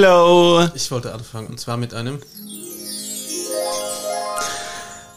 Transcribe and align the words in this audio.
Hello! 0.00 0.64
Ich 0.76 0.92
wollte 0.92 1.12
anfangen 1.12 1.48
und 1.48 1.58
zwar 1.58 1.76
mit 1.76 1.92
einem. 1.92 2.22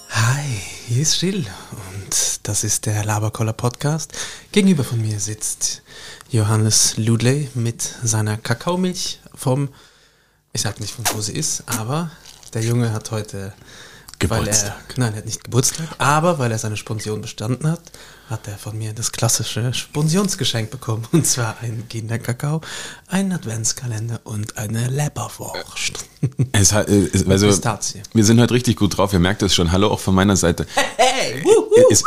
Hi, 0.09 0.59
hier 0.88 1.03
ist 1.03 1.17
Still 1.17 1.45
und 1.91 2.39
das 2.41 2.63
ist 2.63 2.88
der 2.88 3.05
Laberkoller 3.05 3.53
Podcast. 3.53 4.12
Gegenüber 4.52 4.84
von 4.84 4.99
mir 4.99 5.20
sitzt 5.20 5.84
Johannes 6.31 6.98
Ludley 6.98 7.52
mit 7.53 7.84
seiner 8.03 8.38
Kakaomilch 8.38 9.20
vom, 9.36 9.70
ich 10.52 10.62
sag 10.62 10.80
nicht 10.80 10.95
von 10.95 11.05
wo 11.13 11.22
sie 11.22 11.34
ist, 11.34 11.63
aber 11.67 12.09
der 12.55 12.63
Junge 12.63 12.91
hat 12.91 13.11
heute 13.11 13.53
Geburtstag. 14.17 14.73
Weil 14.88 14.95
er, 14.95 15.00
nein, 15.00 15.13
er 15.13 15.17
hat 15.17 15.25
nicht 15.27 15.44
Geburtstag, 15.44 15.89
aber 16.00 16.39
weil 16.39 16.52
er 16.52 16.58
seine 16.58 16.75
Sponsion 16.75 17.22
bestanden 17.22 17.70
hat, 17.70 17.84
hat 18.32 18.48
er 18.48 18.58
von 18.58 18.78
mir 18.78 18.94
das 18.94 19.12
klassische 19.12 19.74
Sponsionsgeschenk 19.74 20.72
bekommen. 20.72 21.06
Und 21.12 21.28
zwar 21.28 21.58
ein 21.62 21.84
Kinderkakao, 21.90 22.62
einen 23.08 23.34
Adventskalender 23.34 24.22
und 24.24 24.58
eine 24.58 24.88
Leberwurst. 24.88 26.06
Es, 26.54 26.72
hat- 26.72 26.88
äh, 26.88 27.09
es, 27.14 27.28
also, 27.28 27.48
Pistazie. 27.48 28.02
wir 28.14 28.24
sind 28.24 28.40
heute 28.40 28.54
richtig 28.54 28.78
gut 28.78 28.98
drauf, 28.98 29.12
ihr 29.14 29.20
merkt 29.20 29.42
das 29.42 29.54
schon. 29.54 29.72
Hallo 29.72 29.90
auch 29.90 30.00
von 30.00 30.16
meiner 30.16 30.38
Seite. 30.38 30.66
Hey, 30.98 31.44
Es, 31.90 32.00
es, 32.00 32.04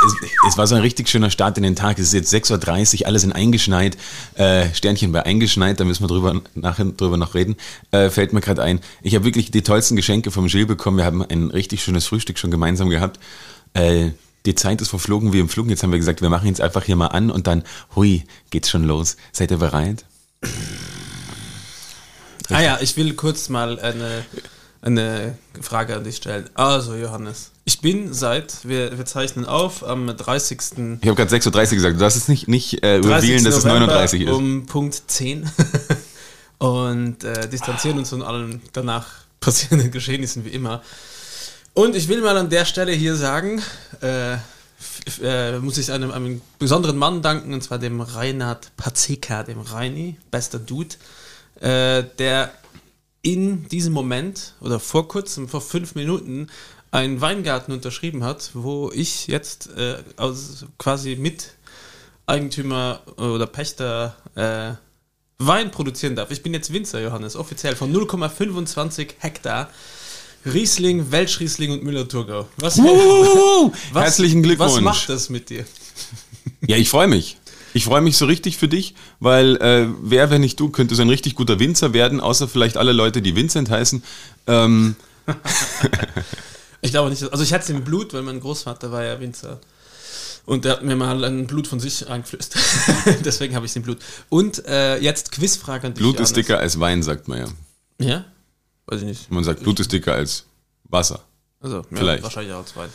es 0.48 0.56
war 0.56 0.66
so 0.66 0.74
ein 0.76 0.80
richtig 0.80 1.08
schöner 1.08 1.30
Start 1.30 1.56
in 1.58 1.62
den 1.62 1.76
Tag. 1.76 1.98
Es 1.98 2.12
ist 2.12 2.32
jetzt 2.32 2.32
6.30 2.52 3.00
Uhr, 3.02 3.06
alle 3.06 3.18
sind 3.18 3.32
eingeschneit. 3.32 3.96
Äh, 4.34 4.72
Sternchen 4.74 5.12
bei 5.12 5.24
eingeschneit, 5.24 5.78
da 5.80 5.84
müssen 5.84 6.02
wir 6.04 6.08
drüber, 6.08 6.40
nachher 6.54 6.84
drüber 6.86 7.16
noch 7.16 7.34
reden. 7.34 7.56
Äh, 7.90 8.08
fällt 8.10 8.32
mir 8.32 8.40
gerade 8.40 8.62
ein. 8.62 8.80
Ich 9.02 9.14
habe 9.14 9.24
wirklich 9.24 9.50
die 9.50 9.62
tollsten 9.62 9.96
Geschenke 9.96 10.30
vom 10.30 10.46
Gilles 10.46 10.68
bekommen. 10.68 10.96
Wir 10.98 11.04
haben 11.04 11.22
ein 11.22 11.50
richtig 11.50 11.82
schönes 11.82 12.06
Frühstück 12.06 12.38
schon 12.38 12.50
gemeinsam 12.50 12.88
gehabt. 12.90 13.18
Äh, 13.74 14.10
die 14.46 14.54
Zeit 14.54 14.80
ist 14.80 14.88
verflogen 14.88 15.32
wie 15.32 15.40
im 15.40 15.48
Flug. 15.48 15.68
Jetzt 15.68 15.82
haben 15.82 15.92
wir 15.92 15.98
gesagt, 15.98 16.20
wir 16.20 16.28
machen 16.28 16.46
jetzt 16.48 16.60
einfach 16.60 16.84
hier 16.84 16.96
mal 16.96 17.08
an 17.08 17.30
und 17.30 17.46
dann, 17.46 17.64
hui, 17.96 18.24
geht's 18.50 18.70
schon 18.70 18.84
los. 18.84 19.16
Seid 19.32 19.50
ihr 19.50 19.58
bereit? 19.58 20.04
Ah 22.50 22.60
ja, 22.60 22.78
ich 22.80 22.96
will 22.96 23.14
kurz 23.14 23.48
mal 23.48 23.78
eine, 23.80 24.24
eine 24.82 25.38
Frage 25.60 25.96
an 25.96 26.04
dich 26.04 26.16
stellen. 26.16 26.50
Also, 26.54 26.94
Johannes, 26.94 27.52
ich 27.64 27.80
bin 27.80 28.12
seit, 28.12 28.68
wir, 28.68 28.98
wir 28.98 29.06
zeichnen 29.06 29.46
auf, 29.46 29.82
am 29.82 30.14
30. 30.14 30.60
Ich 31.00 31.08
habe 31.08 31.14
gerade 31.14 31.34
6.30 31.34 31.48
Uhr 31.48 31.74
gesagt. 31.76 31.96
Du 31.96 32.00
darfst 32.00 32.18
es 32.18 32.28
nicht, 32.28 32.46
nicht 32.46 32.82
äh, 32.82 32.96
revealen, 32.96 33.44
dass 33.44 33.56
es 33.56 33.64
November 33.64 33.86
39 33.86 34.22
ist. 34.22 34.30
Um 34.30 34.66
Punkt 34.66 35.02
10. 35.06 35.50
und 36.58 37.24
äh, 37.24 37.48
distanzieren 37.48 37.98
uns 37.98 38.10
von 38.10 38.22
allen 38.22 38.60
danach 38.74 39.06
passierenden 39.40 39.90
Geschehnissen 39.90 40.44
wie 40.44 40.50
immer. 40.50 40.82
Und 41.74 41.96
ich 41.96 42.06
will 42.06 42.20
mal 42.20 42.36
an 42.36 42.50
der 42.50 42.64
Stelle 42.66 42.92
hier 42.92 43.16
sagen, 43.16 43.60
äh, 44.00 44.34
äh, 45.20 45.58
muss 45.58 45.76
ich 45.76 45.90
einem, 45.90 46.12
einem 46.12 46.40
besonderen 46.60 46.96
Mann 46.96 47.20
danken, 47.20 47.52
und 47.52 47.62
zwar 47.62 47.78
dem 47.78 48.00
Reinhard 48.00 48.70
Pazeka, 48.76 49.42
dem 49.42 49.60
Reini, 49.60 50.16
bester 50.30 50.60
Dude, 50.60 50.94
äh, 51.60 52.04
der 52.18 52.52
in 53.22 53.68
diesem 53.68 53.92
Moment 53.92 54.54
oder 54.60 54.78
vor 54.78 55.08
kurzem, 55.08 55.48
vor 55.48 55.60
fünf 55.60 55.96
Minuten, 55.96 56.48
einen 56.92 57.20
Weingarten 57.20 57.72
unterschrieben 57.72 58.22
hat, 58.22 58.50
wo 58.54 58.92
ich 58.94 59.26
jetzt 59.26 59.68
äh, 59.76 59.96
aus 60.16 60.66
quasi 60.78 61.16
Miteigentümer 61.16 63.00
oder 63.16 63.48
Pächter 63.48 64.14
äh, 64.36 64.74
Wein 65.38 65.72
produzieren 65.72 66.14
darf. 66.14 66.30
Ich 66.30 66.44
bin 66.44 66.54
jetzt 66.54 66.72
Winzer, 66.72 67.00
Johannes, 67.00 67.34
offiziell 67.34 67.74
von 67.74 67.92
0,25 67.92 69.14
Hektar. 69.18 69.70
Riesling, 70.44 71.10
Welschriesling 71.10 71.70
und 71.72 71.82
Müller-Thurgau. 71.84 72.48
Was, 72.58 72.78
Uh, 72.78 73.72
herzlichen 73.92 74.42
Glückwunsch. 74.42 74.74
Was 74.74 74.80
macht 74.80 75.08
das 75.08 75.28
mit 75.30 75.50
dir? 75.50 75.64
Ja, 76.66 76.76
ich 76.76 76.88
freue 76.88 77.08
mich. 77.08 77.36
Ich 77.74 77.84
freue 77.84 78.00
mich 78.00 78.16
so 78.16 78.24
richtig 78.24 78.56
für 78.56 78.68
dich, 78.68 78.94
weil 79.20 79.56
äh, 79.56 79.86
wer, 80.02 80.30
wenn 80.30 80.40
nicht 80.40 80.58
du, 80.58 80.70
könnte 80.70 80.94
so 80.94 81.02
ein 81.02 81.10
richtig 81.10 81.34
guter 81.34 81.58
Winzer 81.58 81.92
werden, 81.92 82.20
außer 82.20 82.48
vielleicht 82.48 82.78
alle 82.78 82.92
Leute, 82.92 83.20
die 83.20 83.36
Vincent 83.36 83.68
heißen. 83.68 84.02
Ähm, 84.46 84.96
Ich 86.84 86.90
glaube 86.90 87.08
nicht. 87.08 87.22
Also 87.22 87.42
ich 87.42 87.52
hatte 87.54 87.64
es 87.64 87.70
im 87.70 87.82
Blut, 87.82 88.12
weil 88.12 88.22
mein 88.22 88.40
Großvater 88.40 88.92
war 88.92 89.02
ja 89.02 89.18
Winzer. 89.18 89.58
Und 90.44 90.66
der 90.66 90.72
hat 90.72 90.84
mir 90.84 90.94
mal 90.96 91.24
ein 91.24 91.46
Blut 91.46 91.66
von 91.66 91.80
sich 91.80 92.06
eingeflößt. 92.06 92.54
Deswegen 93.24 93.54
habe 93.54 93.64
ich 93.64 93.72
es 93.72 93.76
im 93.76 93.82
Blut. 93.82 93.98
Und 94.28 94.66
äh, 94.66 94.98
jetzt 94.98 95.32
Quizfrage 95.32 95.86
an 95.86 95.94
dich. 95.94 96.02
Blut 96.02 96.20
ist 96.20 96.36
dicker 96.36 96.58
als 96.58 96.78
Wein, 96.78 97.02
sagt 97.02 97.26
man 97.28 97.38
ja. 97.38 97.46
Ja? 98.06 98.24
Weiß 98.86 99.00
ich 99.00 99.06
nicht. 99.06 99.30
Man 99.30 99.44
sagt, 99.44 99.62
Blut 99.62 99.80
ist 99.80 99.92
dicker 99.92 100.14
als 100.14 100.44
Wasser. 100.84 101.24
Also, 101.60 101.78
ja, 101.78 101.84
Vielleicht. 101.90 102.22
wahrscheinlich 102.22 102.52
auch 102.52 102.66
zwei. 102.66 102.88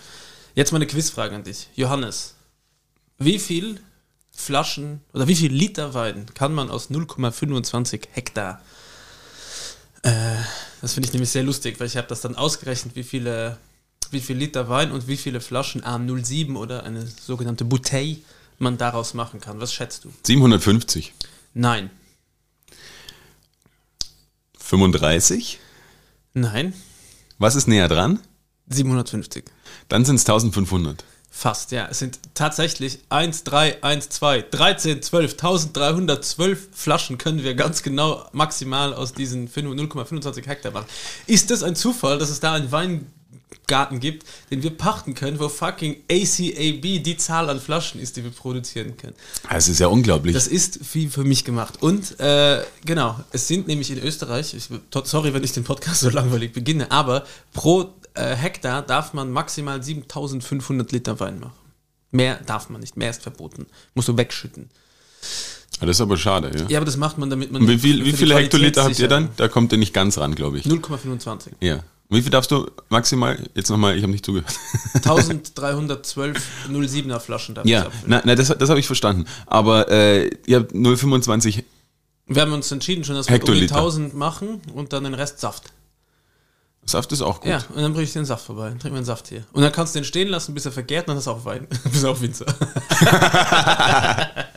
Jetzt 0.55 0.71
mal 0.71 0.77
eine 0.77 0.87
Quizfrage 0.87 1.35
an 1.35 1.43
dich. 1.43 1.69
Johannes, 1.75 2.35
wie 3.17 3.39
viel 3.39 3.79
Flaschen 4.31 5.01
oder 5.13 5.27
wie 5.27 5.35
viel 5.35 5.51
Liter 5.51 5.93
Wein 5.93 6.27
kann 6.33 6.53
man 6.53 6.69
aus 6.69 6.89
0,25 6.89 8.07
Hektar? 8.11 8.61
Äh, 10.03 10.35
das 10.81 10.93
finde 10.93 11.07
ich 11.07 11.13
nämlich 11.13 11.29
sehr 11.29 11.43
lustig, 11.43 11.79
weil 11.79 11.87
ich 11.87 11.97
habe 11.97 12.07
das 12.07 12.21
dann 12.21 12.35
ausgerechnet, 12.35 12.95
wie 12.95 13.03
viele, 13.03 13.57
wie 14.11 14.21
viel 14.21 14.37
Liter 14.37 14.69
Wein 14.69 14.91
und 14.91 15.07
wie 15.07 15.17
viele 15.17 15.41
Flaschen 15.41 15.83
AM07 15.83 16.55
oder 16.55 16.83
eine 16.83 17.05
sogenannte 17.05 17.65
Bouteille 17.65 18.17
man 18.59 18.77
daraus 18.77 19.13
machen 19.13 19.39
kann. 19.41 19.59
Was 19.59 19.73
schätzt 19.73 20.05
du? 20.05 20.13
750. 20.23 21.13
Nein. 21.53 21.89
35. 24.57 25.59
Nein. 26.39 26.73
Was 27.37 27.55
ist 27.55 27.67
näher 27.67 27.87
dran? 27.87 28.19
750. 28.67 29.45
Dann 29.87 30.05
sind 30.05 30.15
es 30.15 30.21
1500. 30.21 31.03
Fast, 31.31 31.71
ja. 31.71 31.87
Es 31.89 31.99
sind 31.99 32.19
tatsächlich 32.33 32.99
1, 33.09 33.43
3, 33.43 33.83
1, 33.83 34.09
2, 34.09 34.41
13, 34.41 35.01
12, 35.01 35.31
1312 35.33 36.69
Flaschen 36.73 37.17
können 37.17 37.43
wir 37.43 37.53
ganz 37.55 37.83
genau 37.83 38.25
maximal 38.31 38.93
aus 38.93 39.13
diesen 39.13 39.47
5 39.47 39.69
0,25 39.69 40.47
Hektar 40.47 40.71
machen. 40.71 40.87
Ist 41.27 41.51
das 41.51 41.61
ein 41.63 41.75
Zufall, 41.75 42.17
dass 42.17 42.29
es 42.29 42.39
da 42.39 42.53
einen 42.53 42.71
Weingarten 43.69 43.99
gibt, 43.99 44.25
den 44.51 44.63
wir 44.63 44.71
pachten 44.71 45.13
können, 45.13 45.39
wo 45.39 45.49
fucking 45.49 45.97
ACAB 46.09 47.03
die 47.03 47.17
Zahl 47.17 47.49
an 47.49 47.59
Flaschen 47.59 48.01
ist, 48.01 48.17
die 48.17 48.23
wir 48.23 48.31
produzieren 48.31 48.97
können? 48.97 49.15
Es 49.49 49.69
ist 49.69 49.79
ja 49.79 49.87
unglaublich. 49.87 50.33
Das 50.33 50.47
ist 50.47 50.93
wie 50.93 51.07
für 51.07 51.23
mich 51.23 51.45
gemacht. 51.45 51.81
Und 51.81 52.19
äh, 52.19 52.63
genau, 52.85 53.19
es 53.31 53.47
sind 53.47 53.67
nämlich 53.67 53.91
in 53.91 53.99
Österreich, 53.99 54.53
ich, 54.53 54.69
sorry, 55.03 55.33
wenn 55.33 55.43
ich 55.43 55.53
den 55.53 55.63
Podcast 55.63 56.01
so 56.01 56.09
langweilig 56.09 56.53
beginne, 56.53 56.91
aber 56.91 57.25
pro 57.53 57.93
äh, 58.15 58.35
Hektar 58.35 58.81
darf 58.81 59.13
man 59.13 59.31
maximal 59.31 59.81
7500 59.81 60.91
Liter 60.91 61.19
Wein 61.19 61.39
machen. 61.39 61.53
Mehr 62.11 62.39
darf 62.45 62.69
man 62.69 62.81
nicht, 62.81 62.97
mehr 62.97 63.11
ist 63.11 63.21
verboten. 63.21 63.67
Musst 63.93 64.07
du 64.07 64.17
wegschütten. 64.17 64.69
Das 65.79 65.89
ist 65.91 66.01
aber 66.01 66.17
schade. 66.17 66.51
Ja. 66.57 66.65
Ja, 66.67 66.77
aber 66.79 66.85
das 66.85 66.97
macht 66.97 67.19
man, 67.19 67.29
damit 67.29 67.51
man. 67.51 67.67
Wie, 67.67 67.77
viel, 67.77 68.03
wie 68.03 68.13
viele 68.13 68.35
Hektoliter 68.35 68.83
habt 68.83 68.99
ihr 68.99 69.07
dann? 69.07 69.29
Da 69.37 69.47
kommt 69.47 69.71
ihr 69.71 69.77
nicht 69.77 69.93
ganz 69.93 70.17
ran, 70.17 70.35
glaube 70.35 70.57
ich. 70.57 70.65
0,25. 70.65 71.51
Ja. 71.61 71.83
Wie 72.11 72.23
viel 72.23 72.31
darfst 72.31 72.49
du 72.49 72.65
maximal? 72.89 73.37
Jetzt 73.53 73.69
nochmal, 73.69 73.95
ich 73.95 74.01
habe 74.01 74.11
nicht 74.11 74.25
zugehört. 74.25 74.51
1312 74.95 76.43
07er 76.67 77.19
Flaschen 77.19 77.53
darf 77.53 77.65
ich 77.65 77.71
Ja, 77.71 77.85
abfüllen. 77.85 78.03
na, 78.07 78.21
na, 78.25 78.33
das, 78.35 78.47
das 78.47 78.69
habe 78.69 78.79
ich 78.79 78.87
verstanden. 78.87 79.25
Aber 79.45 79.89
äh, 79.91 80.29
ihr 80.47 80.57
habt 80.57 80.71
0,25 80.73 81.63
Wir 82.25 82.41
haben 82.41 82.51
uns 82.53 82.71
entschieden 82.71 83.03
schon, 83.03 83.13
dass 83.15 83.27
wir 83.27 83.33
um 83.35 83.39
die 83.39 83.41
Hektoliter. 83.41 83.75
1000 83.75 84.15
machen 84.15 84.59
und 84.73 84.91
dann 84.91 85.03
den 85.03 85.13
Rest 85.13 85.39
Saft. 85.39 85.71
Saft 86.85 87.11
ist 87.11 87.21
auch 87.21 87.41
gut. 87.41 87.49
Ja, 87.51 87.57
und 87.75 87.83
dann 87.83 87.93
bringe 87.93 88.05
ich 88.05 88.13
den 88.13 88.25
Saft 88.25 88.43
vorbei. 88.45 88.69
Dann 88.69 88.79
trinken 88.79 88.95
wir 88.95 89.01
den 89.01 89.05
Saft 89.05 89.27
hier. 89.27 89.43
Und 89.53 89.61
dann 89.61 89.71
kannst 89.71 89.93
du 89.93 89.99
den 89.99 90.05
stehen 90.05 90.29
lassen, 90.29 90.55
bis 90.55 90.65
er 90.65 90.71
vergärt, 90.71 91.03
und 91.03 91.09
dann 91.09 91.17
hast 91.17 91.27
du 91.27 91.31
auch 91.31 91.45
Wein. 91.45 91.67
bist 91.83 92.03
du 92.03 92.09
auch 92.09 92.19
Winzer. 92.19 92.45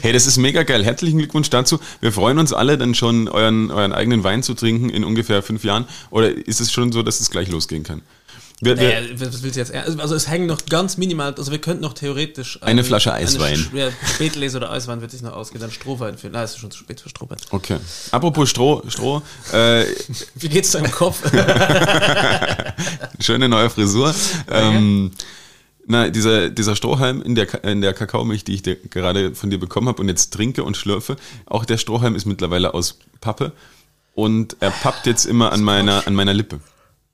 Hey, 0.00 0.12
das 0.12 0.26
ist 0.26 0.36
mega 0.36 0.62
geil. 0.62 0.84
Herzlichen 0.84 1.18
Glückwunsch 1.18 1.50
dazu. 1.50 1.80
Wir 2.00 2.12
freuen 2.12 2.38
uns 2.38 2.52
alle, 2.52 2.78
dann 2.78 2.94
schon 2.94 3.28
euren, 3.28 3.70
euren 3.70 3.92
eigenen 3.92 4.24
Wein 4.24 4.42
zu 4.42 4.54
trinken 4.54 4.88
in 4.90 5.04
ungefähr 5.04 5.42
fünf 5.42 5.64
Jahren. 5.64 5.86
Oder 6.10 6.30
ist 6.30 6.60
es 6.60 6.72
schon 6.72 6.92
so, 6.92 7.02
dass 7.02 7.20
es 7.20 7.30
gleich 7.30 7.48
losgehen 7.48 7.82
kann? 7.82 8.02
Wir, 8.64 8.78
wir, 8.78 8.88
Naja, 8.88 9.08
was 9.14 9.42
willst 9.42 9.56
du 9.56 9.60
jetzt? 9.60 9.74
Also 9.74 10.14
es 10.14 10.28
hängen 10.28 10.46
noch 10.46 10.64
ganz 10.66 10.96
minimal, 10.96 11.34
also 11.34 11.50
wir 11.50 11.58
könnten 11.58 11.82
noch 11.82 11.94
theoretisch... 11.94 12.60
Eine 12.62 12.84
Flasche 12.84 13.12
Eiswein. 13.12 13.66
Eine, 13.72 13.80
ja, 13.86 13.90
Spätlese 14.14 14.58
oder 14.58 14.70
Eiswein 14.70 15.00
wird 15.00 15.10
sich 15.10 15.20
noch 15.20 15.32
ausgehen, 15.32 15.60
dann 15.60 15.72
Strohwein. 15.72 16.14
Ah, 16.32 16.44
es 16.44 16.52
ist 16.52 16.58
schon 16.60 16.70
zu 16.70 16.78
spät 16.78 17.00
für 17.00 17.08
Strohwein. 17.08 17.38
okay. 17.50 17.78
Apropos 18.12 18.48
Stroh, 18.48 18.80
Stroh, 18.86 19.20
äh, 19.52 19.84
Wie 20.36 20.48
geht's 20.48 20.70
deinem 20.70 20.92
Kopf? 20.92 21.20
schöne 23.18 23.48
neue 23.48 23.68
Frisur. 23.68 24.14
Ähm, 24.48 25.10
na, 25.86 26.08
dieser, 26.08 26.50
dieser 26.50 26.76
Strohhalm 26.76 27.22
in 27.22 27.34
der, 27.34 27.64
in 27.64 27.80
der 27.80 27.92
Kakaomilch, 27.92 28.44
die 28.44 28.54
ich 28.54 28.62
gerade 28.90 29.34
von 29.34 29.50
dir 29.50 29.58
bekommen 29.58 29.88
habe 29.88 30.00
und 30.00 30.08
jetzt 30.08 30.32
trinke 30.32 30.64
und 30.64 30.76
schlürfe, 30.76 31.16
auch 31.46 31.64
der 31.64 31.78
Strohhalm 31.78 32.14
ist 32.14 32.26
mittlerweile 32.26 32.74
aus 32.74 32.98
Pappe 33.20 33.52
und 34.14 34.56
er 34.60 34.70
pappt 34.70 35.06
jetzt 35.06 35.24
immer 35.24 35.52
an 35.52 35.62
meiner, 35.62 36.06
an 36.06 36.14
meiner 36.14 36.34
Lippe. 36.34 36.60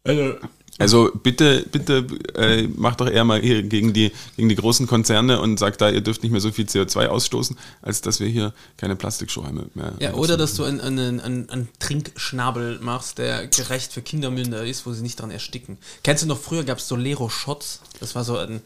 also, 0.04 0.34
Also 0.78 1.10
bitte, 1.12 1.66
bitte 1.70 2.06
äh, 2.34 2.68
macht 2.68 3.00
doch 3.00 3.08
eher 3.10 3.24
mal 3.24 3.40
hier 3.40 3.64
gegen 3.64 3.92
die, 3.92 4.12
gegen 4.36 4.48
die 4.48 4.54
großen 4.54 4.86
Konzerne 4.86 5.40
und 5.40 5.58
sagt 5.58 5.80
da, 5.80 5.90
ihr 5.90 6.00
dürft 6.00 6.22
nicht 6.22 6.30
mehr 6.30 6.40
so 6.40 6.52
viel 6.52 6.66
CO2 6.66 7.06
ausstoßen, 7.06 7.58
als 7.82 8.00
dass 8.00 8.20
wir 8.20 8.28
hier 8.28 8.54
keine 8.76 8.94
Plastikstrohhalme 8.94 9.66
mehr 9.74 9.94
ja, 9.98 10.14
oder 10.14 10.36
dass 10.36 10.54
du 10.54 10.64
einen, 10.64 10.80
einen, 10.80 11.20
einen, 11.20 11.50
einen 11.50 11.68
Trinkschnabel 11.80 12.78
machst, 12.80 13.18
der 13.18 13.48
gerecht 13.48 13.92
für 13.92 14.02
Kindermünder 14.02 14.64
ist, 14.64 14.86
wo 14.86 14.92
sie 14.92 15.02
nicht 15.02 15.20
dran 15.20 15.32
ersticken. 15.32 15.78
Kennst 16.04 16.22
du 16.22 16.28
noch, 16.28 16.38
früher 16.38 16.62
gab 16.62 16.78
es 16.78 16.86
Solero-Shots. 16.88 17.80
Das 17.98 18.14
war 18.14 18.24
so 18.24 18.38
ein, 18.38 18.60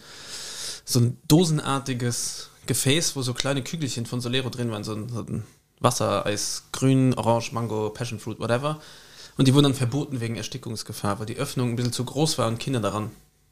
so 0.84 1.00
ein 1.00 1.16
dosenartiges 1.28 2.50
Gefäß, 2.66 3.16
wo 3.16 3.22
so 3.22 3.32
kleine 3.32 3.62
Kügelchen 3.62 4.04
von 4.04 4.20
Solero 4.20 4.50
drin 4.50 4.70
waren. 4.70 4.84
So 4.84 4.94
ein, 4.94 5.08
so 5.08 5.20
ein 5.20 5.44
Wassereis, 5.80 6.64
grün, 6.72 7.14
orange, 7.14 7.52
Mango, 7.52 7.90
Passion 7.90 8.18
Fruit, 8.18 8.38
whatever. 8.38 8.80
Und 9.36 9.48
die 9.48 9.54
wurden 9.54 9.64
dann 9.64 9.74
verboten 9.74 10.20
wegen 10.20 10.36
Erstickungsgefahr, 10.36 11.18
weil 11.18 11.26
die 11.26 11.36
Öffnung 11.36 11.70
ein 11.70 11.76
bisschen 11.76 11.92
zu 11.92 12.04
groß 12.04 12.38
war 12.38 12.48
und 12.48 12.58
Kinder 12.58 12.80
daran 12.80 13.10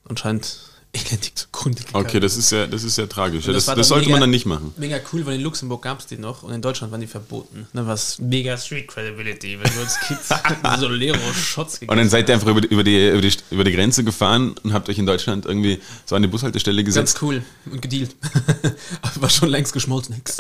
anscheinend 0.09 0.59
elendig 0.93 1.37
zugrunde 1.37 1.85
gegangen 1.85 2.05
Okay, 2.05 2.19
das 2.19 2.37
ist 2.37 2.51
ja, 2.51 2.67
das 2.67 2.83
ist 2.83 2.99
ja 2.99 3.07
tragisch. 3.07 3.47
Und 3.47 3.55
Das, 3.55 3.67
das, 3.67 3.77
dann 3.77 3.85
sollte 3.85 4.07
mega- 4.07 4.15
man 4.15 4.21
dann 4.23 4.31
nicht 4.31 4.45
machen. 4.45 4.75
Mega 4.77 4.99
cool, 5.13 5.25
weil 5.25 5.37
in 5.37 5.41
Luxemburg 5.43 5.83
gab 5.83 6.01
es 6.01 6.07
die 6.07 6.19
noch 6.19 6.43
und 6.43 6.53
in 6.53 6.61
Deutschland 6.63 6.91
waren 6.91 7.01
die 7.01 7.07
verboten. 7.07 7.69
Dann 7.73 7.87
war 7.87 7.95
es 7.95 8.19
mega 8.19 8.59
Street 8.59 8.89
Credibility, 8.89 9.57
wenn 9.61 9.73
wir 9.73 9.83
uns 9.83 9.97
Kids 10.01 10.29
so 10.81 10.89
Lero-Shots 10.89 11.83
Und 11.87 11.97
dann 11.97 12.09
seid 12.09 12.29
ihr 12.29 12.35
einfach 12.35 12.49
über 12.49 12.61
die, 12.61 12.67
über, 12.69 12.83
die, 12.83 13.09
über, 13.09 13.21
die, 13.21 13.33
über 13.53 13.63
die 13.63 13.71
Grenze 13.73 14.03
gefahren 14.03 14.57
und 14.65 14.73
habt 14.73 14.89
euch 14.89 14.99
in 14.99 15.07
Deutschland 15.07 15.47
irgendwie 15.47 15.81
so 16.07 16.17
an 16.17 16.23
die 16.23 16.29
Bushaltestelle 16.29 16.83
gesetzt. 16.83 17.15
Ganz 17.15 17.23
cool 17.23 17.43
und 17.71 17.81
gedealt. 17.81 18.17
Aber 19.03 19.23
war 19.23 19.31
schon 19.31 19.49
längst 19.49 19.73
geschmolzen. 19.73 20.17
Nix. 20.17 20.39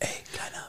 Ey, 0.00 0.08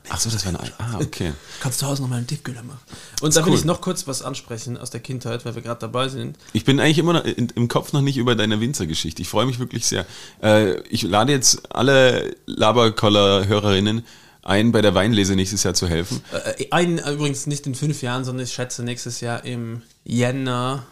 Ach 0.09 0.19
so, 0.19 0.29
das 0.29 0.45
war 0.45 0.59
ein. 0.59 0.71
Ah, 0.77 0.99
okay. 0.99 1.33
kannst 1.61 1.79
zu 1.79 1.87
Hause 1.87 2.01
noch 2.01 2.09
mal 2.09 2.17
einen 2.17 2.27
Tiefkühler 2.27 2.63
machen. 2.63 2.79
Und 3.21 3.35
da 3.35 3.45
will 3.45 3.53
cool. 3.53 3.59
ich 3.59 3.65
noch 3.65 3.81
kurz 3.81 4.05
was 4.07 4.21
ansprechen 4.21 4.77
aus 4.77 4.89
der 4.89 4.99
Kindheit, 4.99 5.45
weil 5.45 5.55
wir 5.55 5.61
gerade 5.61 5.79
dabei 5.79 6.09
sind. 6.09 6.37
Ich 6.51 6.65
bin 6.65 6.79
eigentlich 6.79 6.97
immer 6.97 7.13
noch 7.13 7.23
in, 7.23 7.49
im 7.55 7.67
Kopf 7.67 7.93
noch 7.93 8.01
nicht 8.01 8.17
über 8.17 8.35
deine 8.35 8.59
Winzergeschichte. 8.59 9.21
Ich 9.21 9.29
freue 9.29 9.45
mich 9.45 9.59
wirklich 9.59 9.85
sehr. 9.85 10.05
Äh, 10.41 10.81
ich 10.89 11.03
lade 11.03 11.31
jetzt 11.31 11.73
alle 11.73 12.35
Laberkoller-Hörerinnen 12.45 14.03
ein, 14.43 14.71
bei 14.71 14.81
der 14.81 14.93
Weinlese 14.93 15.35
nächstes 15.35 15.63
Jahr 15.63 15.73
zu 15.73 15.87
helfen. 15.87 16.21
Äh, 16.31 16.65
ein, 16.71 16.97
äh, 16.99 17.11
übrigens 17.11 17.47
nicht 17.47 17.65
in 17.65 17.75
fünf 17.75 18.01
Jahren, 18.01 18.25
sondern 18.25 18.45
ich 18.45 18.53
schätze 18.53 18.83
nächstes 18.83 19.21
Jahr 19.21 19.45
im 19.45 19.81
Jänner. 20.03 20.85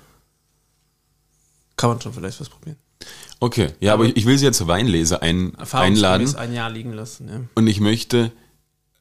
Kann 1.75 1.89
man 1.89 2.01
schon 2.01 2.13
vielleicht 2.13 2.39
was 2.39 2.49
probieren. 2.49 2.77
Okay, 3.39 3.69
ja, 3.79 3.93
aber 3.93 4.05
ich, 4.05 4.17
ich 4.17 4.25
will 4.25 4.37
sie 4.37 4.45
ja 4.45 4.51
zur 4.51 4.67
Weinlese 4.67 5.21
ein, 5.21 5.55
einladen. 5.71 6.35
Ein 6.35 6.53
Jahr 6.53 6.69
liegen 6.69 6.93
lassen. 6.93 7.27
Ja. 7.27 7.41
Und 7.55 7.67
ich 7.67 7.79
möchte, 7.79 8.31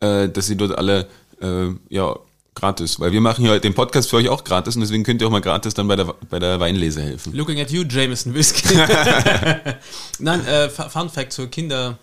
äh, 0.00 0.28
dass 0.28 0.46
sie 0.46 0.56
dort 0.56 0.76
alle, 0.76 1.08
äh, 1.40 1.68
ja, 1.88 2.16
gratis, 2.54 2.98
weil 3.00 3.12
wir 3.12 3.20
machen 3.20 3.44
ja 3.44 3.58
den 3.58 3.74
Podcast 3.74 4.10
für 4.10 4.16
euch 4.16 4.28
auch 4.28 4.42
gratis 4.44 4.74
und 4.74 4.80
deswegen 4.82 5.04
könnt 5.04 5.20
ihr 5.22 5.26
auch 5.28 5.30
mal 5.32 5.40
gratis 5.40 5.72
dann 5.74 5.86
bei 5.88 5.96
der, 5.96 6.12
bei 6.28 6.38
der 6.38 6.58
Weinlese 6.60 7.00
helfen. 7.00 7.32
Looking 7.32 7.60
at 7.60 7.70
you, 7.70 7.84
Jameson 7.88 8.34
Whisky. 8.34 8.74
Nein, 10.18 10.44
äh, 10.46 10.68
Fu- 10.68 10.88
Fun 10.88 11.08
Fact 11.08 11.32
zur 11.32 11.46
Kinder, 11.46 11.98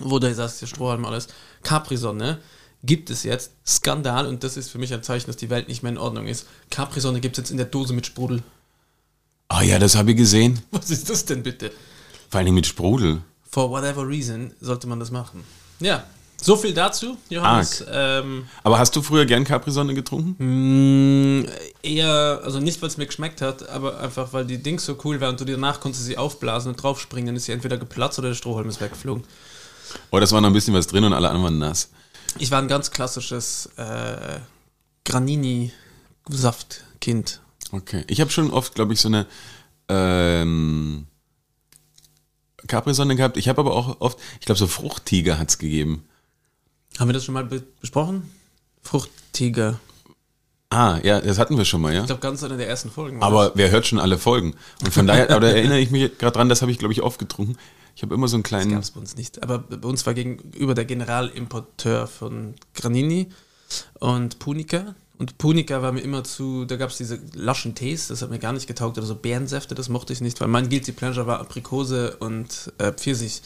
wo 0.00 0.18
da 0.18 0.32
saß 0.32 0.60
der 0.60 0.66
Strohhalm 0.66 1.04
alles. 1.04 1.28
Capri-Sonne 1.62 2.38
gibt 2.82 3.10
es 3.10 3.24
jetzt. 3.24 3.52
Skandal 3.66 4.26
und 4.26 4.44
das 4.44 4.56
ist 4.56 4.70
für 4.70 4.78
mich 4.78 4.92
ein 4.94 5.02
Zeichen, 5.02 5.26
dass 5.26 5.36
die 5.36 5.50
Welt 5.50 5.68
nicht 5.68 5.82
mehr 5.82 5.92
in 5.92 5.98
Ordnung 5.98 6.26
ist. 6.26 6.46
Capri-Sonne 6.70 7.20
gibt 7.20 7.36
es 7.36 7.42
jetzt 7.44 7.50
in 7.50 7.56
der 7.56 7.66
Dose 7.66 7.92
mit 7.92 8.06
Sprudel. 8.06 8.42
Ah 9.48 9.62
ja, 9.62 9.78
das 9.78 9.96
habe 9.96 10.12
ich 10.12 10.16
gesehen. 10.16 10.60
Was 10.70 10.90
ist 10.90 11.10
das 11.10 11.24
denn 11.24 11.42
bitte? 11.42 11.72
Vor 12.28 12.38
allem 12.40 12.54
mit 12.54 12.66
Sprudel. 12.66 13.22
For 13.50 13.68
whatever 13.70 14.06
reason 14.06 14.52
sollte 14.60 14.86
man 14.86 15.00
das 15.00 15.10
machen. 15.10 15.42
Ja, 15.80 16.04
so 16.42 16.56
viel 16.56 16.74
dazu, 16.74 17.16
Johannes. 17.28 17.84
Ähm, 17.90 18.48
Aber 18.62 18.78
hast 18.78 18.94
du 18.96 19.02
früher 19.02 19.26
gern 19.26 19.44
Capri-Sonne 19.44 19.94
getrunken? 19.94 21.42
mh, 21.42 21.48
eher, 21.82 22.40
also 22.42 22.60
nicht, 22.60 22.80
weil 22.82 22.88
es 22.88 22.96
mir 22.96 23.06
geschmeckt 23.06 23.42
hat, 23.42 23.68
aber 23.68 24.00
einfach, 24.00 24.32
weil 24.32 24.46
die 24.46 24.62
Dings 24.62 24.84
so 24.84 24.96
cool 25.04 25.20
waren 25.20 25.30
und 25.30 25.40
du 25.40 25.44
dir 25.44 25.56
danach 25.56 25.80
konntest 25.80 26.04
sie 26.04 26.18
aufblasen 26.18 26.72
und 26.72 26.82
draufspringen, 26.82 27.26
dann 27.26 27.36
ist 27.36 27.44
sie 27.44 27.52
entweder 27.52 27.76
geplatzt 27.76 28.18
oder 28.18 28.28
der 28.28 28.34
Strohhalm 28.34 28.68
ist 28.68 28.80
weggeflogen. 28.80 29.24
Oh, 30.10 30.20
das 30.20 30.32
war 30.32 30.40
noch 30.40 30.50
ein 30.50 30.54
bisschen 30.54 30.74
was 30.74 30.86
drin 30.86 31.04
und 31.04 31.12
alle 31.12 31.28
anderen 31.28 31.44
waren 31.44 31.58
nass. 31.58 31.90
Ich 32.38 32.50
war 32.50 32.60
ein 32.60 32.68
ganz 32.68 32.90
klassisches 32.90 33.70
äh, 33.76 34.38
Granini-Saftkind. 35.04 37.40
Okay. 37.72 38.04
Ich 38.08 38.20
habe 38.20 38.30
schon 38.30 38.50
oft, 38.50 38.74
glaube 38.74 38.92
ich, 38.92 39.00
so 39.00 39.08
eine 39.08 39.26
ähm, 39.88 41.06
Capri-Sonne 42.66 43.16
gehabt. 43.16 43.36
Ich 43.36 43.48
habe 43.48 43.60
aber 43.60 43.74
auch 43.74 44.00
oft, 44.00 44.18
ich 44.38 44.46
glaube, 44.46 44.58
so 44.58 44.66
Fruchttiger 44.66 45.38
hat 45.38 45.50
es 45.50 45.58
gegeben. 45.58 46.04
Haben 47.00 47.08
wir 47.08 47.14
das 47.14 47.24
schon 47.24 47.32
mal 47.32 47.44
be 47.44 47.62
besprochen? 47.80 48.30
Fruchttiger. 48.82 49.80
Ah, 50.68 51.00
ja, 51.02 51.18
das 51.18 51.38
hatten 51.38 51.56
wir 51.56 51.64
schon 51.64 51.80
mal, 51.80 51.94
ja. 51.94 52.00
Ich 52.00 52.06
glaube, 52.06 52.20
ganz 52.20 52.44
eine 52.44 52.58
der 52.58 52.68
ersten 52.68 52.90
Folgen. 52.90 53.20
war 53.20 53.26
Aber 53.26 53.52
wer 53.54 53.70
hört 53.70 53.86
schon 53.86 53.98
alle 53.98 54.18
Folgen? 54.18 54.54
Und 54.84 54.92
von 54.92 55.06
daher, 55.06 55.30
aber 55.30 55.40
da 55.40 55.48
erinnere 55.48 55.80
ich 55.80 55.90
mich 55.90 56.18
gerade 56.18 56.36
dran, 56.36 56.50
das 56.50 56.60
habe 56.60 56.70
ich, 56.70 56.78
glaube 56.78 56.92
ich, 56.92 57.02
oft 57.02 57.18
getrunken. 57.18 57.56
Ich 57.96 58.02
habe 58.02 58.14
immer 58.14 58.28
so 58.28 58.36
einen 58.36 58.42
das 58.42 58.48
kleinen. 58.50 58.72
gab 58.72 58.82
es 58.82 58.90
bei 58.90 59.00
uns 59.00 59.16
nicht. 59.16 59.42
Aber 59.42 59.58
bei 59.58 59.88
uns 59.88 60.04
war 60.04 60.12
gegenüber 60.12 60.74
der 60.74 60.84
Generalimporteur 60.84 62.06
von 62.06 62.54
Granini 62.74 63.30
und 63.98 64.38
Punica. 64.38 64.94
Und 65.16 65.38
Punica 65.38 65.80
war 65.80 65.92
mir 65.92 66.00
immer 66.00 66.22
zu, 66.22 66.66
da 66.66 66.76
gab 66.76 66.90
es 66.90 66.98
diese 66.98 67.18
laschen 67.34 67.74
Tees, 67.74 68.08
das 68.08 68.20
hat 68.20 68.30
mir 68.30 68.38
gar 68.38 68.52
nicht 68.52 68.66
getaugt, 68.66 68.96
oder 68.98 69.06
so 69.06 69.14
Beerensäfte, 69.14 69.74
das 69.74 69.88
mochte 69.88 70.12
ich 70.12 70.20
nicht, 70.20 70.40
weil 70.40 70.48
mein 70.48 70.68
Guilty 70.68 70.92
Pleasure 70.92 71.26
war 71.26 71.40
Aprikose 71.40 72.16
und 72.18 72.72
äh, 72.78 72.92
Pfirsich, 72.92 73.42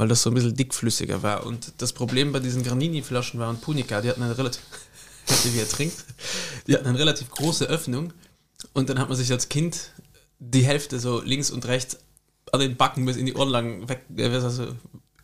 weil 0.00 0.08
das 0.08 0.22
so 0.22 0.30
ein 0.30 0.34
bisschen 0.34 0.56
dickflüssiger 0.56 1.22
war. 1.22 1.44
Und 1.44 1.74
das 1.76 1.92
Problem 1.92 2.32
bei 2.32 2.40
diesen 2.40 2.62
Granini-Flaschen 2.62 3.38
war 3.38 3.50
und 3.50 3.60
Punica, 3.60 4.00
die 4.00 4.08
hatten 4.08 4.22
eine 4.22 4.38
relativ, 4.38 4.62
wie 5.44 5.58
er 5.58 5.68
trinkt, 5.68 6.06
die 6.66 6.74
hatten 6.74 6.86
eine 6.86 6.98
relativ 6.98 7.30
große 7.30 7.66
Öffnung 7.66 8.14
und 8.72 8.88
dann 8.88 8.98
hat 8.98 9.10
man 9.10 9.18
sich 9.18 9.30
als 9.30 9.50
Kind 9.50 9.90
die 10.38 10.64
Hälfte 10.64 10.98
so 10.98 11.20
links 11.20 11.50
und 11.50 11.68
rechts 11.68 11.98
an 12.50 12.60
den 12.60 12.78
Backen 12.78 13.04
bis 13.04 13.18
in 13.18 13.26
die 13.26 13.34
Ohren 13.34 13.50
lang 13.50 13.90
weg, 13.90 14.06
heißt, 14.18 14.62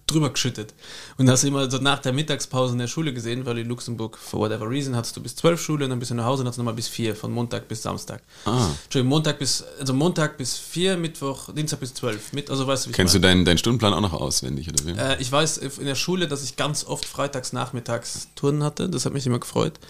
drüber 0.06 0.30
geschüttet. 0.30 0.72
Und 1.18 1.28
hast 1.28 1.42
immer 1.44 1.68
so 1.70 1.78
nach 1.78 1.98
der 1.98 2.12
Mittagspause 2.12 2.74
in 2.74 2.78
der 2.78 2.86
Schule 2.86 3.12
gesehen, 3.12 3.44
weil 3.44 3.58
in 3.58 3.68
Luxemburg, 3.68 4.16
for 4.16 4.40
whatever 4.40 4.68
reason, 4.68 4.94
hattest 4.94 5.16
du 5.16 5.22
bis 5.22 5.34
zwölf 5.34 5.60
Schule 5.60 5.84
und 5.84 5.90
dann 5.90 5.98
bist 5.98 6.10
du 6.12 6.14
nach 6.14 6.24
Hause 6.24 6.42
und 6.42 6.48
hast 6.48 6.58
nochmal 6.58 6.74
bis 6.74 6.88
vier, 6.88 7.16
von 7.16 7.32
Montag 7.32 7.66
bis 7.66 7.82
Samstag. 7.82 8.22
Ah. 8.44 8.68
Entschuldigung, 8.84 9.08
Montag 9.08 9.38
bis, 9.38 9.64
also 9.80 9.92
Montag 9.92 10.38
bis 10.38 10.56
vier, 10.56 10.96
Mittwoch, 10.96 11.52
Dienstag 11.52 11.80
bis 11.80 11.94
zwölf. 11.94 12.32
Mit, 12.32 12.50
also 12.50 12.66
weißt 12.66 12.86
du, 12.86 12.90
Kennst 12.92 13.14
du 13.14 13.18
deinen, 13.18 13.44
deinen 13.44 13.58
Stundenplan 13.58 13.94
auch 13.94 14.00
noch 14.00 14.12
auswendig, 14.12 14.68
oder 14.68 14.86
wie? 14.86 14.92
Äh, 14.92 15.20
ich 15.20 15.30
weiß 15.30 15.58
in 15.58 15.86
der 15.86 15.96
Schule, 15.96 16.28
dass 16.28 16.44
ich 16.44 16.56
ganz 16.56 16.84
oft 16.84 17.04
freitags 17.04 17.52
nachmittags 17.52 18.28
Turnen 18.36 18.62
hatte. 18.62 18.88
Das 18.88 19.06
hat 19.06 19.12
mich 19.12 19.26
immer 19.26 19.40
gefreut. 19.40 19.80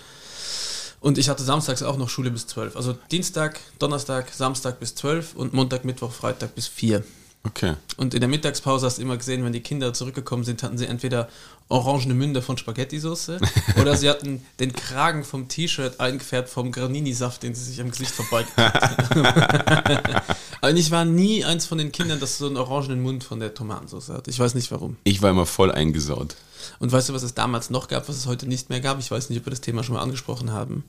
Und 1.00 1.18
ich 1.18 1.28
hatte 1.28 1.42
samstags 1.42 1.82
auch 1.82 1.98
noch 1.98 2.08
Schule 2.08 2.30
bis 2.30 2.46
12. 2.46 2.74
Also 2.74 2.96
Dienstag, 3.10 3.60
Donnerstag, 3.78 4.32
Samstag 4.32 4.80
bis 4.80 4.94
12 4.94 5.34
und 5.34 5.52
Montag, 5.52 5.84
Mittwoch, 5.84 6.10
Freitag 6.10 6.54
bis 6.54 6.66
4. 6.66 7.04
Okay. 7.46 7.74
Und 7.96 8.14
in 8.14 8.20
der 8.20 8.28
Mittagspause 8.28 8.86
hast 8.86 8.98
du 8.98 9.02
immer 9.02 9.16
gesehen, 9.16 9.44
wenn 9.44 9.52
die 9.52 9.60
Kinder 9.60 9.94
zurückgekommen 9.94 10.42
sind, 10.42 10.62
hatten 10.62 10.78
sie 10.78 10.86
entweder 10.86 11.28
orangene 11.68 12.14
Münder 12.14 12.42
von 12.42 12.58
Spaghetti-Soße 12.58 13.40
oder 13.80 13.96
sie 13.96 14.08
hatten 14.08 14.44
den 14.58 14.72
Kragen 14.72 15.24
vom 15.24 15.48
T-Shirt 15.48 16.00
eingefärbt 16.00 16.48
vom 16.48 16.72
Granini-Saft, 16.72 17.42
den 17.42 17.54
sie 17.54 17.64
sich 17.64 17.80
am 17.80 17.90
Gesicht 17.90 18.12
vorbeigekriegt 18.12 18.60
haben. 18.60 19.26
Aber 20.60 20.72
ich 20.72 20.90
war 20.90 21.04
nie 21.04 21.44
eins 21.44 21.66
von 21.66 21.78
den 21.78 21.92
Kindern, 21.92 22.18
das 22.18 22.38
so 22.38 22.46
einen 22.46 22.56
orangenen 22.56 23.02
Mund 23.02 23.22
von 23.22 23.38
der 23.40 23.54
Tomatensauce 23.54 24.08
hat. 24.08 24.28
Ich 24.28 24.38
weiß 24.38 24.54
nicht 24.54 24.70
warum. 24.70 24.96
Ich 25.04 25.22
war 25.22 25.30
immer 25.30 25.46
voll 25.46 25.70
eingesaut. 25.70 26.36
Und 26.80 26.90
weißt 26.90 27.10
du, 27.10 27.14
was 27.14 27.22
es 27.22 27.34
damals 27.34 27.70
noch 27.70 27.88
gab, 27.88 28.08
was 28.08 28.16
es 28.16 28.26
heute 28.26 28.46
nicht 28.48 28.70
mehr 28.70 28.80
gab? 28.80 28.98
Ich 28.98 29.10
weiß 29.10 29.28
nicht, 29.30 29.38
ob 29.38 29.46
wir 29.46 29.50
das 29.50 29.60
Thema 29.60 29.84
schon 29.84 29.94
mal 29.94 30.02
angesprochen 30.02 30.52
haben. 30.52 30.84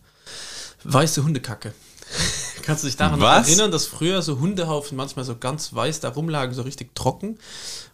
Weiße 0.84 1.24
Hundekacke. 1.24 1.74
Kannst 2.64 2.84
du 2.84 2.88
dich 2.88 2.98
daran 2.98 3.20
Was? 3.22 3.48
erinnern, 3.48 3.72
dass 3.72 3.86
früher 3.86 4.22
so 4.22 4.40
Hundehaufen 4.40 4.98
manchmal 4.98 5.26
so 5.26 5.36
ganz 5.36 5.74
weiß 5.74 6.00
da 6.00 6.10
rumlagen, 6.10 6.54
so 6.54 6.62
richtig 6.64 6.96
trocken 6.96 7.38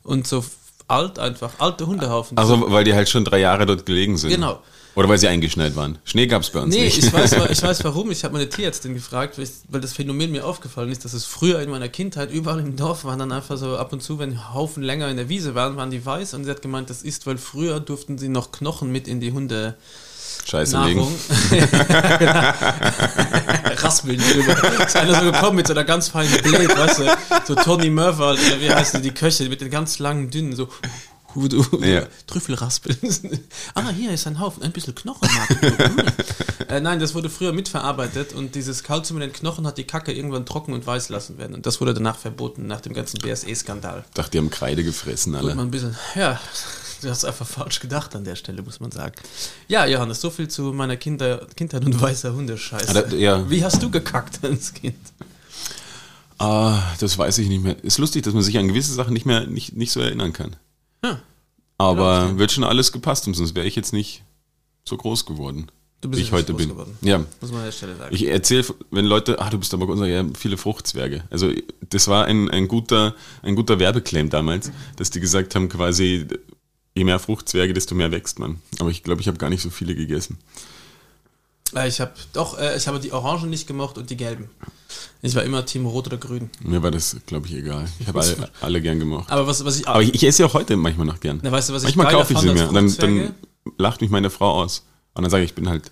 und 0.03 0.27
so 0.27 0.43
alt 0.88 1.17
einfach, 1.20 1.53
alte 1.60 1.88
Hundehaufen. 1.88 2.38
Also, 2.38 2.72
weil 2.72 2.84
die 2.84 2.93
halt 2.93 3.10
schon 3.10 3.24
drei 3.25 3.39
Jahre 3.39 3.65
dort 3.65 3.86
gelegen 3.86 4.17
sind. 4.17 4.32
Genau. 4.32 4.62
Oder 4.96 5.10
weil 5.10 5.17
sie 5.17 5.27
eingeschneit 5.27 5.75
waren. 5.75 5.98
Schnee 6.03 6.27
gab 6.27 6.43
es 6.43 6.51
bei 6.51 6.60
uns 6.60 6.75
Nee, 6.75 6.86
nicht. 6.86 7.00
ich 7.00 7.12
weiß, 7.12 7.32
ich 7.50 7.63
weiß 7.63 7.84
warum. 7.84 8.12
Ich 8.12 8.24
habe 8.24 8.34
meine 8.34 8.48
Tierärztin 8.48 8.93
gefragt, 8.93 9.39
weil 9.70 9.82
das 9.82 9.93
Phänomen 9.93 10.32
mir 10.32 10.46
aufgefallen 10.46 10.91
ist, 10.91 11.03
dass 11.03 11.13
es 11.13 11.25
früher 11.25 11.62
in 11.62 11.72
meiner 11.72 11.89
Kindheit 11.89 12.32
überall 12.32 12.60
im 12.60 12.75
Dorf 12.75 13.03
waren 13.03 13.17
dann 13.17 13.32
einfach 13.32 13.58
so 13.58 13.75
ab 13.75 13.91
und 13.91 14.03
zu, 14.03 14.20
wenn 14.20 14.53
Haufen 14.53 14.84
länger 14.84 15.10
in 15.10 15.17
der 15.17 15.29
Wiese 15.29 15.55
waren, 15.55 15.77
waren 15.77 15.89
die 15.89 16.05
weiß 16.05 16.36
und 16.36 16.43
sie 16.43 16.51
hat 16.51 16.62
gemeint, 16.62 16.91
das 16.91 17.01
ist, 17.01 17.25
weil 17.25 17.39
früher 17.39 17.79
durften 17.79 18.20
sie 18.20 18.29
noch 18.29 18.51
Knochen 18.51 18.91
mit 18.91 19.08
in 19.08 19.20
die 19.20 19.32
Hunde 19.32 19.75
Scheiße 20.46 20.74
Nahrung. 20.74 21.14
legen. 21.52 21.68
Raspeln 23.78 24.20
drüber. 24.20 24.86
Ist 24.86 24.96
einer 24.96 25.20
so 25.20 25.32
gekommen 25.32 25.58
mit 25.58 25.68
so 25.68 25.74
einer 25.74 25.84
ganz 25.84 26.10
feinen 26.10 26.32
Blade, 26.42 26.70
weißt 26.70 27.00
du, 27.00 27.18
so 27.46 27.56
Tony 27.56 27.90
Murphy, 27.90 28.62
wie 28.62 28.72
heißt 28.72 28.96
die, 28.96 29.02
die 29.02 29.12
Köche, 29.12 29.48
mit 29.50 29.62
den 29.62 29.70
ganz 29.70 30.00
langen, 30.00 30.30
dünnen, 30.30 30.56
so 30.56 30.70
du, 31.36 31.66
Ja. 31.82 32.08
Trüffelraspeln. 32.28 32.98
ah, 33.75 33.90
hier 33.90 34.12
ist 34.12 34.28
ein 34.28 34.40
Haufen, 34.40 34.63
ein 34.63 34.72
bisschen 34.72 34.96
Knochenmark. 34.96 35.63
äh, 36.70 36.80
nein, 36.80 37.00
das 37.00 37.16
wurde 37.16 37.30
früher 37.30 37.54
mitverarbeitet 37.54 38.34
und 38.34 38.56
dieses 38.56 38.84
Kalzium 38.84 39.22
in 39.22 39.30
den 39.30 39.34
Knochen 39.34 39.66
hat 39.68 39.78
die 39.78 39.84
Kacke 39.84 40.12
irgendwann 40.12 40.46
trocken 40.46 40.74
und 40.74 40.86
weiß 40.86 41.10
lassen 41.10 41.38
werden. 41.38 41.54
Und 41.54 41.66
das 41.66 41.82
wurde 41.82 41.94
danach 41.94 42.18
verboten, 42.18 42.68
nach 42.68 42.82
dem 42.82 42.94
ganzen 42.94 43.20
BSE-Skandal. 43.20 44.06
Dachte, 44.13 44.32
die 44.32 44.38
haben 44.38 44.50
Kreide 44.50 44.84
gefressen, 44.84 45.36
alle. 45.36 45.54
ein 45.54 45.72
bisschen, 45.72 45.96
ja, 46.16 46.40
du 47.02 47.10
hast 47.10 47.25
einfach 47.25 47.48
falsch 47.48 47.80
gedacht 47.80 48.16
an 48.16 48.24
der 48.24 48.36
Stelle, 48.36 48.62
muss 48.62 48.80
man 48.80 48.92
sagen. 48.92 49.16
Ja, 49.68 49.86
Johannes, 49.86 50.22
so 50.22 50.30
viel 50.30 50.48
zu 50.48 50.74
meiner 50.74 50.98
Kinder, 50.98 51.48
Kindheit 51.56 51.86
und 51.86 52.00
weißer 52.00 52.34
Hundescheiße. 52.34 53.08
Ah, 53.08 53.13
ja. 53.13 53.50
Wie 53.50 53.63
hast 53.63 53.82
du 53.82 53.90
gekackt 53.90 54.44
als 54.44 54.74
Kind? 54.74 54.96
Ah, 56.38 56.82
das 57.00 57.18
weiß 57.18 57.38
ich 57.38 57.48
nicht 57.48 57.63
mehr. 57.63 57.82
Ist 57.84 58.00
lustig, 58.00 58.24
dass 58.24 58.34
man 58.34 58.44
sich 58.44 58.58
an 58.58 58.68
gewisse 58.68 58.94
Sachen 58.94 59.13
nicht 59.13 59.25
mehr 59.25 59.48
nicht, 59.48 59.78
nicht 59.78 59.92
so 59.92 60.02
erinnern 60.02 60.34
kann. 60.34 60.56
Ja, 61.04 61.22
Aber 61.78 62.38
wird 62.38 62.52
schon 62.52 62.64
alles 62.64 62.92
gepasst, 62.92 63.28
und 63.28 63.34
sonst 63.34 63.56
wäre 63.56 63.66
ich 63.68 63.76
jetzt 63.76 63.94
nicht 63.94 64.24
so 64.86 64.98
groß 64.98 65.26
geworden, 65.26 65.68
Du 66.02 66.10
wie 66.10 66.12
bist 66.16 66.24
ich 66.24 66.32
heute 66.32 66.54
bin. 66.54 66.70
geworden. 66.70 66.98
Ja, 67.02 67.20
muss 67.40 67.52
man 67.52 67.60
an 67.62 67.66
der 67.66 67.72
Stelle 67.72 67.96
sagen. 67.96 68.14
ich 68.14 68.28
erzähle, 68.28 68.66
wenn 68.92 69.06
Leute, 69.06 69.40
ah, 69.40 69.50
du 69.50 69.58
bist 69.58 69.74
aber 69.74 69.88
unser, 69.88 70.06
ja, 70.08 70.26
viele 70.38 70.58
Fruchtzwerge. 70.58 71.24
Also 71.30 71.52
das 71.90 72.08
war 72.10 72.26
ein, 72.26 72.50
ein 72.50 72.68
guter, 72.68 73.16
ein 73.42 73.56
guter 73.56 73.80
Werbeclaim 73.80 74.30
damals, 74.30 74.72
dass 74.98 75.10
die 75.12 75.20
gesagt 75.22 75.56
haben, 75.56 75.70
quasi, 75.70 76.28
je 76.96 77.04
mehr 77.06 77.20
Fruchtzwerge, 77.20 77.74
desto 77.74 77.96
mehr 77.96 78.12
wächst 78.12 78.38
man. 78.40 78.62
Aber 78.80 78.90
ich 78.90 79.02
glaube, 79.04 79.22
ich 79.22 79.28
habe 79.28 79.38
gar 79.38 79.50
nicht 79.50 79.62
so 79.62 79.70
viele 79.70 79.96
gegessen. 79.96 80.38
Ich 81.88 82.00
habe 82.00 82.13
doch, 82.34 82.58
äh, 82.58 82.77
ich 82.77 82.88
habe 82.88 83.00
die 83.00 83.12
Orangen 83.12 83.50
nicht 83.50 83.68
gemocht 83.68 83.98
und 83.98 84.10
die 84.10 84.18
gelben. 84.18 84.50
Ich 85.22 85.36
war 85.36 85.44
immer 85.44 85.65
Team 85.65 85.86
Rot 85.86 86.08
oder 86.08 86.18
Grün. 86.18 86.50
Mir 86.62 86.84
war 86.84 86.92
das, 86.92 87.18
glaube 87.25 87.48
ich, 87.48 87.53
egal. 87.53 87.88
Ich 88.00 88.08
habe 88.08 88.20
alle, 88.20 88.51
alle 88.62 88.82
gern 88.82 89.00
gemocht. 89.00 89.32
Aber 89.32 89.48
was, 89.48 89.63
was 89.65 89.80
ich 89.80 89.88
Aber 89.88 90.01
ich, 90.01 90.13
ich 90.13 90.24
esse 90.24 90.38
sie 90.38 90.44
auch 90.44 90.53
heute 90.53 90.75
manchmal 90.75 91.08
noch 91.08 91.20
gern. 91.20 91.39
Na, 91.42 91.51
weißt 91.51 91.70
du, 91.70 91.74
was 91.74 91.84
ich 91.84 91.96
manchmal 91.96 92.13
geiler 92.13 92.20
kaufe 92.20 92.34
ich 92.34 92.39
sie 92.39 92.53
mir. 92.53 92.68
Dann, 92.72 92.98
dann 92.98 93.36
lacht 93.77 94.01
mich 94.01 94.10
meine 94.10 94.30
Frau 94.30 94.62
aus. 94.62 94.84
Und 95.13 95.24
dann 95.24 95.32
sage 95.32 95.44
ich, 95.44 95.51
ich 95.51 95.56
bin 95.56 95.70
halt 95.70 95.92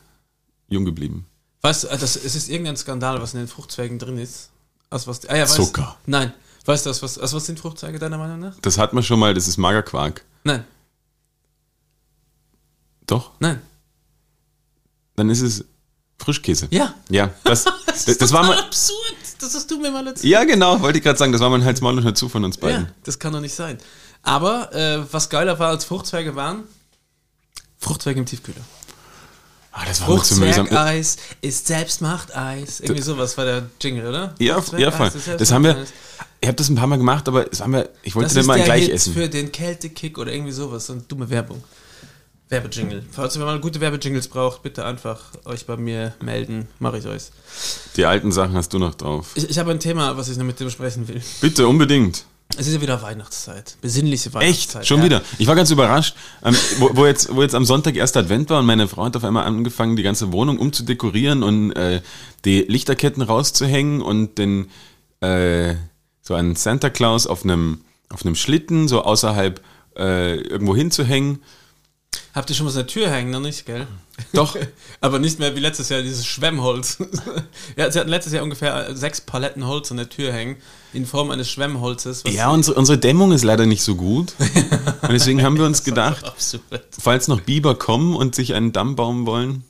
jung 0.67 0.85
geblieben. 0.85 1.25
Weißt 1.61 1.83
du, 1.83 1.87
das, 1.87 2.15
es 2.15 2.35
ist 2.35 2.49
irgendein 2.49 2.75
Skandal, 2.77 3.21
was 3.21 3.33
in 3.33 3.39
den 3.39 3.47
Fruchtzwergen 3.47 3.99
drin 3.99 4.17
ist. 4.17 4.49
Aus 4.89 5.07
was, 5.07 5.25
ah, 5.27 5.35
ja, 5.35 5.43
weißt, 5.43 5.55
Zucker. 5.55 5.97
Nein. 6.05 6.33
Weißt 6.65 6.85
du, 6.85 6.89
aus 6.89 7.01
was, 7.01 7.17
aus 7.17 7.33
was 7.33 7.45
sind 7.45 7.59
Fruchtzwerge 7.59 7.99
deiner 7.99 8.17
Meinung 8.17 8.39
nach? 8.39 8.59
Das 8.61 8.77
hat 8.77 8.93
man 8.93 9.03
schon 9.03 9.19
mal, 9.19 9.33
das 9.33 9.47
ist 9.47 9.57
Magerquark. 9.57 10.23
Nein, 10.43 10.65
Doch? 13.07 13.31
nein. 13.39 13.61
Dann 15.15 15.29
ist 15.29 15.41
es 15.41 15.65
Frischkäse. 16.21 16.67
Ja. 16.71 16.93
Ja, 17.09 17.29
das, 17.43 17.65
das, 17.85 18.05
das 18.05 18.31
war 18.31 18.41
total 18.43 18.55
mal. 18.55 18.63
absurd. 18.65 18.97
Das 19.39 19.55
hast 19.55 19.69
du 19.71 19.79
mir 19.79 19.91
mal 19.91 20.05
erzählt. 20.07 20.31
Ja, 20.31 20.43
genau, 20.43 20.79
wollte 20.81 20.99
ich 20.99 21.03
gerade 21.03 21.17
sagen, 21.17 21.31
das 21.31 21.41
war 21.41 21.49
mein 21.49 21.65
Hals, 21.65 21.81
Maul 21.81 21.97
und 21.97 22.03
Hör 22.03 22.13
zu 22.15 22.29
von 22.29 22.43
uns 22.45 22.57
beiden. 22.57 22.85
Ja, 22.85 22.91
das 23.03 23.17
kann 23.19 23.33
doch 23.33 23.41
nicht 23.41 23.55
sein. 23.55 23.77
Aber 24.23 24.73
äh, 24.73 24.99
was 25.11 25.29
geiler 25.29 25.57
war 25.57 25.69
als 25.69 25.83
Fruchtzwerge 25.85 26.35
waren, 26.35 26.63
Fruchtzwerge 27.79 28.19
im 28.19 28.25
Tiefkühler. 28.27 28.61
Ah, 29.71 29.83
das 29.87 30.01
war 30.01 30.09
mir 30.09 30.21
zu 30.21 30.35
mühsam. 30.35 30.67
Fruchtzwergeis 30.67 31.17
ist 31.41 31.65
Selbstmacht-Eis. 31.67 32.81
Irgendwie 32.81 33.01
sowas 33.01 33.37
war 33.37 33.45
der 33.45 33.63
Jingle, 33.81 34.05
oder? 34.07 34.35
Ja, 34.37 34.61
ja, 34.77 34.91
voll. 34.91 35.11
Das 35.37 35.51
haben 35.51 35.63
wir, 35.63 35.85
ich 36.41 36.47
habe 36.47 36.57
das 36.57 36.69
ein 36.69 36.75
paar 36.75 36.87
Mal 36.87 36.97
gemacht, 36.97 37.27
aber 37.27 37.45
das 37.45 37.61
haben 37.61 37.73
wir, 37.73 37.89
ich 38.03 38.13
wollte 38.13 38.25
Das 38.27 38.33
den 38.33 38.41
ist 38.41 38.47
mal 38.47 38.61
gleich 38.61 38.85
Hit 38.85 38.93
essen. 38.93 39.13
für 39.13 39.29
den 39.29 39.51
Kältekick 39.51 40.17
oder 40.17 40.31
irgendwie 40.31 40.51
sowas. 40.51 40.85
So 40.87 40.93
eine 40.93 41.01
dumme 41.03 41.29
Werbung. 41.29 41.63
Werbejingle. 42.51 43.03
Falls 43.11 43.35
ihr 43.35 43.45
mal 43.45 43.59
gute 43.61 43.79
Werbejingles 43.79 44.27
braucht, 44.27 44.61
bitte 44.61 44.85
einfach 44.85 45.21
euch 45.45 45.65
bei 45.65 45.77
mir 45.77 46.13
melden. 46.21 46.67
Mache 46.79 46.97
ich 46.97 47.07
euch. 47.07 47.23
Die 47.95 48.05
alten 48.05 48.31
Sachen 48.31 48.55
hast 48.55 48.73
du 48.73 48.79
noch 48.79 48.93
drauf. 48.93 49.31
Ich, 49.35 49.49
ich 49.49 49.57
habe 49.57 49.71
ein 49.71 49.79
Thema, 49.79 50.17
was 50.17 50.27
ich 50.27 50.37
noch 50.37 50.43
mit 50.43 50.59
dir 50.59 50.65
besprechen 50.65 51.07
will. 51.07 51.21
Bitte, 51.39 51.67
unbedingt. 51.67 52.25
Es 52.57 52.67
ist 52.67 52.73
ja 52.73 52.81
wieder 52.81 53.01
Weihnachtszeit. 53.01 53.77
Besinnliche 53.79 54.25
Echt? 54.25 54.35
Weihnachtszeit. 54.35 54.85
Schon 54.85 54.99
ja. 54.99 55.05
wieder. 55.05 55.21
Ich 55.37 55.47
war 55.47 55.55
ganz 55.55 55.71
überrascht, 55.71 56.15
ähm, 56.43 56.53
wo, 56.79 56.89
wo, 56.93 57.05
jetzt, 57.05 57.33
wo 57.33 57.41
jetzt 57.41 57.55
am 57.55 57.63
Sonntag 57.63 57.95
erst 57.95 58.17
Advent 58.17 58.49
war 58.49 58.59
und 58.59 58.65
meine 58.65 58.89
Frau 58.89 59.05
hat 59.05 59.15
auf 59.15 59.23
einmal 59.23 59.45
angefangen, 59.45 59.95
die 59.95 60.03
ganze 60.03 60.33
Wohnung 60.33 60.59
umzudekorieren 60.59 61.43
und 61.43 61.71
äh, 61.71 62.01
die 62.43 62.63
Lichterketten 62.63 63.23
rauszuhängen 63.23 64.01
und 64.01 64.37
den 64.37 64.69
äh, 65.21 65.75
so 66.21 66.33
einen 66.33 66.57
Santa 66.57 66.89
Claus 66.89 67.27
auf 67.27 67.43
einem 67.45 67.81
auf 68.09 68.25
einem 68.25 68.35
Schlitten 68.35 68.89
so 68.89 69.03
außerhalb 69.03 69.61
äh, 69.97 70.35
irgendwo 70.35 70.75
hinzuhängen. 70.75 71.39
Habt 72.33 72.49
ihr 72.49 72.55
schon 72.55 72.65
was 72.65 72.75
an 72.75 72.83
der 72.83 72.87
Tür 72.87 73.09
hängen? 73.09 73.29
Noch 73.31 73.41
nicht, 73.41 73.65
gell? 73.65 73.87
Doch. 74.33 74.55
Aber 75.01 75.19
nicht 75.19 75.39
mehr 75.39 75.55
wie 75.55 75.59
letztes 75.59 75.89
Jahr 75.89 76.01
dieses 76.01 76.25
Schwemmholz. 76.25 76.97
ja, 77.75 77.91
sie 77.91 77.99
hatten 77.99 78.09
letztes 78.09 78.31
Jahr 78.33 78.43
ungefähr 78.43 78.95
sechs 78.95 79.19
Paletten 79.21 79.67
Holz 79.67 79.91
an 79.91 79.97
der 79.97 80.09
Tür 80.09 80.31
hängen, 80.31 80.57
in 80.93 81.05
Form 81.05 81.31
eines 81.31 81.49
Schwemmholzes. 81.49 82.23
Ja, 82.27 82.49
unsere, 82.49 82.77
unsere 82.77 82.97
Dämmung 82.97 83.31
ist 83.31 83.43
leider 83.43 83.65
nicht 83.65 83.83
so 83.83 83.95
gut. 83.95 84.33
Und 85.01 85.11
deswegen 85.11 85.43
haben 85.43 85.57
wir 85.57 85.65
uns 85.65 85.83
gedacht, 85.83 86.23
falls 86.97 87.27
noch 87.27 87.41
Biber 87.41 87.75
kommen 87.75 88.15
und 88.15 88.35
sich 88.35 88.53
einen 88.53 88.71
Damm 88.71 88.95
bauen 88.95 89.25
wollen. 89.25 89.63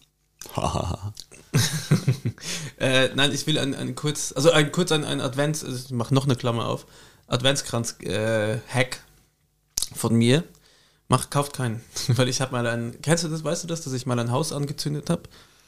Äh, 2.78 3.10
nein, 3.14 3.32
ich 3.32 3.46
will 3.46 3.60
ein, 3.60 3.76
ein 3.76 3.94
kurz, 3.94 4.34
also 4.36 4.52
ein 4.52 4.72
kurz 4.72 4.92
ein, 4.92 5.04
ein 5.04 5.22
Advents, 5.22 5.64
also 5.64 5.78
ich 5.86 5.92
mache 5.92 6.14
noch 6.14 6.26
eine 6.26 6.36
Klammer 6.36 6.68
auf, 6.68 6.88
Adventskranz-Hack 7.28 9.00
von 9.96 10.16
mir. 10.16 10.44
Mach, 11.12 11.30
kauft 11.30 11.52
keinen, 11.52 11.82
weil 12.08 12.30
ich 12.30 12.40
habe 12.40 12.54
mal 12.54 12.66
ein, 12.66 12.96
kennst 13.02 13.26
du 13.26 13.28
das, 13.28 13.44
weißt 13.44 13.66
du 13.66 13.68
das, 13.68 13.82
dass 13.82 13.92
ich 13.92 14.06
mal 14.06 14.18
ein 14.18 14.32
Haus 14.32 14.54
angezündet 14.54 15.10
habe? 15.10 15.24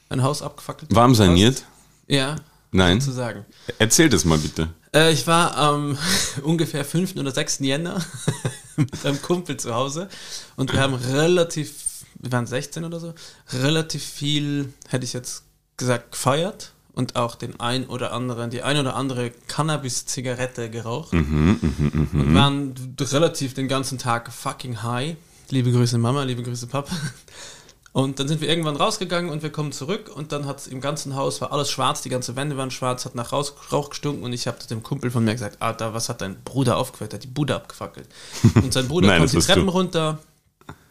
Ein 0.08 0.24
Haus 0.24 0.42
abgefackelt. 0.42 0.96
Warm 0.96 1.16
saniert? 1.16 1.66
Ja, 2.08 2.38
Nein. 2.72 3.02
sozusagen. 3.02 3.44
Erzähl 3.78 4.08
das 4.08 4.24
mal 4.24 4.38
bitte. 4.38 4.70
Äh, 4.96 5.12
ich 5.12 5.28
war 5.28 5.58
am 5.58 5.98
ungefähr 6.44 6.86
5. 6.86 7.18
oder 7.18 7.32
6. 7.32 7.60
Jänner 7.60 8.02
mit 8.78 9.06
einem 9.06 9.22
Kumpel 9.22 9.58
zu 9.58 9.76
Hause 9.76 10.08
und 10.56 10.72
wir 10.72 10.80
haben 10.80 10.94
relativ, 10.94 11.74
wir 12.20 12.32
waren 12.32 12.48
16 12.48 12.86
oder 12.86 13.02
so, 13.02 13.14
relativ 13.52 14.02
viel, 14.02 14.72
hätte 14.88 15.04
ich 15.04 15.12
jetzt 15.12 15.44
gesagt, 15.76 16.14
gefeiert 16.14 16.72
und 16.94 17.18
auch 17.18 17.36
den 17.36 17.60
ein 17.60 17.86
oder 17.88 18.14
anderen, 18.14 18.50
die 18.50 18.62
ein 18.64 18.78
oder 18.78 18.96
andere 18.96 19.32
Cannabis-Zigarette 19.50 20.70
geraucht 20.70 21.12
und 21.12 22.34
waren 22.34 22.96
relativ 22.98 23.56
den 23.56 23.68
ganzen 23.68 23.98
Tag 23.98 24.32
fucking 24.32 24.84
high. 24.84 25.18
Liebe 25.54 25.72
Grüße 25.72 26.00
Mama, 26.00 26.24
liebe 26.24 26.42
Grüße 26.42 26.66
Papa. 26.66 26.96
Und 27.92 28.20
dann 28.20 28.28
sind 28.28 28.42
wir 28.42 28.50
irgendwann 28.50 28.76
rausgegangen 28.76 29.30
und 29.30 29.44
wir 29.44 29.52
kommen 29.52 29.72
zurück 29.72 30.10
und 30.16 30.32
dann 30.32 30.48
hat 30.48 30.66
im 30.66 30.82
ganzen 30.82 31.16
Haus 31.16 31.42
war 31.42 31.52
alles 31.52 31.70
schwarz, 31.70 32.02
die 32.02 32.10
ganze 32.10 32.36
Wände 32.36 32.58
waren 32.58 32.72
schwarz, 32.72 33.06
hat 33.06 33.14
nach 33.14 33.32
Raus, 33.32 33.54
Rauch 33.72 33.92
gestunken 33.92 34.24
und 34.24 34.34
ich 34.34 34.48
habe 34.48 34.58
dem 34.68 34.82
Kumpel 34.82 35.12
von 35.12 35.24
mir 35.24 35.34
gesagt, 35.34 35.62
Alter, 35.62 35.94
was 35.94 36.10
hat 36.10 36.22
dein 36.22 36.42
Bruder? 36.44 36.84
Der 37.00 37.08
hat 37.08 37.24
die 37.24 37.28
Bude 37.28 37.54
abgefackelt. 37.54 38.10
Und 38.56 38.74
sein 38.74 38.88
Bruder 38.88 39.08
Nein, 39.10 39.20
kommt 39.20 39.34
die 39.34 39.38
Treppen 39.38 39.68
du. 39.68 39.72
runter 39.72 40.18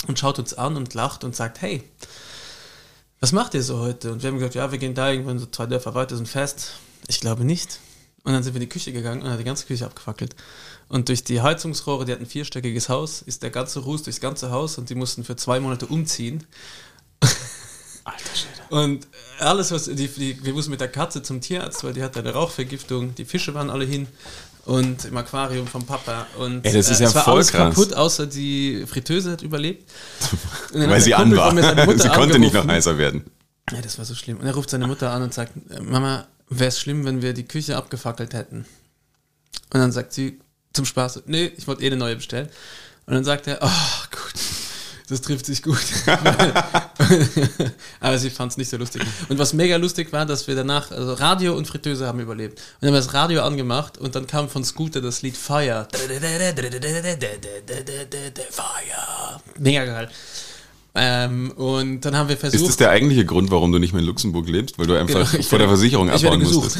und 0.07 0.17
schaut 0.17 0.39
uns 0.39 0.55
an 0.55 0.77
und 0.77 0.95
lacht 0.95 1.25
und 1.25 1.35
sagt, 1.35 1.61
hey, 1.61 1.83
was 3.19 3.33
macht 3.33 3.55
ihr 3.55 3.65
so 3.65 3.81
heute? 3.81 4.13
Und 4.13 4.23
wir 4.23 4.29
haben 4.29 4.39
gesagt, 4.39 4.55
ja, 4.55 4.71
wir 4.71 4.79
gehen 4.79 4.95
da 4.95 5.11
irgendwann 5.11 5.41
so 5.41 5.47
zwei 5.47 5.67
Dörfer 5.67 5.97
weiter, 5.97 6.15
ein 6.15 6.25
Fest. 6.25 6.75
Ich 7.09 7.19
glaube 7.19 7.43
nicht. 7.43 7.81
Und 8.23 8.33
dann 8.33 8.45
sind 8.45 8.55
wir 8.55 8.61
in 8.61 8.69
die 8.69 8.73
Küche 8.73 8.93
gegangen 8.93 9.23
und 9.23 9.29
hat 9.29 9.41
die 9.41 9.45
ganze 9.45 9.67
Küche 9.67 9.87
abgefackelt. 9.87 10.37
Und 10.93 11.09
durch 11.09 11.25
die 11.25 11.41
Heizungsrohre, 11.41 12.05
die 12.05 12.13
hatten 12.13 12.25
ein 12.25 12.29
vierstöckiges 12.29 12.91
Haus, 12.91 13.23
ist 13.23 13.43
der 13.43 13.49
ganze 13.49 13.79
Ruß 13.79 14.03
durchs 14.03 14.21
ganze 14.21 14.51
Haus 14.51 14.77
und 14.77 14.91
die 14.91 14.95
mussten 14.95 15.25
für 15.25 15.37
zwei 15.37 15.59
Monate 15.59 15.87
umziehen. 15.87 16.45
Alter 18.05 18.19
Schwede. 18.35 18.63
Und 18.69 19.09
alles, 19.39 19.71
was 19.71 19.87
die, 19.87 20.07
die, 20.07 20.45
wir 20.45 20.53
mussten 20.53 20.71
mit 20.71 20.83
der 20.83 20.89
Katze 20.89 21.23
zum 21.23 21.41
Tierarzt, 21.41 21.83
weil 21.83 21.95
die 21.95 22.03
hatte 22.03 22.19
eine 22.19 22.35
Rauchvergiftung. 22.35 23.15
Die 23.15 23.25
Fische 23.25 23.55
waren 23.55 23.71
alle 23.71 23.87
hin 23.87 24.07
und 24.67 25.07
im 25.07 25.17
Aquarium 25.17 25.67
vom 25.67 25.87
Papa. 25.87 26.27
Und 26.37 26.67
Ey, 26.67 26.75
das 26.75 26.91
ist 26.91 27.01
ja 27.01 27.09
es 27.09 27.15
war 27.15 27.25
voll 27.25 27.35
alles 27.37 27.53
krass. 27.53 27.75
kaputt, 27.75 27.95
außer 27.95 28.27
die 28.27 28.85
Fritteuse 28.87 29.33
hat 29.33 29.41
überlebt. 29.41 29.91
Weil 30.75 31.01
sie 31.01 31.15
an 31.15 31.35
war. 31.35 31.53
Sie 31.99 32.09
konnte 32.11 32.39
nicht 32.39 32.53
noch 32.53 32.69
heißer 32.69 32.99
werden. 32.99 33.25
Ja, 33.71 33.81
das 33.81 33.97
war 33.97 34.05
so 34.05 34.15
schlimm. 34.15 34.41
Und 34.41 34.47
er 34.47 34.55
ruft 34.55 34.69
seine 34.69 34.87
Mutter 34.87 35.11
an 35.11 35.23
und 35.23 35.33
sagt, 35.33 35.53
äh, 35.71 35.81
Mama, 35.81 36.27
wäre 36.51 36.69
es 36.69 36.79
schlimm, 36.79 37.07
wenn 37.07 37.23
wir 37.23 37.33
die 37.33 37.45
Küche 37.45 37.79
abgefackelt 37.79 38.35
hätten? 38.35 38.67
Und 39.73 39.81
dann 39.81 39.91
sagt 39.91 40.13
sie 40.13 40.39
zum 40.73 40.85
Spaß, 40.85 41.23
nee, 41.27 41.53
ich 41.57 41.67
wollte 41.67 41.83
eh 41.83 41.87
eine 41.87 41.97
neue 41.97 42.17
bestellen. 42.17 42.49
Und 43.07 43.15
dann 43.15 43.25
sagt 43.25 43.47
er, 43.47 43.59
oh, 43.61 43.69
gut, 44.11 44.35
das 45.09 45.21
trifft 45.21 45.47
sich 45.47 45.63
gut. 45.63 45.77
Aber 48.01 48.19
sie 48.19 48.31
fand 48.31 48.53
es 48.53 48.59
nicht 48.59 48.71
so 48.71 48.77
lustig. 48.77 49.03
Und 49.29 49.39
was 49.39 49.53
mega 49.53 49.77
lustig 49.77 50.13
war, 50.13 50.25
dass 50.25 50.47
wir 50.47 50.55
danach, 50.55 50.91
also 50.91 51.15
Radio 51.15 51.55
und 51.57 51.67
Fritteuse 51.67 52.07
haben 52.07 52.21
überlebt. 52.21 52.59
Und 52.59 52.65
dann 52.81 52.89
haben 52.89 52.95
wir 52.95 53.01
das 53.01 53.13
Radio 53.13 53.43
angemacht 53.43 53.99
und 53.99 54.15
dann 54.15 54.27
kam 54.27 54.49
von 54.49 54.65
Scooter 54.65 55.01
das 55.01 55.23
Lied 55.23 55.37
Fire. 55.37 55.89
Fire. 58.51 59.41
Mega 59.59 59.85
geil. 59.85 60.11
Ähm, 60.95 61.51
und 61.53 62.03
dann 62.03 62.17
haben 62.17 62.29
wir 62.29 62.37
versucht. 62.37 62.61
Ist 62.61 62.69
das 62.69 62.77
der 62.77 62.91
eigentliche 62.91 63.25
Grund, 63.25 63.51
warum 63.51 63.73
du 63.73 63.79
nicht 63.79 63.93
mehr 63.93 64.01
in 64.01 64.07
Luxemburg 64.07 64.49
lebst? 64.49 64.79
Weil 64.79 64.87
du 64.87 64.95
einfach 64.95 65.31
Genau, 65.31 65.43
vor 65.45 65.59
der 65.59 65.69
Versicherung 65.69 66.11
abbauen 66.11 66.43
musstest? 66.43 66.79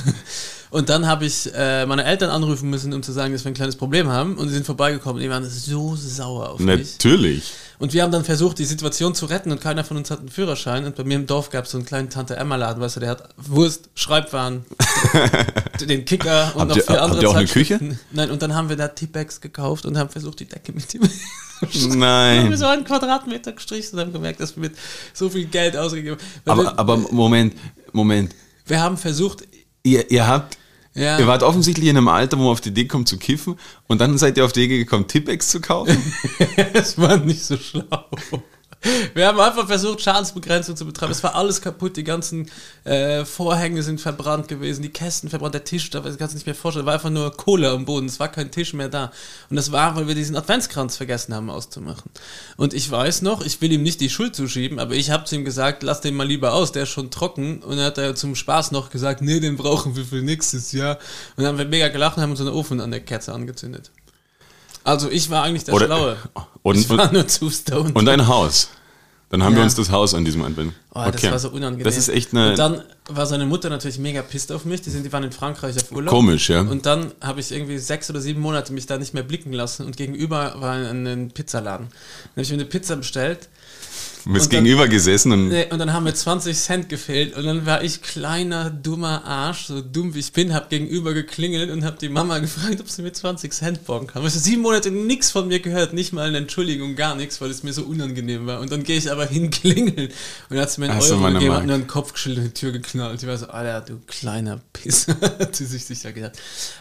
Und 0.73 0.89
dann 0.89 1.07
habe 1.07 1.27
ich 1.27 1.51
äh, 1.55 1.85
meine 1.85 2.03
Eltern 2.05 2.31
anrufen 2.31 2.71
müssen, 2.71 2.95
um 2.95 3.03
zu 3.03 3.13
sagen, 3.13 3.35
dass 3.35 3.45
wir 3.45 3.51
ein 3.51 3.55
kleines 3.55 3.77
Problem 3.77 4.09
haben. 4.09 4.39
Und 4.39 4.49
sie 4.49 4.55
sind 4.55 4.65
vorbeigekommen. 4.65 5.21
Die 5.23 5.29
waren 5.29 5.45
so 5.45 5.95
sauer 5.97 6.49
auf 6.49 6.61
mich. 6.61 6.93
Natürlich. 6.95 7.53
Und 7.79 7.93
wir 7.93 8.03
haben 8.03 8.11
dann 8.11 8.25
versucht, 8.25 8.59
die 8.59 8.65
Situation 8.65 9.15
zu 9.15 9.27
retten. 9.27 9.53
Und 9.53 9.61
keiner 9.61 9.85
von 9.85 9.99
uns 9.99 10.11
hat 10.11 10.21
einen 10.21 10.31
Führerschein. 10.31 10.87
Und 10.87 10.97
bei 10.97 11.05
mir 11.05 11.17
im 11.17 11.27
Dorf 11.27 11.51
gab 11.51 11.67
es 11.67 11.73
so 11.73 11.77
einen 11.77 11.85
kleinen 11.85 12.09
Tante-Emma-Laden, 12.09 12.81
weißt 12.83 12.97
du, 12.97 13.01
der 13.01 13.11
hat 13.11 13.29
Wurst, 13.37 13.91
Schreibwaren, 13.95 14.65
den 15.81 16.07
Kicker 16.07 16.53
und 16.55 16.61
Habt 16.63 16.71
noch 16.71 16.77
ihr- 16.79 16.87
habt 16.89 16.99
andere 17.01 17.21
ihr 17.23 17.29
auch 17.29 17.35
eine 17.35 17.47
Zeitschriften. 17.47 17.99
Nein, 18.13 18.31
und 18.31 18.41
dann 18.41 18.55
haben 18.55 18.71
wir 18.71 18.77
da 18.77 18.89
T-Bags 18.89 19.43
gekauft 19.43 19.85
und 19.85 19.99
haben 19.99 20.09
versucht, 20.09 20.41
die 20.41 20.47
Decke 20.47 20.73
mit 20.73 20.91
dem... 20.95 21.03
Dann 21.03 21.11
haben 21.69 21.91
wir 21.91 21.97
Nein. 21.97 22.57
so 22.57 22.67
einen 22.67 22.85
Quadratmeter 22.85 23.53
gestrichen 23.53 23.97
und 23.99 24.07
haben 24.07 24.13
gemerkt, 24.15 24.41
dass 24.41 24.57
wir 24.57 24.63
mit 24.63 24.75
so 25.13 25.29
viel 25.29 25.45
Geld 25.45 25.77
ausgegeben 25.77 26.17
haben. 26.47 26.67
Aber, 26.67 26.79
aber 26.79 26.97
Moment, 26.97 27.55
Moment. 27.93 28.35
wir 28.67 28.81
haben 28.81 28.97
versucht, 28.97 29.43
Ihr, 29.85 30.09
ihr 30.13 30.27
habt, 30.27 30.57
ja, 30.95 31.19
ihr 31.19 31.27
wart 31.27 31.43
offensichtlich 31.43 31.89
in 31.89 31.97
einem 31.97 32.09
Alter, 32.09 32.39
wo 32.39 32.43
man 32.43 32.53
auf 32.53 32.61
die 32.61 32.71
Idee 32.71 32.87
kommt 32.87 33.09
zu 33.09 33.19
kiffen 33.19 33.59
und 33.87 34.01
dann 34.01 34.19
seid 34.19 34.37
ihr 34.37 34.45
auf 34.45 34.53
die 34.53 34.65
Idee 34.65 34.79
gekommen, 34.79 35.07
Tippex 35.07 35.49
zu 35.49 35.61
kaufen? 35.61 35.97
Es 36.75 36.99
war 36.99 37.17
nicht 37.19 37.45
so 37.45 37.57
schlau. 37.57 38.05
Wir 39.15 39.27
haben 39.27 39.39
einfach 39.39 39.67
versucht, 39.67 40.01
Schadensbegrenzung 40.01 40.77
zu 40.77 40.85
betreiben. 40.85 41.13
Es 41.13 41.23
war 41.23 41.35
alles 41.35 41.61
kaputt, 41.61 41.97
die 41.97 42.05
ganzen 42.05 42.51
äh, 42.85 43.25
Vorhänge 43.25 43.83
sind 43.83 44.01
verbrannt 44.01 44.49
gewesen, 44.49 44.83
die 44.83 44.89
Kästen 44.89 45.31
verbrannt, 45.31 45.55
der 45.55 45.65
Tisch, 45.65 45.91
da 45.91 46.01
kannst 46.01 46.21
du 46.21 46.37
nicht 46.37 46.47
mehr 46.47 46.55
vorstellen, 46.55 46.87
war 46.87 46.95
einfach 46.95 47.11
nur 47.11 47.37
Kohle 47.37 47.71
am 47.71 47.85
Boden, 47.85 48.07
es 48.07 48.19
war 48.19 48.29
kein 48.29 48.51
Tisch 48.51 48.73
mehr 48.73 48.89
da. 48.89 49.13
Und 49.51 49.57
das 49.57 49.73
war, 49.73 49.97
weil 49.97 50.09
wir 50.09 50.15
diesen 50.15 50.37
Adventskranz 50.37 50.97
vergessen 50.97 51.35
haben 51.35 51.51
auszumachen. 51.51 52.11
Und 52.57 52.75
ich 52.75 52.91
weiß 52.91 53.23
noch, 53.23 53.45
ich 53.45 53.61
will 53.61 53.73
ihm 53.73 53.83
nicht 53.83 54.01
die 54.01 54.11
Schuld 54.11 54.35
zuschieben, 54.35 54.79
aber 54.79 54.95
ich 54.95 55.11
habe 55.11 55.25
zu 55.25 55.37
ihm 55.37 55.45
gesagt, 55.45 55.83
lass 55.83 56.01
den 56.01 56.15
mal 56.15 56.27
lieber 56.27 56.53
aus, 56.53 56.73
der 56.73 56.85
ist 56.85 56.91
schon 56.91 57.11
trocken. 57.11 57.63
Und 57.63 57.77
dann 57.77 57.87
hat 57.87 57.99
er 57.99 58.15
zum 58.15 58.35
Spaß 58.35 58.73
noch 58.73 58.91
gesagt, 58.91 59.23
nee, 59.23 59.41
den 59.41 59.57
brauchen 59.57 59.97
wir 59.97 60.05
für 60.05 60.23
nächstes 60.23 60.73
Jahr. 60.73 60.99
Und 61.37 61.45
dann 61.45 61.47
haben 61.47 61.59
wir 61.59 61.67
mega 61.67 61.89
gelacht 61.89 62.17
und 62.17 62.23
haben 62.23 62.31
uns 62.31 62.41
einen 62.41 62.51
Ofen 62.51 62.81
an 62.81 62.91
der 62.91 63.01
Kerze 63.01 63.33
angezündet. 63.33 63.91
Also 64.85 65.11
ich 65.11 65.31
war 65.31 65.43
eigentlich 65.45 65.65
der 65.65 65.75
Oder- 65.75 65.87
Schlaue. 65.87 66.17
Und, 66.63 66.77
ich 66.79 66.89
war 66.91 67.13
nur 67.13 67.27
zu 67.27 67.51
stoned. 67.51 67.97
und 67.97 68.09
ein 68.09 68.29
Haus. 68.29 68.69
Dann 69.31 69.43
haben 69.43 69.55
wir 69.55 69.61
Ja. 69.61 69.65
uns 69.65 69.75
das 69.75 69.91
Haus 69.91 70.15
an 70.15 70.25
diesem 70.25 70.43
Advent. 70.45 70.75
Oh, 70.95 71.03
das 71.11 71.23
war 71.25 71.39
so 71.39 71.49
unangenehm. 71.49 71.85
Das 71.85 71.97
ist 71.97 72.09
echt 72.09 72.33
eine 72.35 72.51
Und 72.51 72.59
dann 72.59 72.83
war 73.09 73.27
seine 73.27 73.47
Mutter 73.47 73.69
natürlich 73.71 73.99
mega 73.99 74.23
pisst 74.23 74.53
auf 74.53 74.65
mich. 74.67 74.83
Die, 74.83 74.91
sind, 74.91 75.05
die 75.05 75.13
waren 75.13 75.25
in 75.25 75.33
Frankreich 75.33 75.75
auf 75.77 75.91
Urlaub. 75.91 76.11
komisch, 76.15 76.51
ja. 76.51 76.61
Und 76.61 76.85
dann 76.87 77.13
habe 77.21 77.41
ich 77.41 77.51
irgendwie 77.51 77.79
sechs 77.79 78.11
oder 78.11 78.21
sieben 78.21 78.41
Monate 78.43 78.73
mich 78.75 78.87
da 78.87 78.99
nicht 78.99 79.13
mehr 79.15 79.23
blicken 79.25 79.53
lassen. 79.55 79.87
Und 79.87 79.97
gegenüber 79.97 80.55
war 80.61 80.75
ein, 80.75 81.07
ein 81.07 81.31
Pizzaladen. 81.31 81.87
Dann 81.89 82.31
habe 82.33 82.43
ich 82.43 82.51
mir 82.51 82.55
eine 82.57 82.65
Pizza 82.67 82.95
bestellt. 82.95 83.49
Du 84.25 84.33
bist 84.33 84.47
und 84.47 84.53
dann- 84.55 84.65
gegenüber 84.65 84.89
gesessen 84.89 85.33
und 85.33 85.49
Nee, 85.49 85.67
und 85.71 85.79
dann 85.79 85.93
haben 85.93 86.05
mir 86.05 86.15
20 86.15 86.57
Cent 86.57 86.89
gefehlt. 86.89 87.37
Und 87.37 87.45
dann 87.45 87.67
war 87.67 87.83
ich 87.83 88.03
kleiner, 88.03 88.71
dummer 88.71 89.25
Arsch, 89.25 89.67
so 89.67 89.81
dumm 89.81 90.15
wie 90.15 90.21
ich 90.21 90.33
bin, 90.33 90.55
habe 90.55 90.67
gegenüber 90.69 91.13
geklingelt 91.13 91.71
und 91.71 91.85
habe 91.85 91.97
die 92.01 92.09
Mama 92.09 92.39
gefragt, 92.39 92.81
ob 92.81 92.89
sie 92.89 93.03
mir 93.03 93.13
20 93.13 93.53
Cent 93.53 93.85
borgen 93.85 94.07
kann. 94.07 94.23
Weißt 94.23 94.37
du, 94.37 94.41
sieben 94.41 94.63
Monate 94.63 94.91
nichts 94.91 95.31
von 95.31 95.49
mir 95.49 95.61
gehört, 95.61 95.93
nicht 95.93 96.13
mal 96.13 96.29
eine 96.29 96.39
Entschuldigung, 96.39 96.95
gar 96.97 97.17
nichts, 97.17 97.41
weil 97.41 97.51
es 97.51 97.63
mir 97.63 97.73
so 97.73 97.83
unangenehm 97.83 98.47
war. 98.47 98.61
Und 98.61 98.71
dann 98.71 98.85
gehe 98.85 98.97
ich 98.97 99.11
aber 99.11 99.27
hin, 99.27 99.51
klingeln. 99.51 100.07
Und 100.09 100.13
dann 100.51 100.61
hat 100.61 100.71
sie 100.71 100.81
mir 100.81 100.91
einen 100.91 101.01
so, 101.01 101.15
Euro 101.17 101.25
gegeben, 101.33 101.41
hat 101.47 101.49
Mark. 101.59 101.67
mir 101.67 101.75
einen 101.75 101.87
Kopf 101.87 102.13
geschüttelt 102.13 102.39
und 102.39 102.45
die 102.57 102.61
Tür 102.61 102.73
geknallt. 102.73 103.21
Ich 103.23 103.29
war 103.29 103.37
so, 103.39 103.47
Alter, 103.49 103.81
du 103.81 103.99
kleiner 104.07 104.61
Piss. 104.73 105.07
hat 105.21 105.57
sie 105.57 105.67
sich 105.67 105.85
sicher 105.85 106.13
gedacht. 106.13 106.33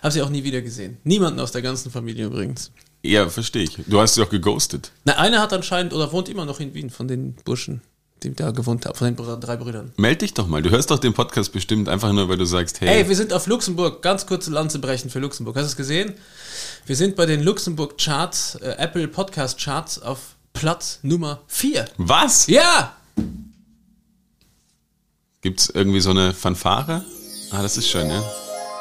Hab 0.03 0.12
sie 0.12 0.21
auch 0.21 0.29
nie 0.29 0.43
wieder 0.43 0.62
gesehen. 0.62 0.98
Niemanden 1.03 1.39
aus 1.39 1.51
der 1.51 1.62
ganzen 1.62 1.91
Familie 1.91 2.25
übrigens. 2.25 2.71
Ja, 3.03 3.27
verstehe 3.29 3.63
ich. 3.63 3.77
Du 3.88 4.00
hast 4.00 4.15
sie 4.15 4.22
auch 4.24 4.29
geghostet. 4.29 4.91
Na, 5.05 5.13
einer 5.17 5.39
hat 5.41 5.53
anscheinend 5.53 5.93
oder 5.93 6.12
wohnt 6.12 6.29
immer 6.29 6.46
noch 6.46 6.60
in 6.60 6.74
Wien 6.74 6.89
von 6.89 7.08
den 7.08 7.34
Burschen, 7.46 7.81
die 8.24 8.34
da 8.36 8.51
gewohnt 8.51 8.86
haben, 8.86 8.96
von 8.96 9.08
den 9.08 9.15
Br- 9.15 9.38
drei 9.38 9.55
Brüdern. 9.58 9.91
Meld 9.98 10.22
dich 10.22 10.34
doch 10.34 10.48
mal. 10.48 10.62
Du 10.62 10.70
hörst 10.70 10.91
doch 10.91 11.00
den 11.00 11.13
Podcast 11.13 11.51
bestimmt 11.51 11.89
einfach 11.89 12.13
nur, 12.13 12.29
weil 12.29 12.38
du 12.38 12.46
sagst, 12.46 12.79
hey, 12.81 13.01
Ey, 13.01 13.10
wir 13.10 13.15
sind 13.15 13.34
auf 13.34 13.48
Luxemburg. 13.48 14.01
Ganz 14.01 14.25
kurze 14.25 14.51
Lanze 14.51 14.79
brechen 14.79 15.10
für 15.10 15.20
Luxemburg. 15.20 15.55
Hast 15.55 15.63
du 15.63 15.70
es 15.70 15.75
gesehen? 15.77 16.13
Wir 16.86 16.96
sind 16.96 17.15
bei 17.15 17.25
den 17.25 17.41
Luxemburg 17.43 17.98
Charts, 17.98 18.55
äh, 18.55 18.75
Apple 18.77 19.08
Podcast 19.08 19.60
Charts 19.60 20.01
auf 20.01 20.36
Platz 20.53 21.00
Nummer 21.01 21.41
4. 21.48 21.86
was? 21.98 22.48
Ja! 22.48 22.96
Gibt's 25.41 25.70
irgendwie 25.74 26.01
so 26.01 26.12
eine 26.12 26.34
Fanfare? 26.34 27.03
Ah, 27.51 27.62
das 27.63 27.77
ist 27.77 27.89
schön, 27.89 28.08
ja. 28.10 28.24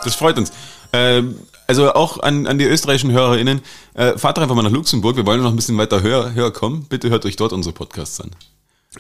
Das 0.05 0.15
freut 0.15 0.37
uns. 0.39 0.53
Ähm, 0.93 1.37
also 1.71 1.95
auch 1.95 2.19
an, 2.19 2.49
an 2.49 2.59
die 2.59 2.65
österreichischen 2.65 3.13
HörerInnen, 3.13 3.61
äh, 3.95 4.19
fahrt 4.19 4.37
doch 4.37 4.43
einfach 4.43 4.57
mal 4.57 4.63
nach 4.63 4.73
Luxemburg. 4.73 5.15
Wir 5.15 5.25
wollen 5.25 5.41
noch 5.41 5.51
ein 5.51 5.57
bisschen 5.57 5.79
weiter 5.79 6.03
höher, 6.03 6.35
höher 6.35 6.53
kommen. 6.53 6.85
Bitte 6.89 7.11
hört 7.11 7.25
euch 7.25 7.37
dort 7.37 7.53
unsere 7.53 7.73
Podcasts 7.73 8.21
an. 8.21 8.33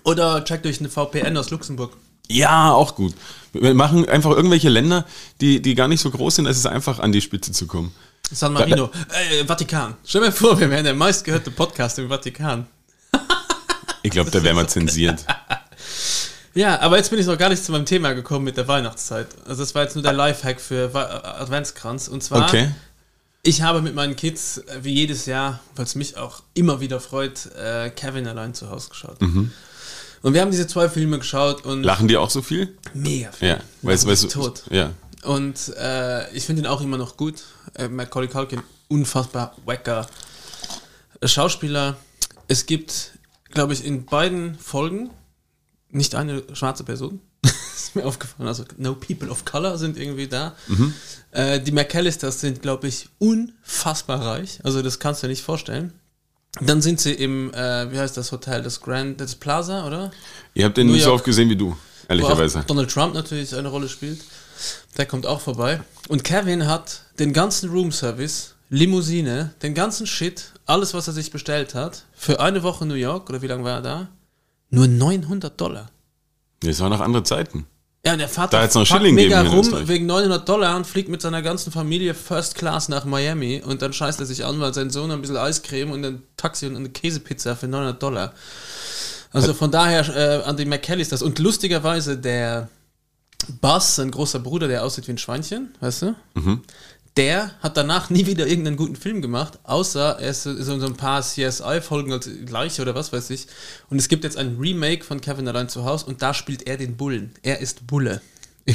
Oder 0.04 0.44
checkt 0.44 0.64
euch 0.66 0.78
eine 0.78 0.88
VPN 0.88 1.36
aus 1.36 1.50
Luxemburg. 1.50 1.96
Ja, 2.28 2.70
auch 2.72 2.94
gut. 2.94 3.12
Wir 3.52 3.74
machen 3.74 4.08
einfach 4.08 4.30
irgendwelche 4.30 4.68
Länder, 4.68 5.04
die, 5.40 5.60
die 5.60 5.74
gar 5.74 5.88
nicht 5.88 6.00
so 6.00 6.12
groß 6.12 6.36
sind. 6.36 6.46
Es 6.46 6.58
ist 6.58 6.66
einfach 6.66 7.00
an 7.00 7.10
die 7.10 7.20
Spitze 7.20 7.50
zu 7.50 7.66
kommen. 7.66 7.92
San 8.30 8.52
Marino. 8.52 8.88
Äh, 9.40 9.44
Vatikan. 9.44 9.96
Stell 10.06 10.20
mir 10.20 10.30
vor, 10.30 10.60
wir 10.60 10.70
wären 10.70 10.84
der 10.84 10.94
meistgehörte 10.94 11.50
Podcast 11.50 11.98
im 11.98 12.08
Vatikan. 12.08 12.68
Ich 14.04 14.12
glaube, 14.12 14.30
da 14.30 14.44
wären 14.44 14.54
wir 14.54 14.68
zensiert. 14.68 15.26
Ja, 16.54 16.80
aber 16.80 16.96
jetzt 16.96 17.10
bin 17.10 17.18
ich 17.18 17.26
noch 17.26 17.38
gar 17.38 17.48
nicht 17.48 17.64
zu 17.64 17.70
meinem 17.72 17.86
Thema 17.86 18.12
gekommen 18.12 18.44
mit 18.44 18.56
der 18.56 18.66
Weihnachtszeit. 18.66 19.28
Also 19.46 19.62
das 19.62 19.74
war 19.74 19.82
jetzt 19.82 19.94
nur 19.94 20.02
der 20.02 20.12
Lifehack 20.12 20.60
für 20.60 20.92
Adventskranz. 20.94 22.08
Und 22.08 22.22
zwar, 22.22 22.46
Okay. 22.48 22.70
ich 23.42 23.62
habe 23.62 23.80
mit 23.82 23.94
meinen 23.94 24.16
Kids, 24.16 24.58
äh, 24.58 24.80
wie 24.82 24.92
jedes 24.94 25.26
Jahr, 25.26 25.60
weil 25.76 25.84
es 25.84 25.94
mich 25.94 26.16
auch 26.16 26.42
immer 26.54 26.80
wieder 26.80 26.98
freut, 26.98 27.46
äh, 27.54 27.90
Kevin 27.90 28.26
allein 28.26 28.52
zu 28.54 28.68
Hause 28.70 28.88
geschaut. 28.88 29.20
Mhm. 29.20 29.52
Und 30.22 30.34
wir 30.34 30.40
haben 30.42 30.50
diese 30.50 30.66
zwei 30.66 30.88
Filme 30.88 31.18
geschaut 31.18 31.64
und 31.64 31.82
Lachen 31.82 32.08
die 32.08 32.16
auch 32.16 32.30
so 32.30 32.42
viel? 32.42 32.76
mega 32.94 33.30
viel. 33.32 33.48
Ja. 33.48 33.58
Weißt, 33.82 34.06
du, 34.06 34.28
tot. 34.28 34.64
Ja. 34.70 34.90
Und 35.22 35.74
äh, 35.78 36.30
ich 36.32 36.44
finde 36.46 36.62
ihn 36.62 36.66
auch 36.66 36.80
immer 36.80 36.98
noch 36.98 37.16
gut. 37.16 37.36
Äh, 37.74 37.88
Macaulay 37.88 38.28
Culkin, 38.28 38.62
unfassbar 38.88 39.54
wacker 39.64 40.06
Schauspieler. 41.24 41.96
Es 42.48 42.66
gibt, 42.66 43.12
glaube 43.50 43.72
ich, 43.72 43.84
in 43.84 44.04
beiden 44.04 44.58
Folgen 44.58 45.10
nicht 45.90 46.14
eine 46.14 46.42
schwarze 46.52 46.84
Person. 46.84 47.20
ist 47.90 47.96
mir 47.96 48.04
aufgefallen. 48.04 48.48
Also 48.48 48.64
no 48.76 48.94
people 48.94 49.30
of 49.30 49.44
color 49.44 49.78
sind 49.78 49.96
irgendwie 49.96 50.28
da. 50.28 50.54
Mhm. 50.68 50.94
Äh, 51.32 51.60
die 51.60 51.72
McAllisters 51.72 52.40
sind, 52.40 52.62
glaube 52.62 52.88
ich, 52.88 53.08
unfassbar 53.18 54.24
reich. 54.24 54.60
Also 54.62 54.82
das 54.82 54.98
kannst 54.98 55.22
du 55.22 55.26
dir 55.26 55.32
nicht 55.32 55.42
vorstellen. 55.42 55.92
Dann 56.60 56.82
sind 56.82 57.00
sie 57.00 57.12
im, 57.12 57.52
äh, 57.54 57.90
wie 57.92 57.98
heißt 57.98 58.16
das 58.16 58.32
Hotel, 58.32 58.62
das 58.62 58.80
Grand, 58.80 59.20
das 59.20 59.36
Plaza, 59.36 59.86
oder? 59.86 60.10
Ihr 60.54 60.64
habt 60.64 60.76
den 60.76 60.88
New 60.88 60.94
nicht 60.94 61.02
so 61.02 61.10
York. 61.10 61.20
oft 61.20 61.24
gesehen 61.24 61.48
wie 61.48 61.56
du, 61.56 61.76
ehrlicherweise. 62.08 62.64
Donald 62.66 62.90
Trump 62.90 63.14
natürlich 63.14 63.54
eine 63.54 63.68
Rolle 63.68 63.88
spielt. 63.88 64.20
Der 64.98 65.06
kommt 65.06 65.26
auch 65.26 65.40
vorbei. 65.40 65.80
Und 66.08 66.24
Kevin 66.24 66.66
hat 66.66 67.02
den 67.18 67.32
ganzen 67.32 67.70
Roomservice, 67.70 68.56
Limousine, 68.68 69.54
den 69.62 69.74
ganzen 69.74 70.06
Shit, 70.06 70.52
alles, 70.66 70.92
was 70.92 71.06
er 71.06 71.12
sich 71.12 71.30
bestellt 71.30 71.74
hat, 71.74 72.04
für 72.14 72.40
eine 72.40 72.62
Woche 72.64 72.84
New 72.84 72.94
York, 72.94 73.30
oder 73.30 73.42
wie 73.42 73.46
lange 73.46 73.64
war 73.64 73.76
er 73.76 73.82
da? 73.82 74.08
Nur 74.70 74.88
900 74.88 75.60
Dollar. 75.60 75.90
Das 76.60 76.80
waren 76.80 76.90
noch 76.90 77.00
andere 77.00 77.22
Zeiten. 77.22 77.66
Ja, 78.04 78.14
und 78.14 78.18
der 78.18 78.28
Vater 78.28 78.66
Da 78.66 78.78
noch 78.78 78.86
Schilling 78.86 79.14
mega 79.14 79.42
geben 79.42 79.54
rum 79.54 79.88
wegen 79.88 80.06
900 80.06 80.48
Dollar 80.48 80.74
und 80.76 80.86
fliegt 80.86 81.10
mit 81.10 81.20
seiner 81.20 81.42
ganzen 81.42 81.70
Familie 81.70 82.14
First 82.14 82.54
Class 82.54 82.88
nach 82.88 83.04
Miami 83.04 83.62
und 83.64 83.82
dann 83.82 83.92
scheißt 83.92 84.20
er 84.20 84.26
sich 84.26 84.44
an, 84.44 84.58
weil 84.58 84.72
sein 84.72 84.88
Sohn 84.88 85.10
ein 85.10 85.20
bisschen 85.20 85.36
Eiscreme 85.36 85.90
und 85.90 86.04
ein 86.04 86.22
Taxi 86.36 86.66
und 86.66 86.76
eine 86.76 86.88
Käsepizza 86.88 87.56
für 87.56 87.68
900 87.68 88.02
Dollar. 88.02 88.32
Also 89.32 89.52
von 89.52 89.70
daher 89.70 90.08
äh, 90.08 90.42
an 90.44 90.56
die 90.56 90.64
McCallisters. 90.64 91.22
Und 91.22 91.38
lustigerweise 91.38 92.16
der 92.16 92.68
Buzz, 93.60 93.96
sein 93.96 94.10
großer 94.10 94.40
Bruder, 94.40 94.66
der 94.66 94.82
aussieht 94.82 95.06
wie 95.06 95.12
ein 95.12 95.18
Schweinchen, 95.18 95.74
weißt 95.80 96.02
du? 96.02 96.14
Mhm. 96.34 96.62
Der 97.16 97.50
hat 97.60 97.76
danach 97.76 98.08
nie 98.08 98.26
wieder 98.26 98.46
irgendeinen 98.46 98.76
guten 98.76 98.94
Film 98.94 99.20
gemacht, 99.20 99.58
außer 99.64 100.18
er 100.20 100.30
ist 100.30 100.44
so, 100.44 100.54
so 100.62 100.86
ein 100.86 100.96
paar 100.96 101.22
CSI-Folgen 101.22 102.12
als 102.12 102.30
gleiche 102.46 102.82
oder 102.82 102.94
was 102.94 103.12
weiß 103.12 103.30
ich. 103.30 103.48
Und 103.90 103.98
es 103.98 104.08
gibt 104.08 104.22
jetzt 104.22 104.36
ein 104.36 104.58
Remake 104.58 105.04
von 105.04 105.20
Kevin 105.20 105.48
allein 105.48 105.68
zu 105.68 105.84
Hause 105.84 106.06
und 106.06 106.22
da 106.22 106.32
spielt 106.34 106.66
er 106.68 106.76
den 106.76 106.96
Bullen. 106.96 107.32
Er 107.42 107.58
ist 107.58 107.86
Bulle. 107.86 108.20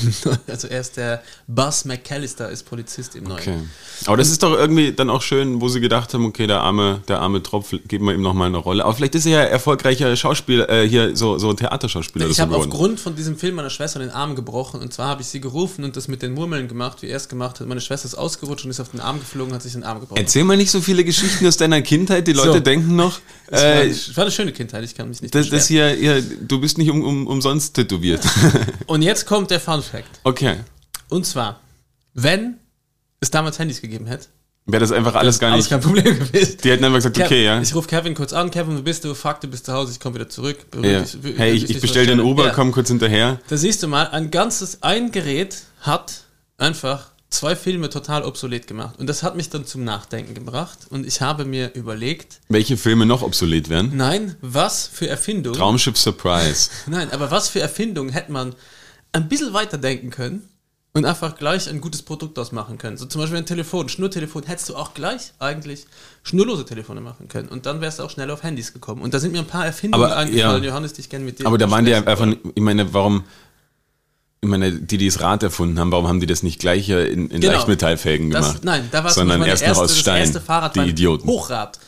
Im. 0.01 0.13
Also 0.47 0.67
er 0.67 0.81
ist 0.81 0.97
der 0.97 1.23
Buzz 1.47 1.86
McCallister, 1.86 2.49
ist 2.49 2.63
Polizist 2.63 3.15
im 3.15 3.25
Neuen. 3.25 3.39
Okay. 3.39 3.60
Aber 4.05 4.17
das 4.17 4.29
ist 4.29 4.43
doch 4.43 4.53
irgendwie 4.53 4.91
dann 4.91 5.10
auch 5.10 5.21
schön, 5.21 5.62
wo 5.62 5.69
sie 5.69 5.79
gedacht 5.79 6.13
haben, 6.13 6.25
okay, 6.25 6.47
der 6.47 6.62
arme, 6.62 7.01
der 7.08 7.21
arme 7.21 7.41
Tropf, 7.41 7.73
geben 7.88 8.05
wir 8.05 8.13
ihm 8.13 8.21
nochmal 8.21 8.47
eine 8.47 8.58
Rolle. 8.58 8.84
Aber 8.84 8.93
vielleicht 8.93 9.15
ist 9.15 9.25
er 9.25 9.31
ja 9.31 9.41
erfolgreicher 9.41 10.15
Schauspieler, 10.15 10.69
äh, 10.69 10.88
hier 10.88 11.15
so, 11.15 11.38
so 11.38 11.53
Theaterschauspieler. 11.53 12.25
Ich 12.25 12.31
oder 12.31 12.36
so 12.36 12.41
habe 12.41 12.55
aufgrund 12.55 12.99
von 12.99 13.15
diesem 13.15 13.38
Film 13.38 13.55
meiner 13.55 13.69
Schwester 13.69 13.99
den 13.99 14.12
Arm 14.12 14.36
gebrochen 14.36 14.81
und 14.81 14.93
zwar 14.93 15.08
habe 15.08 15.21
ich 15.21 15.27
sie 15.27 15.41
gerufen 15.41 15.84
und 15.84 15.95
das 15.95 16.08
mit 16.08 16.21
den 16.21 16.34
Murmeln 16.34 16.67
gemacht, 16.67 17.01
wie 17.01 17.08
er 17.08 17.17
es 17.17 17.29
gemacht 17.29 17.60
hat. 17.60 17.67
Meine 17.67 17.81
Schwester 17.81 18.05
ist 18.05 18.15
ausgerutscht 18.15 18.65
und 18.65 18.71
ist 18.71 18.79
auf 18.79 18.89
den 18.89 18.99
Arm 18.99 19.19
geflogen, 19.19 19.53
hat 19.53 19.62
sich 19.62 19.73
den 19.73 19.84
Arm 19.84 19.99
gebrochen. 19.99 20.19
Erzähl 20.19 20.43
mal 20.43 20.58
nicht 20.58 20.71
so 20.71 20.81
viele 20.81 21.03
Geschichten 21.03 21.45
aus 21.47 21.58
deiner 21.58 21.81
Kindheit. 21.81 22.27
Die 22.27 22.34
Leute 22.34 22.53
So. 22.53 22.60
denken 22.60 22.95
noch, 22.95 23.19
Es 23.47 23.62
war, 23.62 23.84
äh, 23.84 24.15
war 24.15 24.23
eine 24.23 24.31
schöne 24.31 24.51
Kindheit, 24.51 24.84
ich 24.84 24.95
kann 24.95 25.10
mich 25.10 25.21
nicht 25.21 25.36
das, 25.36 25.49
das 25.49 25.67
hier, 25.67 25.89
hier, 25.89 26.21
du 26.21 26.60
bist 26.60 26.77
nicht 26.77 26.89
um, 26.89 27.03
um, 27.03 27.27
umsonst 27.27 27.75
tätowiert. 27.75 28.21
Und 28.88 29.03
jetzt 29.03 29.25
kommt 29.25 29.51
der 29.51 29.60
Fun 29.60 29.84
Fact. 29.86 30.19
okay. 30.24 30.58
Und 31.10 31.26
zwar, 31.26 31.60
wenn 32.13 32.56
es 33.19 33.32
damals 33.32 33.60
Handys 33.60 33.82
gegeben 33.82 34.06
hätte, 34.08 34.28
Wäre 34.67 34.80
das 34.82 34.91
einfach 34.91 35.13
alles 35.13 35.38
gar 35.38 35.52
alles 35.52 35.65
nicht. 35.65 35.69
kein 35.69 35.80
Problem 35.82 36.17
gewesen. 36.17 36.58
Die 36.63 36.71
hätten 36.71 36.84
einfach 36.86 36.98
gesagt, 36.98 37.17
Kev- 37.19 37.26
okay, 37.26 37.45
ja. 37.45 37.62
Ich 37.62 37.76
rufe 37.76 37.88
Kevin 37.88 38.15
kurz 38.15 38.34
an, 38.34 38.50
Kevin, 38.50 38.76
wo 38.80 38.82
bist 38.82 39.04
du? 39.04 39.13
Fuck, 39.13 39.41
du 39.41 39.48
bist 39.48 39.67
zu 39.67 39.74
Hause, 39.74 39.91
ich 39.91 40.00
komme 40.00 40.15
wieder 40.15 40.28
zurück. 40.28 40.58
ja. 40.74 40.82
Wirklich- 40.82 41.38
Hey, 41.38 41.52
ich, 41.54 41.69
ich 41.69 41.80
bestell 41.82 42.08
dir 42.08 42.13
einen 42.13 42.21
verstehen. 42.21 42.34
Uber, 42.34 42.45
Ja. 42.48 42.52
komm 42.54 42.71
kurz 42.71 42.88
hinterher. 42.88 43.39
Da 43.48 43.58
siehst 43.58 43.84
du 43.84 43.88
mal, 43.88 44.08
ein 44.08 44.32
ganzes, 44.32 44.82
ein 44.82 45.12
Gerät 45.12 45.58
hat 45.82 46.24
einfach 46.58 47.12
zwei 47.30 47.56
Filme 47.56 47.91
total 47.91 48.24
obsolet 48.24 48.65
gemacht. 48.65 48.98
Und 48.98 49.06
das 49.06 49.21
hat 49.21 49.36
mich 49.36 49.52
dann 49.52 49.67
zum 49.67 49.84
Nachdenken 49.84 50.34
gebracht. 50.34 50.80
Und 50.89 51.06
ich 51.06 51.21
habe 51.21 51.45
mir 51.45 51.71
überlegt, 51.76 52.39
Welche 52.50 52.76
Filme 52.76 53.06
noch 53.06 53.21
obsolet 53.21 53.69
wären? 53.69 53.95
nein, 53.95 54.36
was 54.41 54.88
für 54.91 55.08
Erfindung, 55.08 55.54
Traumschiff 55.54 55.95
Surprise. 55.98 56.71
nein, 56.88 57.12
aber 57.12 57.30
was 57.30 57.50
für 57.50 57.60
Erfindung 57.60 58.10
hätte 58.10 58.32
man 58.32 58.56
ein 59.15 59.28
bisschen 59.30 59.54
weiter 59.54 59.78
denken 59.78 60.10
können 60.10 60.47
und 60.93 61.06
einfach 61.06 61.36
gleich 61.38 61.69
ein 61.69 61.82
gutes 61.82 62.01
Produkt 62.01 62.38
ausmachen 62.39 62.78
können. 62.78 62.97
So 62.97 63.06
zum 63.06 63.21
Beispiel 63.21 63.38
ein 63.38 63.45
Telefon, 63.45 63.89
Schnurtelefon, 63.89 64.43
hättest 64.43 64.69
du 64.69 64.75
auch 64.75 64.93
gleich 64.93 65.34
eigentlich 65.39 65.88
schnurlose 66.23 66.65
Telefone 66.65 67.01
machen 67.01 67.28
können. 67.28 67.49
Und 67.49 67.65
dann 67.65 67.82
wärst 67.82 67.99
du 67.99 68.04
auch 68.04 68.10
schnell 68.10 68.30
auf 68.32 68.43
Handys 68.43 68.73
gekommen. 68.73 69.01
Und 69.01 69.13
da 69.13 69.19
sind 69.19 69.32
mir 69.32 69.39
ein 69.39 69.47
paar 69.47 69.65
Erfindungen 69.65 70.06
Aber, 70.06 70.17
eingefallen, 70.17 70.63
ja. 70.63 70.69
Johannes, 70.69 70.93
die 70.93 71.01
ich 71.01 71.10
gerne 71.10 71.25
mit 71.25 71.39
dir 71.39 71.47
Aber 71.47 71.58
da 71.58 71.69
waren 71.71 71.86
die 71.86 71.91
besprechen 71.91 72.32
einfach, 72.34 72.51
ich 72.56 72.62
meine, 72.62 72.93
warum, 72.93 73.23
ich 74.41 74.49
meine, 74.49 74.71
die, 74.71 74.97
die 74.97 75.08
das 75.08 75.19
Rad 75.21 75.43
erfunden 75.43 75.80
haben, 75.80 75.91
warum 75.91 76.08
haben 76.08 76.19
die 76.19 76.28
das 76.28 76.43
nicht 76.43 76.60
gleich 76.60 76.88
in, 76.89 77.30
in 77.30 77.41
Genau. 77.41 77.54
Leichtmetallfelgen 77.54 78.30
Das, 78.32 78.47
gemacht? 78.47 78.63
nein, 78.63 78.88
da 78.91 78.99
war 79.04 79.10
es 79.10 79.15
sondern 79.15 79.41
erst 79.43 79.63
erste, 79.63 79.78
noch 79.78 79.84
aus 79.86 79.91
das 79.91 79.99
Stein. 79.99 80.21
erste 80.21 80.39
Fahrrad 80.41 80.75
die 80.75 80.82
Idioten. 80.82 81.28
Hochrad. 81.28 81.80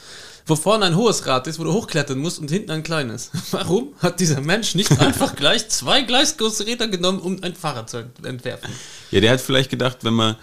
Wo 0.48 0.56
vorne 0.56 0.86
ein 0.86 0.96
hohes 0.96 1.26
Rad 1.26 1.46
ist, 1.48 1.60
wo 1.60 1.66
du 1.66 1.74
hochklettern 1.74 2.18
musst 2.18 2.40
und 2.40 2.50
hinten 2.50 2.72
ein 2.72 2.82
kleines. 2.84 3.32
Warum 3.52 3.94
hat 4.00 4.20
dieser 4.22 4.40
Mensch 4.42 4.76
nicht 4.76 4.92
einfach 5.00 5.36
gleich 5.36 5.68
zwei 5.70 6.02
gleisgroße 6.04 6.66
Räder 6.66 6.88
genommen, 6.88 7.20
um 7.20 7.44
ein 7.44 7.54
Fahrrad 7.56 7.90
zu 7.90 8.10
entwerfen? 8.24 8.70
Ja, 9.12 9.20
der 9.20 9.32
hat 9.32 9.42
vielleicht 9.42 9.70
gedacht, 9.70 10.00
wenn 10.04 10.14
man, 10.14 10.36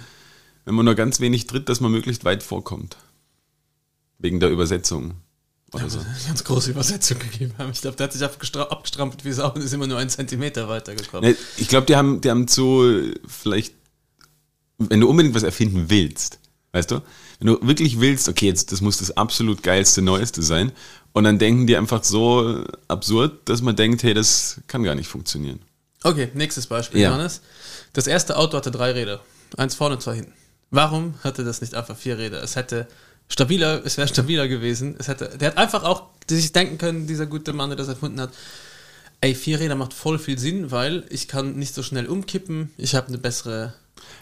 wenn 0.66 0.74
man 0.74 0.84
nur 0.84 0.94
ganz 0.94 1.20
wenig 1.20 1.46
tritt, 1.46 1.68
dass 1.68 1.80
man 1.80 1.90
möglichst 1.90 2.24
weit 2.24 2.42
vorkommt. 2.42 2.96
Wegen 4.18 4.40
der 4.40 4.50
Übersetzung. 4.50 5.14
Oder 5.72 5.90
so. 5.90 5.98
Eine 5.98 6.08
ganz 6.28 6.44
große 6.44 6.70
Übersetzung 6.70 7.18
gegeben 7.18 7.54
haben. 7.58 7.70
Ich 7.72 7.80
glaube, 7.80 7.96
der 7.96 8.04
hat 8.04 8.12
sich 8.12 8.22
abgestra- 8.22 8.68
abgestrampelt 8.68 9.24
wie 9.24 9.32
Sau 9.32 9.52
und 9.52 9.62
ist 9.62 9.72
immer 9.72 9.86
nur 9.88 9.98
einen 9.98 10.10
Zentimeter 10.10 10.68
weitergekommen. 10.68 11.30
Ne, 11.30 11.36
Ich 11.56 11.66
glaube, 11.68 11.86
die 11.86 11.96
haben, 11.96 12.20
die 12.20 12.30
haben 12.30 12.46
zu, 12.46 13.10
vielleicht, 13.26 13.74
wenn 14.78 15.00
du 15.00 15.08
unbedingt 15.08 15.34
was 15.34 15.42
erfinden 15.42 15.86
willst, 15.88 16.38
Weißt 16.72 16.90
du? 16.90 17.00
Wenn 17.38 17.48
du 17.48 17.58
wirklich 17.66 18.00
willst, 18.00 18.28
okay, 18.28 18.46
jetzt 18.46 18.72
das 18.72 18.80
muss 18.80 18.98
das 18.98 19.16
absolut 19.16 19.62
geilste, 19.62 20.02
neueste 20.02 20.42
sein. 20.42 20.72
Und 21.12 21.24
dann 21.24 21.38
denken 21.38 21.66
die 21.66 21.76
einfach 21.76 22.02
so 22.02 22.64
absurd, 22.88 23.48
dass 23.48 23.62
man 23.62 23.76
denkt, 23.76 24.02
hey, 24.02 24.14
das 24.14 24.60
kann 24.66 24.82
gar 24.82 24.94
nicht 24.94 25.08
funktionieren. 25.08 25.60
Okay, 26.02 26.28
nächstes 26.34 26.66
Beispiel, 26.66 27.00
Ja. 27.00 27.10
Johannes. 27.10 27.40
Das 27.92 28.06
erste 28.06 28.36
Auto 28.36 28.56
hatte 28.56 28.70
drei 28.70 28.92
Räder. 28.92 29.20
Eins 29.56 29.74
vorne, 29.74 29.98
zwei 29.98 30.16
hinten. 30.16 30.32
Warum 30.70 31.14
hatte 31.22 31.44
das 31.44 31.60
nicht 31.60 31.74
einfach 31.74 31.96
vier 31.96 32.18
Räder? 32.18 32.42
Es 32.42 32.56
hätte 32.56 32.88
stabiler, 33.28 33.82
es 33.84 33.96
wäre 33.96 34.08
stabiler 34.08 34.48
gewesen. 34.48 34.96
Es 34.98 35.06
hätte, 35.08 35.38
der 35.38 35.48
hat 35.50 35.58
einfach 35.58 35.84
auch 35.84 36.04
sich 36.28 36.52
denken 36.52 36.78
können, 36.78 37.06
dieser 37.06 37.26
gute 37.26 37.52
Mann, 37.52 37.70
der 37.70 37.76
das 37.76 37.88
erfunden 37.88 38.20
hat. 38.20 38.30
Ey, 39.20 39.34
vier 39.34 39.60
Räder 39.60 39.76
macht 39.76 39.94
voll 39.94 40.18
viel 40.18 40.38
Sinn, 40.38 40.70
weil 40.70 41.04
ich 41.08 41.28
kann 41.28 41.54
nicht 41.56 41.74
so 41.74 41.82
schnell 41.82 42.06
umkippen. 42.06 42.72
Ich 42.76 42.94
habe 42.94 43.08
eine 43.08 43.18
bessere. 43.18 43.72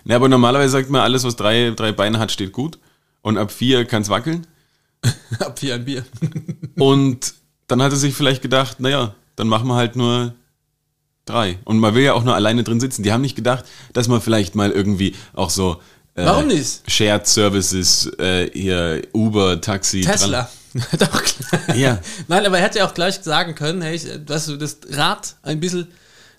Ja, 0.05 0.16
aber 0.16 0.29
normalerweise 0.29 0.70
sagt 0.72 0.90
man, 0.90 1.01
alles, 1.01 1.25
was 1.25 1.37
drei, 1.37 1.70
drei 1.75 1.90
Beine 1.92 2.18
hat, 2.18 2.31
steht 2.31 2.53
gut. 2.53 2.79
Und 3.22 3.38
ab 3.38 3.50
vier 3.50 3.85
kann 3.85 4.02
es 4.02 4.08
wackeln. 4.08 4.46
Ab 5.40 5.58
vier 5.58 5.74
ein 5.74 5.85
Bier. 5.85 6.04
Und 6.76 7.35
dann 7.66 7.82
hat 7.82 7.92
er 7.92 7.96
sich 7.96 8.14
vielleicht 8.14 8.42
gedacht, 8.42 8.78
naja, 8.80 9.14
dann 9.37 9.48
machen 9.48 9.66
wir 9.66 9.74
halt 9.74 9.96
nur 9.96 10.35
drei. 11.24 11.58
Und 11.64 11.78
man 11.78 11.94
will 11.94 12.02
ja 12.02 12.14
auch 12.14 12.24
nur 12.24 12.35
alleine 12.35 12.62
drin 12.62 12.80
sitzen. 12.80 13.02
Die 13.02 13.12
haben 13.12 13.22
nicht 13.22 13.37
gedacht, 13.37 13.64
dass 13.92 14.08
man 14.08 14.20
vielleicht 14.20 14.54
mal 14.54 14.70
irgendwie 14.70 15.16
auch 15.32 15.50
so 15.50 15.80
äh, 16.14 16.26
Warum 16.26 16.48
nicht? 16.48 16.88
Shared 16.90 17.26
Services, 17.26 18.06
äh, 18.18 18.50
hier 18.52 19.02
Uber, 19.12 19.61
Taxi, 19.61 20.02
Tesla. 20.02 20.50
Doch, 20.98 21.22
klar. 21.22 21.76
Ja. 21.76 21.98
Nein, 22.28 22.46
aber 22.46 22.58
er 22.58 22.64
hätte 22.64 22.78
ja 22.78 22.87
auch 22.87 22.94
gleich 22.94 23.20
sagen 23.22 23.54
können, 23.54 23.82
hey, 23.82 24.00
dass 24.24 24.46
du 24.46 24.56
das 24.56 24.78
Rad 24.90 25.37
ein 25.42 25.61
bisschen 25.61 25.88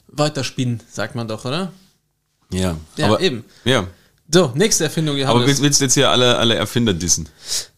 weiter 0.08 0.44
spinnen, 0.44 0.82
sagt 0.92 1.16
man 1.16 1.28
doch, 1.28 1.46
oder? 1.46 1.72
Ja, 2.52 2.78
Ja, 2.98 3.06
aber, 3.08 3.22
eben. 3.22 3.44
Ja, 3.64 3.88
So, 4.32 4.52
nächste 4.56 4.86
Erfindung, 4.86 5.16
aber 5.16 5.22
Johannes. 5.22 5.48
willst, 5.48 5.62
willst 5.62 5.80
du 5.82 5.86
jetzt 5.86 5.94
hier 5.94 6.10
alle, 6.10 6.38
alle 6.38 6.56
Erfinder 6.56 6.94
dissen? 6.94 7.30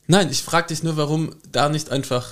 Nein, 0.07 0.29
ich 0.31 0.43
frage 0.43 0.67
dich 0.67 0.83
nur, 0.83 0.95
warum 0.97 1.31
da 1.51 1.69
nicht 1.69 1.89
einfach 1.91 2.25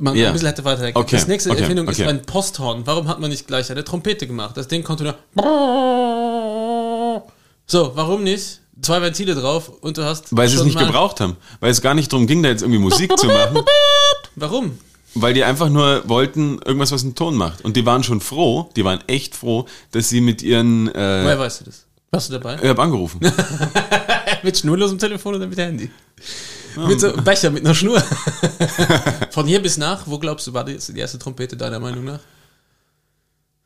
man 0.00 0.14
Ja. 0.16 0.28
ein 0.28 0.32
bisschen 0.32 0.48
hätte 0.48 0.64
weiterdenken. 0.64 0.98
Okay, 0.98 1.16
Das 1.16 1.26
nächste 1.26 1.50
okay, 1.50 1.60
Erfindung 1.60 1.88
okay. 1.88 2.02
ist 2.02 2.08
ein 2.08 2.22
Posthorn. 2.22 2.86
Warum 2.86 3.08
hat 3.08 3.20
man 3.20 3.30
nicht 3.30 3.46
gleich 3.46 3.70
eine 3.70 3.84
Trompete 3.84 4.26
gemacht? 4.26 4.56
Das 4.56 4.68
Ding 4.68 4.82
konnte 4.84 5.04
nur. 5.04 5.14
So, 7.66 7.92
warum 7.94 8.22
nicht? 8.24 8.60
Zwei 8.80 9.00
Ventile 9.02 9.34
drauf 9.34 9.68
und 9.80 9.96
du 9.98 10.04
hast. 10.04 10.26
Weil 10.36 10.48
sie 10.48 10.56
es 10.56 10.64
nicht 10.64 10.78
gebraucht 10.78 11.20
haben. 11.20 11.36
Weil 11.60 11.70
es 11.70 11.80
gar 11.80 11.94
nicht 11.94 12.12
darum 12.12 12.26
ging, 12.26 12.42
da 12.42 12.48
jetzt 12.48 12.62
irgendwie 12.62 12.80
Musik 12.80 13.16
zu 13.18 13.26
machen. 13.26 13.60
Warum? 14.34 14.78
Weil 15.14 15.34
die 15.34 15.44
einfach 15.44 15.68
nur 15.68 16.08
wollten 16.08 16.58
irgendwas, 16.64 16.90
was 16.90 17.02
einen 17.02 17.14
Ton 17.14 17.36
macht. 17.36 17.64
Und 17.64 17.76
die 17.76 17.84
waren 17.84 18.02
schon 18.02 18.20
froh, 18.20 18.70
die 18.76 18.84
waren 18.84 19.00
echt 19.08 19.36
froh, 19.36 19.66
dass 19.90 20.08
sie 20.08 20.20
mit 20.22 20.42
ihren... 20.42 20.88
Äh, 20.88 21.24
Woher 21.24 21.38
weißt 21.38 21.60
du 21.60 21.64
das? 21.66 21.84
Warst 22.12 22.28
du 22.28 22.34
dabei? 22.34 22.56
ich 22.62 22.68
hab 22.68 22.78
angerufen. 22.78 23.20
mit 24.42 24.58
schnurlosem 24.58 24.98
Telefon 24.98 25.34
oder 25.34 25.46
mit 25.46 25.58
Handy? 25.58 25.90
Mit 26.76 27.00
so 27.00 27.10
einem 27.12 27.24
Becher 27.24 27.50
mit 27.50 27.64
einer 27.64 27.74
Schnur. 27.74 28.00
Von 29.30 29.46
hier 29.46 29.62
bis 29.62 29.78
nach, 29.78 30.06
wo 30.06 30.18
glaubst 30.18 30.46
du, 30.46 30.52
war 30.52 30.64
die, 30.64 30.76
die 30.76 31.00
erste 31.00 31.18
Trompete 31.18 31.56
deiner 31.56 31.80
Meinung 31.80 32.04
nach? 32.04 32.20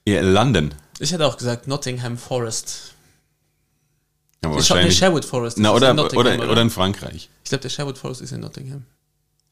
ja, 0.07 0.21
London. 0.21 0.73
Ich 1.01 1.13
hätte 1.13 1.27
auch 1.27 1.37
gesagt 1.37 1.67
Nottingham 1.67 2.17
Forest. 2.17 2.95
Ja, 2.95 4.31
Ich 4.35 4.41
glaube, 4.41 4.57
wahrscheinlich. 4.57 4.97
Sherwood 4.97 5.25
Forest. 5.25 5.59
Na, 5.59 5.71
ist 5.71 5.75
oder, 5.75 5.91
in 5.91 5.97
Nottingham, 5.97 6.39
oder, 6.39 6.51
oder 6.53 6.63
in 6.63 6.71
Frankreich. 6.71 7.29
Ich 7.43 7.51
glaube, 7.51 7.63
der 7.63 7.69
Sherwood 7.69 7.99
Forest 7.99 8.23
ist 8.23 8.31
in 8.31 8.41
Nottingham. 8.41 8.85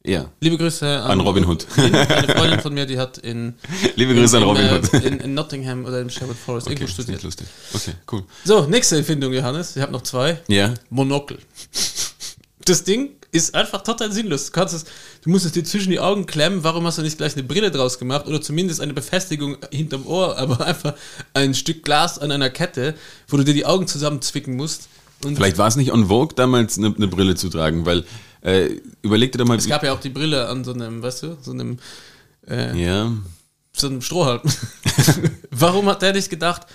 Ja. 0.06 0.30
Liebe 0.40 0.58
Grüße 0.58 0.86
an, 0.86 1.12
An 1.12 1.20
Robin 1.20 1.46
Hood. 1.46 1.66
Eine 1.78 2.04
Freundin 2.28 2.60
von 2.60 2.74
mir, 2.74 2.84
die 2.84 2.98
hat 2.98 3.16
in, 3.18 3.54
Liebe 3.96 4.14
Grüße 4.14 4.36
an 4.36 4.42
in, 4.42 4.48
Robin 4.48 4.66
äh, 4.66 4.72
Hood. 4.74 4.92
in, 5.02 5.20
in 5.20 5.34
Nottingham 5.34 5.84
oder 5.86 6.02
in 6.02 6.10
Sherwood 6.10 6.36
Forest 6.36 6.66
Okay, 6.66 6.74
irgendwo 6.74 6.92
studiert. 6.92 7.22
lustig. 7.22 7.46
Okay, 7.72 7.92
cool. 8.12 8.22
So, 8.44 8.66
nächste 8.66 8.96
Erfindung, 8.98 9.32
Johannes. 9.32 9.76
Ich 9.76 9.82
habe 9.82 9.92
noch 9.92 10.02
zwei. 10.02 10.38
Ja. 10.48 10.74
Monokel. 10.90 11.38
Das 12.66 12.84
Ding 12.84 13.12
ist 13.32 13.54
einfach 13.54 13.82
total 13.82 14.12
sinnlos. 14.12 14.46
Du, 14.46 14.52
kannst 14.52 14.74
es, 14.74 14.84
du 15.22 15.30
musst 15.30 15.46
es 15.46 15.52
dir 15.52 15.64
zwischen 15.64 15.90
die 15.90 16.00
Augen 16.00 16.26
klemmen. 16.26 16.64
Warum 16.64 16.86
hast 16.86 16.98
du 16.98 17.02
nicht 17.02 17.16
gleich 17.16 17.32
eine 17.32 17.42
Brille 17.42 17.70
draus 17.70 17.98
gemacht 17.98 18.26
oder 18.26 18.42
zumindest 18.42 18.82
eine 18.82 18.92
Befestigung 18.92 19.56
hinterm 19.70 20.06
Ohr, 20.06 20.36
aber 20.36 20.60
einfach 20.66 20.94
ein 21.32 21.54
Stück 21.54 21.82
Glas 21.82 22.18
an 22.18 22.30
einer 22.30 22.50
Kette, 22.50 22.94
wo 23.28 23.38
du 23.38 23.44
dir 23.44 23.54
die 23.54 23.64
Augen 23.64 23.86
zusammenzwicken 23.86 24.54
musst. 24.54 24.88
Vielleicht 25.22 25.56
war 25.56 25.68
es 25.68 25.76
nicht 25.76 25.90
on 25.90 26.08
vogue, 26.08 26.34
damals 26.36 26.76
eine, 26.76 26.94
eine 26.94 27.08
Brille 27.08 27.34
zu 27.34 27.48
tragen, 27.48 27.86
weil 27.86 28.04
äh, 28.44 28.80
überleg 29.02 29.32
dir 29.32 29.38
doch 29.38 29.46
mal. 29.46 29.56
es 29.56 29.66
gab 29.66 29.82
ja 29.82 29.92
auch 29.92 30.00
die 30.00 30.10
Brille 30.10 30.48
an 30.48 30.64
so 30.64 30.72
einem, 30.74 31.02
weißt 31.02 31.22
du, 31.24 31.38
so 31.40 31.50
einem, 31.50 31.78
äh, 32.46 32.78
ja. 32.78 33.10
so 33.72 33.86
einem 33.88 34.02
Strohhalm. 34.02 34.42
Warum 35.50 35.86
hat 35.86 36.02
der 36.02 36.12
nicht 36.12 36.28
gedacht, 36.28 36.66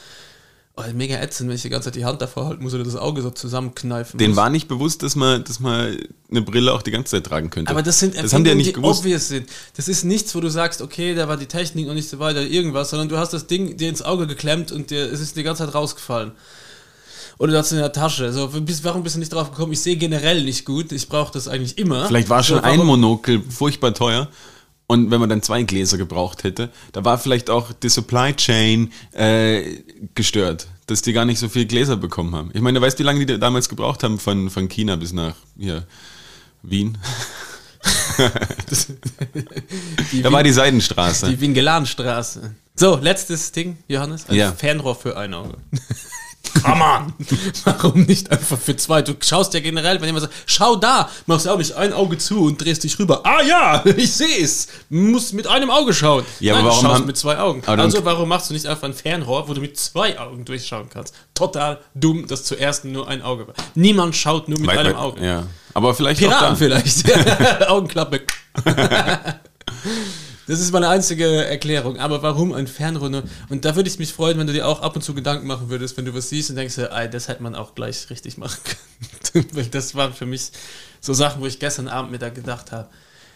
oh, 0.75 0.84
mega 0.95 1.17
ätzend, 1.21 1.47
wenn 1.47 1.55
ich 1.55 1.62
die 1.62 1.69
ganze 1.69 1.86
Zeit 1.86 1.95
die 1.95 2.05
Hand 2.05 2.21
davor 2.23 2.47
halten 2.47 2.63
muss 2.63 2.73
oder 2.73 2.84
das 2.84 2.95
Auge 2.95 3.21
so 3.21 3.29
zusammenkneifen 3.29 4.17
Den 4.17 4.32
muss. 4.32 4.38
war 4.38 4.49
nicht 4.49 4.67
bewusst, 4.67 5.03
dass 5.03 5.15
man, 5.15 5.43
dass 5.43 5.60
man 5.60 5.95
eine 6.32 6.41
Brille 6.41 6.73
auch 6.73 6.82
die 6.82 6.91
ganze 6.91 7.12
Zeit 7.12 7.25
tragen 7.25 7.51
könnte. 7.51 7.69
Aber 7.69 7.84
das 7.84 7.99
sind 7.99 8.17
das 8.17 8.34
haben 8.34 8.43
die 8.43 8.49
ja 8.49 8.55
nicht 8.55 8.69
die 8.69 8.73
gewusst. 8.73 9.01
obvious 9.01 9.27
sind. 9.27 9.47
Das 9.75 9.88
ist 9.88 10.03
nichts, 10.03 10.34
wo 10.34 10.39
du 10.39 10.49
sagst, 10.49 10.82
okay, 10.82 11.13
da 11.13 11.27
war 11.27 11.38
die 11.38 11.45
Technik 11.45 11.86
noch 11.86 11.93
nicht 11.93 12.10
so 12.10 12.17
weiter, 12.17 12.41
irgendwas, 12.41 12.89
sondern 12.89 13.10
du 13.10 13.17
hast 13.17 13.32
das 13.32 13.45
Ding 13.45 13.77
dir 13.77 13.89
ins 13.89 14.01
Auge 14.01 14.25
geklemmt 14.25 14.71
und 14.71 14.89
dir, 14.89 15.12
es 15.12 15.19
ist 15.19 15.36
die 15.36 15.43
ganze 15.43 15.65
Zeit 15.65 15.75
rausgefallen. 15.75 16.32
Oder 17.39 17.54
du 17.54 17.58
hast 17.58 17.67
es 17.67 17.71
in 17.71 17.78
der 17.80 17.93
Tasche. 17.93 18.32
So, 18.34 18.47
bist, 18.49 18.84
warum 18.84 19.02
bist 19.02 19.15
du 19.15 19.19
nicht 19.19 19.34
drauf 19.34 19.49
gekommen? 19.52 19.71
Ich 19.71 19.80
sehe 19.80 19.95
generell 19.95 20.43
nicht 20.43 20.65
gut. 20.65 20.91
Ich 20.91 21.08
brauche 21.08 21.32
das 21.34 21.47
eigentlich 21.47 21.78
immer. 21.78 22.06
Vielleicht 22.06 22.30
war 22.30 22.43
schon 22.43 22.58
so, 22.58 22.63
ein 22.63 22.80
Monokel 22.86 23.41
furchtbar 23.49 23.93
teuer. 23.93 24.28
Und 24.88 25.10
wenn 25.10 25.19
man 25.21 25.30
dann 25.30 25.41
zwei 25.41 25.63
Gläser 25.63 25.97
gebraucht 25.97 26.43
hätte, 26.43 26.69
da 26.91 27.06
war 27.06 27.17
vielleicht 27.17 27.49
auch 27.49 27.71
die 27.71 27.89
Supply 27.89 28.34
Chain 28.34 28.91
äh, 29.13 29.78
gestört, 30.15 30.67
dass 30.88 31.02
die 31.02 31.13
gar 31.13 31.25
nicht 31.25 31.39
so 31.39 31.47
viel 31.47 31.65
Gläser 31.65 31.95
bekommen 31.95 32.36
haben. 32.36 32.49
Ich 32.54 32.62
meine, 32.62 32.80
du 32.80 32.86
weißt, 32.86 32.99
wie 32.99 33.04
lange 33.04 33.25
die 33.25 33.39
damals 33.39 33.69
gebraucht 33.69 34.04
haben 34.04 34.19
von, 34.19 34.49
von 34.49 34.67
China 34.67 34.95
bis 34.97 35.13
nach 35.13 35.36
hier 35.58 35.86
Wien? 36.62 36.97
Da 40.21 40.32
war 40.32 40.43
die 40.43 40.52
Seidenstraße. 40.52 41.30
die 41.30 41.39
Wingelanstraße. 41.39 42.54
So, 42.75 42.97
letztes 42.97 43.54
Ding, 43.54 43.78
Johannes. 43.88 44.28
Ein 44.28 44.36
Ja. 44.36 44.52
Fernrohr 44.52 44.95
für 44.95 45.15
ein 45.15 45.34
Auge. 45.34 45.58
Come 46.63 46.83
on! 46.83 47.13
Warum 47.65 48.01
nicht 48.03 48.31
einfach 48.31 48.57
für 48.57 48.75
zwei? 48.75 49.01
Du 49.01 49.13
schaust 49.21 49.53
ja 49.53 49.59
generell, 49.59 49.99
wenn 50.01 50.07
jemand 50.07 50.23
sagt, 50.23 50.33
schau 50.45 50.75
da, 50.75 51.09
machst 51.25 51.45
du 51.45 51.49
auch 51.51 51.57
nicht 51.57 51.73
ein 51.73 51.93
Auge 51.93 52.17
zu 52.17 52.43
und 52.45 52.63
drehst 52.63 52.83
dich 52.83 52.97
rüber. 52.99 53.21
Ah 53.25 53.41
ja, 53.41 53.83
ich 53.97 54.12
sehe 54.13 54.43
es. 54.43 54.67
Muss 54.89 55.33
mit 55.33 55.47
einem 55.47 55.69
Auge 55.69 55.93
schauen. 55.93 56.25
Ja, 56.39 56.53
Nein, 56.53 56.62
aber 56.65 56.69
warum 56.69 56.81
du 56.83 56.88
schaust 56.88 56.99
haben- 57.01 57.07
mit 57.07 57.17
zwei 57.17 57.38
Augen. 57.39 57.62
Dann- 57.65 57.79
Also 57.79 58.03
warum 58.05 58.29
machst 58.29 58.49
du 58.49 58.53
nicht 58.53 58.65
einfach 58.65 58.83
ein 58.88 58.93
Fernrohr, 58.93 59.47
wo 59.47 59.53
du 59.53 59.62
mit 59.62 59.77
zwei 59.79 60.19
Augen 60.19 60.45
durchschauen 60.45 60.89
kannst? 60.89 61.13
Total 61.33 61.79
dumm, 61.95 62.27
dass 62.27 62.43
zuerst 62.43 62.85
nur 62.85 63.07
ein 63.07 63.21
Auge 63.21 63.47
war. 63.47 63.53
Niemand 63.75 64.15
schaut 64.15 64.49
nur 64.49 64.59
mit 64.59 64.67
Weit- 64.69 64.77
einem 64.79 64.93
weit- 64.93 65.01
Auge. 65.01 65.25
Ja. 65.25 65.43
Aber 65.73 65.93
vielleicht 65.93 66.19
Piraten 66.19 66.45
auch 66.45 66.49
da. 66.49 66.55
vielleicht. 66.55 67.05
Augenklappe. 67.69 68.21
Das 70.49 70.59
ist 70.59 70.71
meine 70.71 70.88
einzige 70.89 71.45
Erklärung. 71.45 71.97
Aber 71.99 72.23
warum 72.23 72.53
ein 72.53 72.65
Fernrohr? 72.65 73.09
nur? 73.09 73.23
Und 73.49 73.65
da 73.65 73.75
würde 73.75 73.88
ich 73.88 73.99
mich 73.99 74.12
freuen, 74.13 74.39
wenn 74.39 74.47
du 74.47 74.53
dir 74.53 74.67
auch 74.67 74.81
ab 74.81 74.95
und 74.95 75.03
zu 75.03 75.13
Gedanken 75.13 75.45
machen 75.45 75.69
würdest, 75.69 75.95
wenn 75.95 76.05
du 76.05 76.13
was 76.15 76.29
siehst 76.29 76.49
und 76.49 76.55
denkst, 76.55 76.75
ey, 76.79 77.07
das 77.07 77.27
hätte 77.27 77.43
man 77.43 77.53
auch 77.53 77.75
gleich 77.75 78.09
richtig 78.09 78.38
machen 78.39 78.59
können. 79.31 79.45
Weil 79.53 79.65
das 79.67 79.93
waren 79.93 80.12
für 80.12 80.25
mich 80.25 80.51
so 81.01 81.13
Sachen, 81.13 81.41
wo 81.41 81.45
ich 81.45 81.59
gestern 81.59 81.88
Abend 81.88 82.12
mir 82.12 82.17
da 82.17 82.29
gedacht 82.29 82.71
habe. 82.71 82.89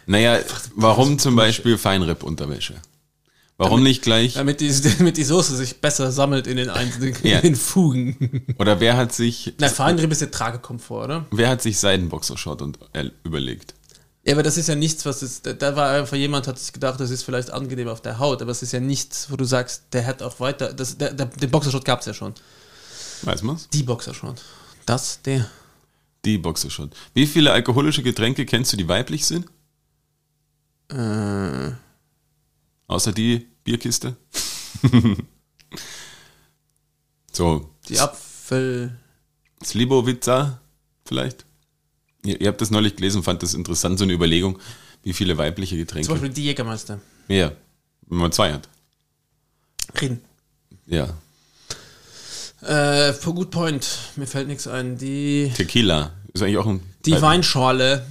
Naja, 0.06 0.40
warum 0.74 1.20
zum 1.20 1.36
Beispiel 1.36 1.78
Feinripp-Unterwäsche? 1.78 2.74
Warum 3.56 3.84
nicht 3.84 4.02
gleich? 4.02 4.34
Damit 4.34 4.60
die, 4.60 4.72
damit 4.98 5.16
die 5.16 5.22
Soße 5.22 5.54
sich 5.54 5.80
besser 5.80 6.10
sammelt 6.10 6.48
in 6.48 6.56
den 6.56 6.68
einzelnen 6.68 7.14
Ja. 7.22 7.36
in 7.36 7.42
den 7.42 7.56
Fugen. 7.56 8.44
Oder 8.58 8.80
wer 8.80 8.96
hat 8.96 9.12
sich, 9.12 9.54
Na, 9.58 9.68
Feinripp 9.68 10.10
ist 10.10 10.20
der 10.20 10.32
Tragekomfort, 10.32 11.04
oder? 11.04 11.26
wer 11.30 11.48
hat 11.48 11.62
sich 11.62 11.78
Seidenboxershort 11.78 12.60
und 12.60 12.80
äh, 12.92 13.10
überlegt? 13.22 13.74
Ja, 14.26 14.32
aber 14.32 14.42
das 14.42 14.56
ist 14.56 14.68
ja 14.68 14.74
nichts, 14.74 15.04
was 15.04 15.22
ist. 15.22 15.46
Da, 15.46 15.76
war 15.76 15.90
einfach 15.90 16.16
jemand, 16.16 16.46
hat 16.46 16.58
sich 16.58 16.72
gedacht, 16.72 16.98
das 16.98 17.10
ist 17.10 17.24
vielleicht 17.24 17.50
angenehm 17.50 17.88
auf 17.88 18.00
der 18.00 18.18
Haut, 18.18 18.40
aber 18.40 18.50
es 18.50 18.62
ist 18.62 18.72
ja 18.72 18.80
nichts, 18.80 19.30
wo 19.30 19.36
du 19.36 19.44
sagst, 19.44 19.84
der 19.92 20.06
hat 20.06 20.22
auch 20.22 20.40
weiter. 20.40 20.72
Das, 20.72 20.96
der, 20.96 21.12
der, 21.12 21.26
den 21.26 21.50
Boxershot 21.50 21.84
gab 21.84 22.00
es 22.00 22.06
ja 22.06 22.14
schon. 22.14 22.32
Weiß 23.22 23.42
man's? 23.42 23.68
Die 23.68 23.82
Boxershot. 23.82 24.40
Das, 24.86 25.20
der. 25.22 25.50
Die 26.24 26.38
Boxershort. 26.38 26.94
Wie 27.12 27.26
viele 27.26 27.52
alkoholische 27.52 28.02
Getränke 28.02 28.46
kennst 28.46 28.72
du, 28.72 28.78
die 28.78 28.88
weiblich 28.88 29.26
sind? 29.26 29.46
Äh, 30.88 31.72
Außer 32.86 33.12
die 33.12 33.46
Bierkiste? 33.64 34.16
so, 37.32 37.70
die 37.88 37.98
Apfel. 37.98 38.96
Slibowitza 39.62 40.60
vielleicht? 41.04 41.44
Ihr, 42.24 42.40
ihr 42.40 42.48
habt 42.48 42.60
das 42.60 42.70
neulich 42.70 42.96
gelesen, 42.96 43.22
fand 43.22 43.42
das 43.42 43.54
interessant, 43.54 43.98
so 43.98 44.04
eine 44.04 44.12
Überlegung, 44.14 44.58
wie 45.02 45.12
viele 45.12 45.36
weibliche 45.38 45.76
Getränke. 45.76 46.06
Zum 46.06 46.14
Beispiel 46.14 46.30
die 46.30 46.44
Jägermeister. 46.44 47.00
Ja, 47.28 47.52
wenn 48.06 48.18
man 48.18 48.32
zwei 48.32 48.52
hat. 48.52 48.68
Reden. 50.00 50.20
Ja, 50.86 51.08
Äh, 52.62 53.12
for 53.12 53.34
good 53.34 53.50
point. 53.50 53.86
Mir 54.16 54.26
fällt 54.26 54.48
nichts 54.48 54.66
ein. 54.66 54.96
Die. 54.96 55.52
Tequila 55.54 56.12
ist 56.32 56.42
eigentlich 56.42 56.56
auch 56.58 56.66
ein... 56.66 56.80
Die 57.04 57.20
Weinschorle. 57.20 58.06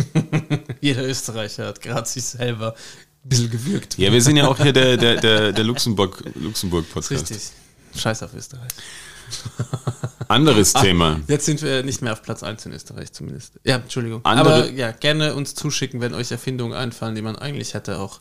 Jeder 0.80 1.06
Österreicher 1.06 1.66
hat 1.66 1.82
gerade 1.82 2.08
sich 2.08 2.24
selber 2.24 2.74
ein 3.24 3.28
bisschen 3.28 3.50
gewürgt. 3.50 3.98
Ja, 3.98 4.10
wir 4.10 4.22
sind 4.22 4.36
ja 4.38 4.48
auch 4.48 4.56
hier 4.58 4.72
der, 4.72 4.96
der, 4.96 5.20
der, 5.20 5.52
der 5.52 5.64
Luxemburg, 5.64 6.24
Luxemburg-Podcast. 6.34 7.30
Richtig. 7.30 7.50
Scheiß 7.94 8.22
auf 8.22 8.34
Österreich. 8.34 8.72
Anderes 10.28 10.72
Thema. 10.72 11.20
Jetzt 11.28 11.46
sind 11.46 11.62
wir 11.62 11.82
nicht 11.82 12.02
mehr 12.02 12.12
auf 12.12 12.22
Platz 12.22 12.42
1 12.42 12.66
in 12.66 12.72
Österreich 12.72 13.12
zumindest. 13.12 13.54
Ja, 13.64 13.76
Entschuldigung. 13.76 14.20
Andere- 14.24 14.54
Aber 14.64 14.70
ja, 14.70 14.92
gerne 14.92 15.34
uns 15.34 15.54
zuschicken, 15.54 16.00
wenn 16.00 16.14
euch 16.14 16.30
Erfindungen 16.30 16.74
einfallen, 16.76 17.14
die 17.14 17.22
man 17.22 17.36
eigentlich 17.36 17.74
hätte 17.74 17.98
auch 17.98 18.20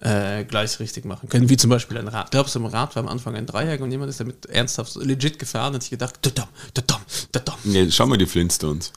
äh, 0.00 0.44
gleich 0.44 0.80
richtig 0.80 1.04
machen 1.04 1.28
können. 1.28 1.48
Wie 1.48 1.56
zum 1.56 1.70
Beispiel 1.70 1.96
ein 1.98 2.08
Rad. 2.08 2.30
Glaubst 2.32 2.54
du, 2.54 2.58
im 2.58 2.66
Rad 2.66 2.96
war 2.96 3.02
am 3.02 3.08
Anfang 3.08 3.34
ein 3.36 3.46
Dreieck 3.46 3.80
und 3.80 3.90
jemand 3.92 4.10
ist 4.10 4.18
damit 4.20 4.46
ernsthaft 4.46 4.96
legit 4.96 5.38
gefahren 5.38 5.68
und 5.68 5.74
hat 5.74 5.82
sich 5.82 5.90
gedacht, 5.90 6.14
dadam, 6.22 6.48
dadam, 6.74 7.00
dadam. 7.32 7.54
Ja, 7.64 7.88
schau 7.90 8.06
mal 8.06 8.16
die 8.18 8.26
Flintstones. 8.26 8.92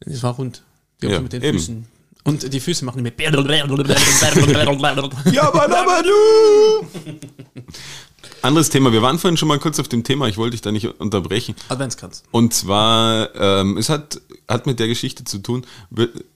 Es 0.00 0.22
war 0.22 0.34
rund. 0.34 0.62
Die 1.02 1.06
Ja, 1.06 1.20
mit 1.20 1.32
den 1.32 1.42
eben. 1.42 1.58
Füßen. 1.58 1.86
Und 2.24 2.52
die 2.52 2.60
Füße 2.60 2.84
machen 2.84 3.02
mit. 3.02 3.14
Ja, 3.20 3.30
aber 5.52 6.02
du! 6.02 6.86
Anderes 8.46 8.70
Thema. 8.70 8.92
Wir 8.92 9.02
waren 9.02 9.18
vorhin 9.18 9.36
schon 9.36 9.48
mal 9.48 9.58
kurz 9.58 9.78
auf 9.80 9.88
dem 9.88 10.04
Thema. 10.04 10.28
Ich 10.28 10.36
wollte 10.38 10.52
dich 10.52 10.60
da 10.62 10.72
nicht 10.72 10.86
unterbrechen. 11.00 11.54
Adventskranz. 11.68 12.22
Und 12.30 12.54
zwar, 12.54 13.28
ähm, 13.34 13.76
es 13.76 13.88
hat, 13.88 14.20
hat 14.48 14.66
mit 14.66 14.78
der 14.80 14.88
Geschichte 14.88 15.24
zu 15.24 15.38
tun, 15.38 15.66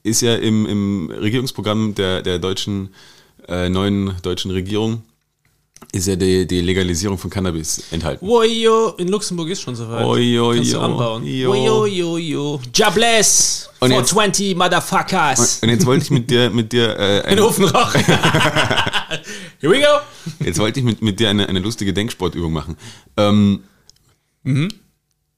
ist 0.02 0.20
ja 0.22 0.34
im, 0.34 0.66
im 0.66 1.10
Regierungsprogramm 1.10 1.94
der, 1.94 2.22
der 2.22 2.38
deutschen, 2.38 2.90
äh, 3.48 3.68
neuen 3.68 4.14
deutschen 4.22 4.50
Regierung, 4.50 5.02
ist 5.92 6.06
ja 6.06 6.14
die, 6.16 6.46
die 6.46 6.60
Legalisierung 6.60 7.16
von 7.18 7.30
Cannabis 7.30 7.82
enthalten. 7.90 8.24
Wojo, 8.26 8.90
in 8.98 9.08
Luxemburg 9.08 9.48
ist 9.48 9.62
schon 9.62 9.74
soweit. 9.74 10.04
Oi, 10.04 10.38
Kannst 10.56 10.72
du 10.74 10.80
anbauen. 10.80 11.24
jo. 11.26 11.50
Wojo, 11.52 11.86
jo, 11.86 12.16
jo. 12.18 12.60
Jobless. 12.74 13.68
Und 13.80 13.90
jetzt- 13.90 14.10
420 14.10 14.56
Motherfuckers. 14.56 15.60
Und 15.62 15.68
jetzt 15.70 15.86
wollte 15.86 16.04
ich 16.04 16.10
mit 16.10 16.30
dir, 16.30 16.50
mit 16.50 16.70
dir, 16.72 16.96
äh, 16.98 17.18
In 17.20 17.24
eine, 17.26 17.44
Ofenrach. 17.46 17.94
Here 19.60 19.72
we 19.72 19.80
go. 19.80 20.44
jetzt 20.44 20.58
wollte 20.58 20.80
ich 20.80 20.86
mit, 20.86 21.02
mit 21.02 21.20
dir 21.20 21.30
eine, 21.30 21.48
eine 21.48 21.58
lustige 21.60 21.92
Denksportübung 21.92 22.52
machen. 22.52 22.76
Ähm, 23.16 23.64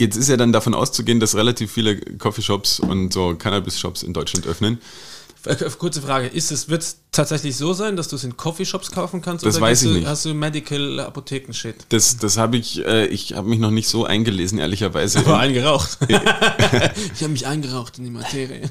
Jetzt 0.02 0.16
ist 0.16 0.28
ja 0.28 0.36
dann 0.36 0.52
davon 0.52 0.74
auszugehen, 0.74 1.20
dass 1.20 1.36
relativ 1.36 1.70
viele 1.70 1.96
Coffeeshops 1.96 2.80
und 2.80 3.12
so 3.12 3.36
Cannabis-Shops 3.36 4.02
in 4.02 4.12
Deutschland 4.12 4.46
öffnen. 4.48 4.78
Äh, 5.44 5.56
Kurze 5.78 6.00
Frage, 6.00 6.28
ist 6.28 6.52
es, 6.52 6.68
wird 6.68 6.82
es 6.82 7.00
tatsächlich 7.10 7.56
so 7.56 7.72
sein, 7.72 7.96
dass 7.96 8.08
du 8.08 8.16
es 8.16 8.24
in 8.24 8.36
Coffeeshops 8.36 8.92
kaufen 8.92 9.22
kannst? 9.22 9.44
Das 9.44 9.56
oder 9.56 9.66
weiß 9.66 9.82
ich 9.82 9.88
du, 9.88 9.94
nicht. 9.96 10.06
Hast 10.06 10.24
du 10.24 10.34
Medical 10.34 11.00
Apotheken-Shit? 11.00 11.86
Das, 11.88 12.16
das 12.16 12.36
habe 12.36 12.56
ich, 12.56 12.84
äh, 12.86 13.06
ich 13.06 13.34
habe 13.34 13.48
mich 13.48 13.58
noch 13.58 13.72
nicht 13.72 13.88
so 13.88 14.04
eingelesen, 14.04 14.58
ehrlicherweise. 14.58 15.18
Aber 15.18 15.38
eingeraucht. 15.38 15.98
ich 16.08 17.22
habe 17.22 17.28
mich 17.30 17.46
eingeraucht 17.46 17.98
in 17.98 18.04
die 18.04 18.10
Materie. 18.10 18.70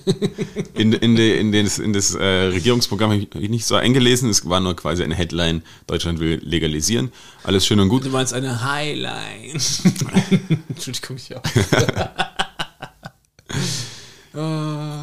In, 0.74 0.94
in, 0.94 1.16
de, 1.16 1.40
in, 1.40 1.52
das, 1.52 1.78
in 1.78 1.92
das 1.92 2.16
äh, 2.16 2.24
Regierungsprogramm 2.24 3.12
habe 3.12 3.22
ich 3.22 3.34
mich 3.34 3.50
nicht 3.50 3.66
so 3.66 3.76
eingelesen. 3.76 4.30
Es 4.30 4.48
war 4.48 4.62
nur 4.62 4.76
quasi 4.76 5.04
eine 5.04 5.16
Headline, 5.16 5.64
Deutschland 5.88 6.20
will 6.20 6.40
legalisieren. 6.44 7.12
Alles 7.44 7.66
schön 7.66 7.80
und 7.82 7.90
gut. 7.90 8.06
Du 8.06 8.10
meinst 8.10 8.34
eine 8.34 8.64
Highline. 8.64 9.52
Entschuldigung, 10.70 11.18
ich 11.18 11.36
auch. 11.36 11.42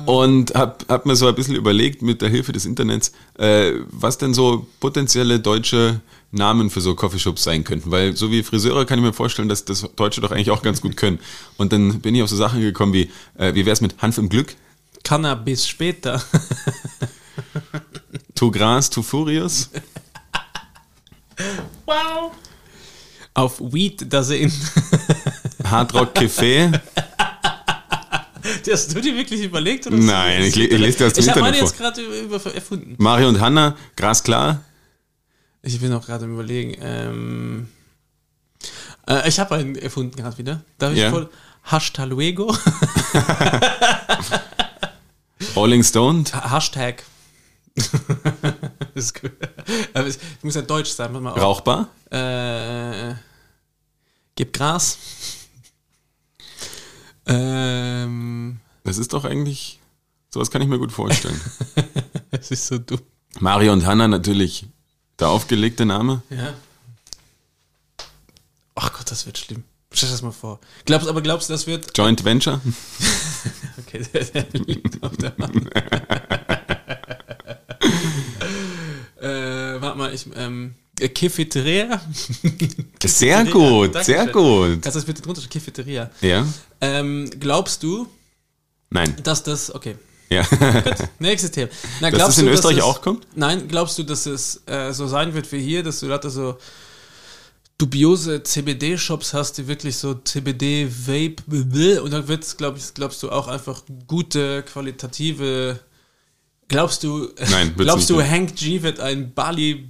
Und 0.08 0.54
habe 0.54 0.86
hab 0.88 1.04
mir 1.04 1.16
so 1.16 1.26
ein 1.26 1.34
bisschen 1.34 1.54
überlegt, 1.54 2.00
mit 2.00 2.22
der 2.22 2.30
Hilfe 2.30 2.52
des 2.52 2.64
Internets, 2.64 3.12
äh, 3.36 3.72
was 3.90 4.16
denn 4.16 4.32
so 4.32 4.66
potenzielle 4.80 5.38
deutsche 5.38 6.00
Namen 6.30 6.70
für 6.70 6.80
so 6.80 6.94
Coffeeshops 6.94 7.44
sein 7.44 7.62
könnten. 7.62 7.90
Weil 7.90 8.16
so 8.16 8.30
wie 8.30 8.42
Friseure 8.42 8.86
kann 8.86 8.98
ich 8.98 9.04
mir 9.04 9.12
vorstellen, 9.12 9.50
dass 9.50 9.66
das 9.66 9.86
Deutsche 9.96 10.22
doch 10.22 10.30
eigentlich 10.30 10.50
auch 10.50 10.62
ganz 10.62 10.80
gut 10.80 10.96
können. 10.96 11.18
Und 11.58 11.74
dann 11.74 12.00
bin 12.00 12.14
ich 12.14 12.22
auf 12.22 12.30
so 12.30 12.36
Sachen 12.36 12.62
gekommen 12.62 12.94
wie, 12.94 13.10
äh, 13.36 13.52
wie 13.52 13.66
wäre 13.66 13.74
es 13.74 13.82
mit 13.82 14.00
Hanf 14.00 14.16
im 14.16 14.30
Glück? 14.30 14.56
Cannabis 15.04 15.68
später. 15.68 16.22
Tu 18.34 18.50
Gras, 18.50 18.88
tu 18.88 19.02
Furious? 19.02 19.68
Wow. 21.84 22.32
Auf 23.34 23.60
Weed 23.60 24.10
da 24.10 24.22
sehen. 24.22 24.50
Hard 25.64 25.92
Rock 25.92 26.16
Café? 26.16 26.80
Hast 28.72 28.94
du 28.94 29.00
dir 29.00 29.14
wirklich 29.16 29.42
überlegt? 29.42 29.86
Oder 29.86 29.96
Nein, 29.96 30.42
ich 30.42 30.54
le- 30.56 30.64
ich 30.66 30.78
lese 30.78 30.98
dir 30.98 31.06
aus 31.06 31.12
dem 31.14 31.24
Ich 31.24 31.30
habe 31.30 31.40
meine 31.40 31.56
Internet 31.58 31.78
jetzt 31.78 31.78
gerade 31.78 32.20
über, 32.20 32.54
erfunden. 32.54 32.94
Mario 32.98 33.28
und 33.28 33.40
Hanna, 33.40 33.76
Gras 33.96 34.22
klar? 34.22 34.62
Ich 35.62 35.80
bin 35.80 35.92
auch 35.92 36.04
gerade 36.06 36.24
im 36.24 36.34
Überlegen. 36.34 36.76
Ähm, 36.80 37.68
äh, 39.08 39.28
ich 39.28 39.38
habe 39.40 39.56
einen 39.56 39.74
erfunden 39.76 40.16
gerade 40.16 40.38
wieder. 40.38 40.62
Darf 40.78 40.92
ich 40.92 40.98
Ja. 41.00 41.10
voll? 41.10 41.28
Hashtag 41.64 42.08
Luego. 42.08 42.56
Rolling 45.56 45.82
Stone? 45.84 46.24
Hashtag. 46.32 47.02
das 47.74 47.94
ist 48.94 49.20
gut. 49.20 49.32
Aber 49.94 50.06
es 50.06 50.18
muss 50.42 50.54
ja 50.54 50.62
deutsch 50.62 50.90
sein. 50.90 51.14
Rauchbar? 51.14 51.88
Äh, 52.10 53.14
gib 54.34 54.52
Gras. 54.52 54.98
Ähm, 57.28 58.60
Das 58.84 58.98
ist 58.98 59.12
doch 59.12 59.24
eigentlich, 59.24 59.78
sowas 60.30 60.50
kann 60.50 60.62
ich 60.62 60.68
mir 60.68 60.78
gut 60.78 60.92
vorstellen. 60.92 61.40
es 62.30 62.50
ist 62.50 62.66
so 62.66 62.78
dumm. 62.78 63.00
Mario 63.40 63.72
und 63.72 63.86
Hanna 63.86 64.08
natürlich 64.08 64.66
der 65.18 65.28
aufgelegte 65.28 65.84
Name. 65.86 66.22
Ja. 66.30 66.54
Ach 68.74 68.92
Gott, 68.92 69.10
das 69.10 69.26
wird 69.26 69.38
schlimm. 69.38 69.64
Stell 69.92 70.08
dir 70.08 70.12
das 70.14 70.22
mal 70.22 70.32
vor. 70.32 70.60
Glaubst, 70.84 71.08
aber 71.08 71.22
glaubst 71.22 71.48
du, 71.48 71.54
das 71.54 71.66
wird. 71.66 71.96
Joint 71.96 72.24
Venture? 72.24 72.60
Okay, 73.78 74.04
der, 74.12 74.24
der 74.24 74.60
liegt 74.66 75.02
auf 75.02 75.16
der 75.16 75.34
Hand. 75.38 75.72
äh, 79.20 79.80
warte 79.80 79.96
mal, 79.96 80.12
ich. 80.12 80.26
Ähm, 80.34 80.74
äh, 80.87 80.87
Cafeteria? 81.14 82.00
Sehr 83.04 83.44
gut, 83.44 83.94
Dankeschön. 83.94 84.04
sehr 84.04 84.26
gut. 84.26 84.82
Kannst 84.82 84.86
du 84.86 85.00
das 85.00 85.04
bitte 85.04 85.22
drunter? 85.22 85.42
Cafeteria. 85.48 86.10
Ja? 86.20 86.46
Ähm, 86.80 87.30
glaubst 87.38 87.82
du, 87.82 88.08
Nein. 88.90 89.14
dass 89.22 89.42
das. 89.42 89.74
Okay. 89.74 89.96
Ja. 90.30 90.42
Gut, 90.42 91.08
nächstes 91.18 91.50
Thema. 91.52 91.70
Na, 92.00 92.10
Dass 92.10 92.18
das 92.18 92.18
glaubst 92.18 92.38
in 92.38 92.46
du, 92.46 92.52
Österreich 92.52 92.76
es, 92.78 92.82
auch 92.82 93.00
kommt? 93.00 93.26
Nein, 93.34 93.66
glaubst 93.66 93.98
du, 93.98 94.02
dass 94.02 94.26
es 94.26 94.62
äh, 94.66 94.92
so 94.92 95.06
sein 95.06 95.32
wird 95.32 95.50
wie 95.52 95.60
hier, 95.60 95.82
dass 95.82 96.00
du 96.00 96.08
da 96.08 96.28
so 96.28 96.58
dubiose 97.78 98.42
CBD-Shops 98.42 99.32
hast, 99.32 99.56
die 99.58 99.68
wirklich 99.68 99.96
so 99.96 100.14
CBD-Vape 100.14 102.02
und 102.02 102.12
dann 102.12 102.26
wird's, 102.28 102.56
glaub 102.56 102.76
ich, 102.76 102.92
glaubst 102.92 103.22
du, 103.22 103.30
auch 103.30 103.46
einfach 103.46 103.82
gute, 104.06 104.64
qualitative. 104.64 105.78
Glaubst 106.66 107.04
du, 107.04 107.28
Nein, 107.50 107.72
glaubst 107.76 108.10
du. 108.10 108.20
Hank 108.22 108.56
G 108.56 108.82
wird 108.82 109.00
einen 109.00 109.32
Bali, 109.32 109.88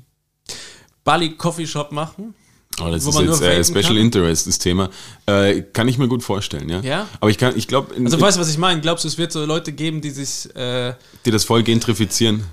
Bali 1.09 1.31
Coffee 1.37 1.67
Shop 1.67 1.91
machen? 1.91 2.35
Oh, 2.81 2.91
das 2.91 3.07
ist 3.07 3.19
jetzt 3.19 3.41
äh, 3.41 3.65
Special 3.65 3.83
kann? 3.83 3.97
Interest, 3.97 4.47
das 4.47 4.59
Thema. 4.59 4.91
Äh, 5.25 5.63
kann 5.73 5.89
ich 5.89 5.97
mir 5.97 6.07
gut 6.07 6.23
vorstellen, 6.23 6.69
ja. 6.69 6.81
Ja? 6.81 7.09
Aber 7.19 7.31
ich 7.31 7.39
kann, 7.39 7.57
ich 7.57 7.67
glaube, 7.67 7.95
Also, 8.05 8.21
weißt 8.21 8.37
du, 8.37 8.41
was 8.43 8.51
ich 8.51 8.59
meine? 8.59 8.83
Glaubst 8.83 9.05
du, 9.05 9.09
es 9.09 9.17
wird 9.17 9.33
so 9.33 9.43
Leute 9.47 9.73
geben, 9.73 10.03
die 10.03 10.11
sich, 10.11 10.55
äh, 10.55 10.93
die 11.25 11.31
das 11.31 11.45
voll 11.45 11.63
gentrifizieren. 11.63 12.45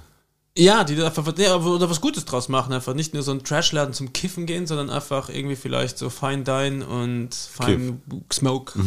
Ja, 0.58 0.86
die 0.86 1.04
einfach 1.04 1.28
oder 1.28 1.90
was 1.90 2.00
Gutes 2.00 2.24
draus 2.24 2.48
machen, 2.48 2.72
einfach 2.72 2.94
nicht 2.94 3.14
nur 3.14 3.24
so 3.24 3.32
einen 3.32 3.44
Trashladen 3.44 3.94
zum 3.94 4.14
Kiffen 4.14 4.46
gehen, 4.46 4.68
sondern 4.68 4.90
einfach 4.90 5.28
irgendwie 5.28 5.58
vielleicht 5.58 5.98
so 5.98 6.10
Fine 6.10 6.44
Dine 6.44 6.88
und 6.88 7.36
Fine 7.36 7.98
Smoke. 8.32 8.80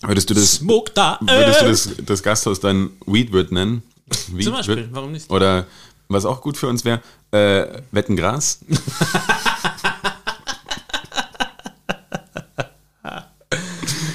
Würdest 0.00 0.30
du 0.30 0.34
das, 0.34 0.52
Smoke 0.54 0.90
da. 0.94 1.18
würdest 1.20 1.60
du 1.60 1.66
das, 1.66 2.06
das 2.06 2.22
Gasthaus 2.22 2.60
dann 2.60 2.92
Weedward 3.04 3.52
nennen? 3.52 3.82
Zum 4.08 4.38
Weedward? 4.38 4.56
Beispiel, 4.56 4.88
warum 4.90 5.12
nicht? 5.12 5.30
Oder 5.30 5.66
was 6.08 6.24
auch 6.24 6.40
gut 6.40 6.56
für 6.56 6.68
uns 6.68 6.84
wäre, 6.84 7.02
äh, 7.36 7.82
Wettengras. 7.92 8.60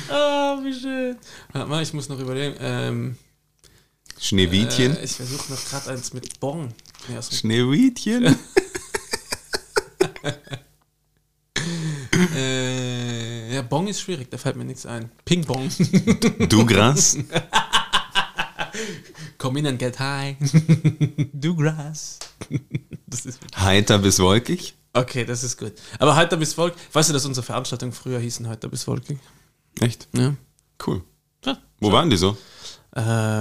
Ah, 0.10 0.58
wie 0.64 0.74
schön. 0.74 1.18
Warte 1.54 1.70
mal, 1.70 1.82
ich 1.84 1.94
muss 1.94 2.10
noch 2.10 2.20
überlegen. 2.20 2.56
Ähm, 2.60 3.16
Schneewittchen. 4.20 4.98
äh, 4.98 5.04
ich 5.04 5.14
versuche 5.14 5.52
noch 5.52 5.64
gerade 5.66 5.92
eins 5.92 6.14
mit 6.14 6.40
Bong. 6.40 6.70
Nee, 7.08 7.16
dem- 7.16 7.22
Schneewittchen. 7.24 8.36
äh, 12.36 13.54
ja, 13.56 13.62
Bong 13.62 13.88
ist 13.88 14.02
schwierig, 14.02 14.30
da 14.30 14.38
fällt 14.38 14.56
mir 14.58 14.66
nichts 14.66 14.86
ein. 14.86 15.12
Ping 15.26 15.46
Bong. 15.46 15.70
Du 16.50 16.66
Gras. 16.66 17.18
Komm 19.38 19.58
in 19.58 19.68
and 19.68 19.80
get 19.80 20.00
high. 20.00 20.36
du 21.34 21.56
Grass. 21.56 22.20
Das 23.12 23.26
ist 23.26 23.40
Heiter 23.56 24.00
bis 24.00 24.20
wolkig. 24.20 24.74
Okay, 24.94 25.24
das 25.24 25.44
ist 25.44 25.58
gut. 25.58 25.74
Aber 26.00 26.16
Heiter 26.16 26.36
bis 26.38 26.54
Volk, 26.56 26.74
weißt 26.92 27.10
du, 27.10 27.14
dass 27.14 27.26
unsere 27.26 27.46
Veranstaltungen 27.46 27.94
früher 27.94 28.20
hießen 28.20 28.48
Heiter 28.50 28.68
bis 28.68 28.84
Volkig? 28.84 29.20
Echt? 29.80 30.08
Ja. 30.14 30.36
Cool. 30.86 31.04
ja. 31.46 31.58
Wo 31.80 31.92
waren 31.92 32.10
die 32.10 32.18
so? 32.18 32.36
Äh, 32.94 33.00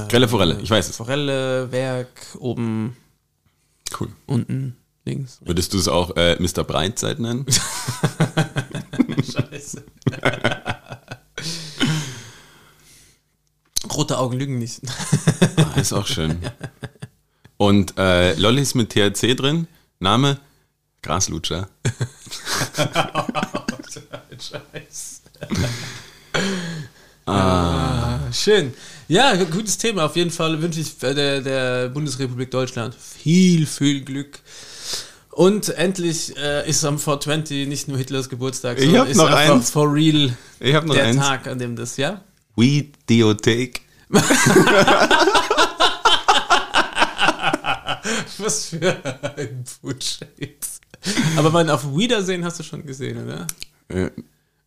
Grelle 0.08 0.28
Forelle, 0.28 0.60
ich 0.60 0.70
weiß 0.70 0.88
es. 0.90 0.96
Forelle, 0.96 1.72
Werk, 1.72 2.08
oben, 2.38 2.96
Cool. 3.98 4.08
unten, 4.26 4.76
links. 5.04 5.38
Würdest 5.44 5.72
du 5.72 5.78
es 5.78 5.88
auch 5.88 6.14
äh, 6.16 6.36
Mr. 6.40 6.62
Breitzeit 6.62 7.18
nennen? 7.18 7.46
Scheiße. 9.24 9.84
Rote 13.92 14.18
Augen 14.18 14.38
lügen 14.38 14.58
nicht. 14.58 14.82
Ah, 15.56 15.80
ist 15.80 15.92
auch 15.92 16.06
schön. 16.06 16.38
Und 17.60 17.98
äh, 17.98 18.32
Lollis 18.36 18.74
mit 18.74 18.88
THC 18.88 19.34
drin. 19.36 19.66
Name? 19.98 20.38
Graslutscher. 21.02 21.68
Scheiße. 24.38 25.20
Schön. 28.32 28.72
Ja, 29.08 29.44
gutes 29.44 29.76
Thema. 29.76 30.06
Auf 30.06 30.16
jeden 30.16 30.30
Fall 30.30 30.62
wünsche 30.62 30.80
ich 30.80 30.96
der, 30.96 31.42
der 31.42 31.90
Bundesrepublik 31.90 32.50
Deutschland 32.50 32.94
viel, 32.94 33.66
viel 33.66 34.00
Glück. 34.06 34.38
Und 35.30 35.68
endlich 35.68 36.34
äh, 36.38 36.66
ist 36.66 36.82
am 36.86 36.98
420 36.98 37.68
nicht 37.68 37.88
nur 37.88 37.98
Hitlers 37.98 38.30
Geburtstag, 38.30 38.78
Ich 38.78 38.84
sondern 38.84 39.02
hab 39.02 39.08
ist 39.10 39.16
noch 39.18 39.30
einfach 39.30 39.56
eins. 39.56 39.70
for 39.70 39.92
real 39.92 40.34
Ich 40.60 40.74
habe 40.74 40.86
noch 40.88 40.94
der 40.94 41.04
eins. 41.04 41.16
Tag, 41.18 41.46
an 41.46 41.58
dem 41.58 41.76
das, 41.76 41.98
ja? 41.98 42.22
We 42.56 42.86
Deothek. 43.10 43.82
Was 48.38 48.66
für 48.66 48.96
ein 49.36 49.64
Bullshit. 49.82 50.56
Aber 51.36 51.50
mein 51.50 51.70
Auf 51.70 51.96
Wiedersehen 51.96 52.44
hast 52.44 52.58
du 52.58 52.62
schon 52.62 52.84
gesehen, 52.84 53.24
oder? 53.24 53.46
Äh, 53.88 54.10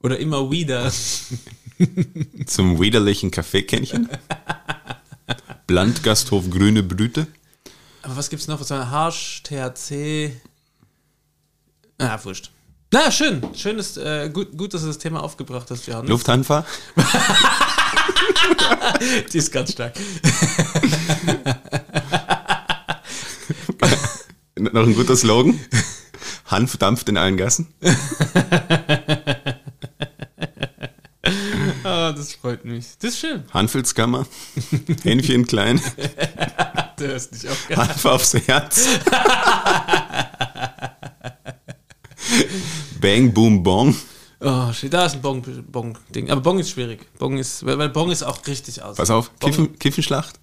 Oder 0.01 0.17
immer 0.19 0.49
wieder. 0.51 0.91
zum 2.45 2.79
widerlichen 2.79 3.31
Kaffeekännchen. 3.31 4.09
Blandgasthof 5.67 6.49
Grüne 6.49 6.83
Brüte. 6.83 7.27
Aber 8.01 8.17
was 8.17 8.29
gibt's 8.29 8.47
noch? 8.47 8.59
Was 8.59 8.69
war 8.69 8.89
Harsch, 8.89 9.43
THC? 9.43 10.33
Ah, 11.99 12.19
wurscht. 12.23 12.51
Na, 12.91 13.09
schön. 13.11 13.41
Schön 13.55 13.79
ist, 13.79 13.97
äh, 13.97 14.29
gut, 14.31 14.57
gut, 14.57 14.73
dass 14.73 14.81
du 14.81 14.87
das 14.87 14.97
Thema 14.97 15.23
aufgebracht 15.23 15.69
hast, 15.71 15.87
Johannes. 15.87 16.09
Lufthansa. 16.09 16.65
Die 19.31 19.37
ist 19.37 19.51
ganz 19.51 19.71
stark. 19.71 19.93
Noch 24.71 24.83
ein 24.87 24.95
guter 24.95 25.15
Slogan. 25.15 25.59
Hanf 26.45 26.77
dampft 26.77 27.09
in 27.09 27.17
allen 27.17 27.37
Gassen. 27.37 27.67
Ah, 31.85 32.11
das 32.13 32.33
freut 32.33 32.63
mich. 32.65 32.85
Das 32.99 33.11
ist 33.13 33.19
schön. 33.19 33.43
Hanfelskammer. 33.53 34.25
Hähnchen 35.03 35.45
klein. 35.47 35.81
Du 36.95 37.07
hörst 37.07 37.31
nicht 37.33 37.47
auf. 37.47 37.57
Hanf 37.75 38.05
aufs 38.05 38.33
Herz. 38.35 38.87
Bang, 43.01 43.33
boom, 43.33 43.63
bong. 43.63 43.95
Oh, 44.39 44.71
shit, 44.71 44.93
da 44.93 45.07
ist 45.07 45.15
ein 45.15 45.21
Bong- 45.21 45.43
Bong-Ding. 45.71 46.29
Aber 46.29 46.41
Bong 46.41 46.59
ist 46.59 46.69
schwierig. 46.69 47.07
Bong 47.17 47.37
ist, 47.39 47.65
weil 47.65 47.89
Bong 47.89 48.11
ist 48.11 48.21
auch 48.23 48.45
richtig 48.45 48.83
aus. 48.83 48.95
Pass 48.97 49.09
auf, 49.09 49.31
Bong, 49.31 49.49
Kiffen, 49.49 49.79
Kiffenschlacht. 49.79 50.39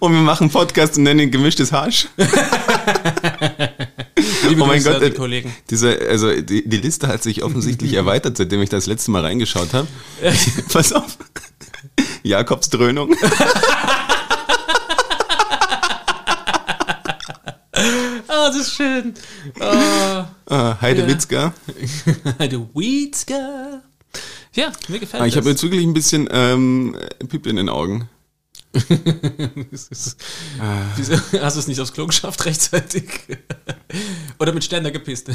Und 0.00 0.12
wir 0.12 0.20
machen 0.20 0.50
Podcast 0.50 0.96
und 0.96 1.04
nennen 1.04 1.20
ihn 1.20 1.30
gemischtes 1.30 1.70
Hasch. 1.72 2.08
Liebe 4.48 4.62
Oh 4.62 4.66
mein 4.66 4.82
Grüße 4.82 4.92
Gott, 4.98 5.02
die 5.02 5.10
Kollegen. 5.12 5.54
Diese, 5.70 5.98
also 6.08 6.34
die, 6.40 6.68
die 6.68 6.76
Liste 6.78 7.06
hat 7.08 7.22
sich 7.22 7.42
offensichtlich 7.42 7.92
erweitert, 8.02 8.36
seitdem 8.36 8.60
ich 8.62 8.68
das 8.70 8.86
letzte 8.86 9.10
Mal 9.12 9.22
reingeschaut 9.22 9.72
habe. 9.74 9.86
Pass 10.72 10.92
auf. 10.92 11.16
Jakobsdröhnung. 12.22 13.14
Ah, 18.28 18.48
das 18.48 18.56
ist 18.56 18.74
schön. 18.74 19.14
Ah, 19.60 20.26
Ah, 20.46 20.76
Heidewitzka. 20.80 21.52
der 22.38 22.50
Weedska. 22.74 23.82
Ja, 24.54 24.72
mir 24.88 24.98
gefällt 24.98 25.22
Ah, 25.22 25.26
ich 25.26 25.34
das. 25.34 25.42
habe 25.42 25.50
jetzt 25.50 25.62
wirklich 25.62 25.84
ein 25.84 25.94
bisschen 25.94 26.28
ähm, 26.32 26.96
Pipi 27.28 27.48
in 27.50 27.56
den 27.56 27.68
Augen. 27.68 28.08
Ist- 29.72 30.16
Wieso? 30.96 31.14
Hast 31.40 31.56
du 31.56 31.60
es 31.60 31.66
nicht 31.66 31.80
aufs 31.80 31.92
Klo 31.92 32.06
geschafft 32.06 32.44
rechtzeitig? 32.44 33.04
Oder 34.38 34.52
mit 34.52 34.62
Ständer 34.62 34.90
gepisst? 34.92 35.28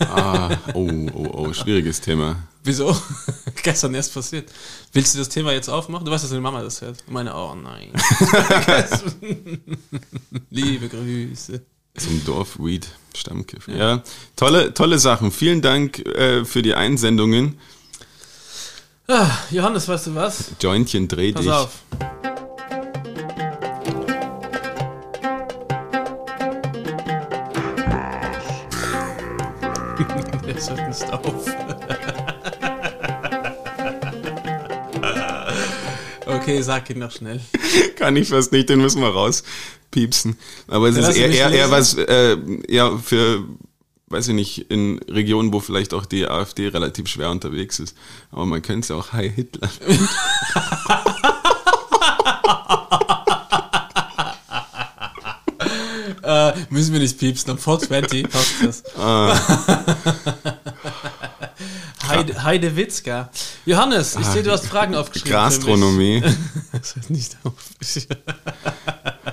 Ah, 0.00 0.56
oh, 0.72 0.88
oh, 1.12 1.28
oh, 1.32 1.52
schwieriges 1.52 2.00
Thema. 2.00 2.36
Wieso? 2.64 2.96
Gestern 3.62 3.94
erst 3.94 4.14
passiert. 4.14 4.50
Willst 4.92 5.14
du 5.14 5.18
das 5.18 5.28
Thema 5.28 5.52
jetzt 5.52 5.68
aufmachen? 5.68 6.04
Du 6.06 6.10
weißt, 6.10 6.24
dass 6.24 6.30
deine 6.30 6.40
Mama 6.42 6.62
das 6.62 6.80
hört. 6.80 7.04
Meine, 7.08 7.34
oh 7.34 7.54
nein. 7.54 7.92
Liebe 10.50 10.88
Grüße. 10.88 11.60
Zum 11.98 12.24
Dorfweed 12.24 12.88
Stammkiff. 13.14 13.68
Ja. 13.68 14.02
tolle, 14.36 14.72
tolle 14.72 14.98
Sachen. 14.98 15.32
Vielen 15.32 15.60
Dank 15.60 15.98
äh, 16.06 16.44
für 16.44 16.62
die 16.62 16.74
Einsendungen. 16.74 17.58
Ah, 19.08 19.28
Johannes, 19.50 19.88
weißt 19.88 20.06
du 20.06 20.14
was? 20.14 20.52
Jointchen 20.60 21.08
dreh 21.08 21.32
Pass 21.32 21.42
dich. 21.42 21.50
auf. 21.52 21.70
Nicht 31.00 31.12
auf. 31.12 31.46
okay, 36.26 36.62
sag 36.62 36.90
ihn 36.90 36.98
noch 36.98 37.10
schnell. 37.10 37.40
Kann 37.96 38.16
ich 38.16 38.28
fast 38.28 38.52
nicht, 38.52 38.68
den 38.68 38.80
müssen 38.80 39.00
wir 39.00 39.08
rauspiepsen. 39.08 40.36
Aber 40.68 40.88
es 40.88 40.96
ist 40.96 41.16
eher, 41.16 41.30
eher, 41.30 41.50
eher 41.50 41.70
was, 41.70 41.94
äh, 41.94 42.36
ja, 42.68 42.96
für, 42.98 43.44
weiß 44.08 44.28
ich 44.28 44.34
nicht, 44.34 44.70
in 44.70 44.98
Regionen, 45.08 45.52
wo 45.52 45.60
vielleicht 45.60 45.94
auch 45.94 46.04
die 46.04 46.26
AfD 46.26 46.68
relativ 46.68 47.08
schwer 47.08 47.30
unterwegs 47.30 47.78
ist. 47.78 47.96
Aber 48.30 48.46
man 48.46 48.62
könnte 48.62 48.80
es 48.80 48.88
ja 48.88 48.96
auch 48.96 49.12
Hi 49.12 49.30
Hitler. 49.30 49.70
Äh, 56.22 56.49
müssen 56.68 56.92
wir 56.92 57.00
nicht 57.00 57.18
piepsen, 57.18 57.50
am 57.50 57.58
420 57.58 58.28
passt 58.30 58.54
das. 58.62 58.82
Ah. 58.96 59.38
Heide, 62.08 62.42
Heide 62.42 62.76
Witzka. 62.76 63.30
Johannes, 63.66 64.16
ich 64.16 64.26
sehe, 64.26 64.42
du 64.42 64.50
hast 64.50 64.66
Fragen 64.66 64.94
aufgeschrieben. 64.94 65.32
Gastronomie. 65.32 66.22
Das 66.72 66.94
hört 66.94 67.10
nicht 67.10 67.36
auf. 67.42 67.52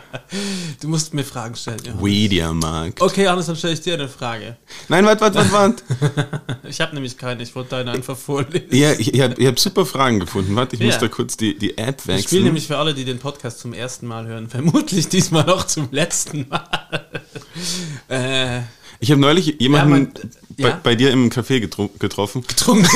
Du 0.79 0.87
musst 0.89 1.13
mir 1.13 1.23
Fragen 1.23 1.55
stellen, 1.55 1.79
Johannes. 1.83 2.03
Mediamarkt. 2.03 3.01
Okay, 3.01 3.23
Johannes, 3.23 3.47
dann 3.47 3.55
stelle 3.55 3.73
ich 3.73 3.81
dir 3.81 3.95
eine 3.95 4.07
Frage. 4.07 4.57
Nein, 4.89 5.05
warte, 5.05 5.21
warte, 5.21 5.37
warte, 5.51 5.51
warte. 5.51 6.59
Ich 6.69 6.79
habe 6.81 6.93
nämlich 6.93 7.17
keine, 7.17 7.41
ich 7.41 7.55
wollte 7.55 7.71
deine 7.71 7.91
einfach 7.91 8.15
vorlesen. 8.17 8.67
Ja, 8.71 8.91
ich, 8.93 9.13
ich 9.13 9.21
habe 9.21 9.33
ich 9.37 9.47
hab 9.47 9.57
super 9.59 9.85
Fragen 9.87 10.19
gefunden. 10.19 10.55
Warte, 10.55 10.75
ich 10.75 10.81
Ja. 10.81 10.87
muss 10.87 10.99
da 10.99 11.07
kurz 11.07 11.35
die, 11.37 11.57
die 11.57 11.77
App 11.77 11.95
Ich 11.97 12.03
spiele 12.03 12.17
wechseln. 12.17 12.43
nämlich 12.43 12.67
für 12.67 12.77
alle, 12.77 12.93
die 12.93 13.05
den 13.05 13.17
Podcast 13.19 13.59
zum 13.59 13.73
ersten 13.73 14.05
Mal 14.07 14.27
hören, 14.27 14.49
vermutlich 14.49 15.07
diesmal 15.09 15.49
auch 15.49 15.65
zum 15.65 15.87
letzten 15.91 16.47
Mal. 16.47 17.07
äh, 18.09 18.59
Ich 18.99 19.09
habe 19.09 19.19
neulich 19.21 19.55
jemanden 19.59 19.91
Ja, 19.93 19.97
man- 19.99 20.13
bei, 20.57 20.69
ja? 20.69 20.79
bei 20.83 20.95
dir 20.95 21.11
im 21.11 21.29
Café 21.31 21.59
getru 21.59 21.89
getroffen. 21.99 22.43
getrunken. 22.47 22.87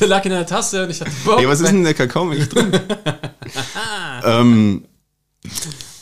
Der 0.00 0.06
lag 0.08 0.24
in 0.24 0.30
der 0.32 0.46
Tasse 0.46 0.84
und 0.84 0.90
ich 0.90 0.98
dachte, 0.98 1.12
boah, 1.24 1.38
Hey, 1.38 1.48
was 1.48 1.60
ist 1.60 1.68
denn 1.70 1.84
der 1.84 1.94
Kakaomilch 1.94 2.48
drin? 2.48 2.72
ähm, 4.24 4.84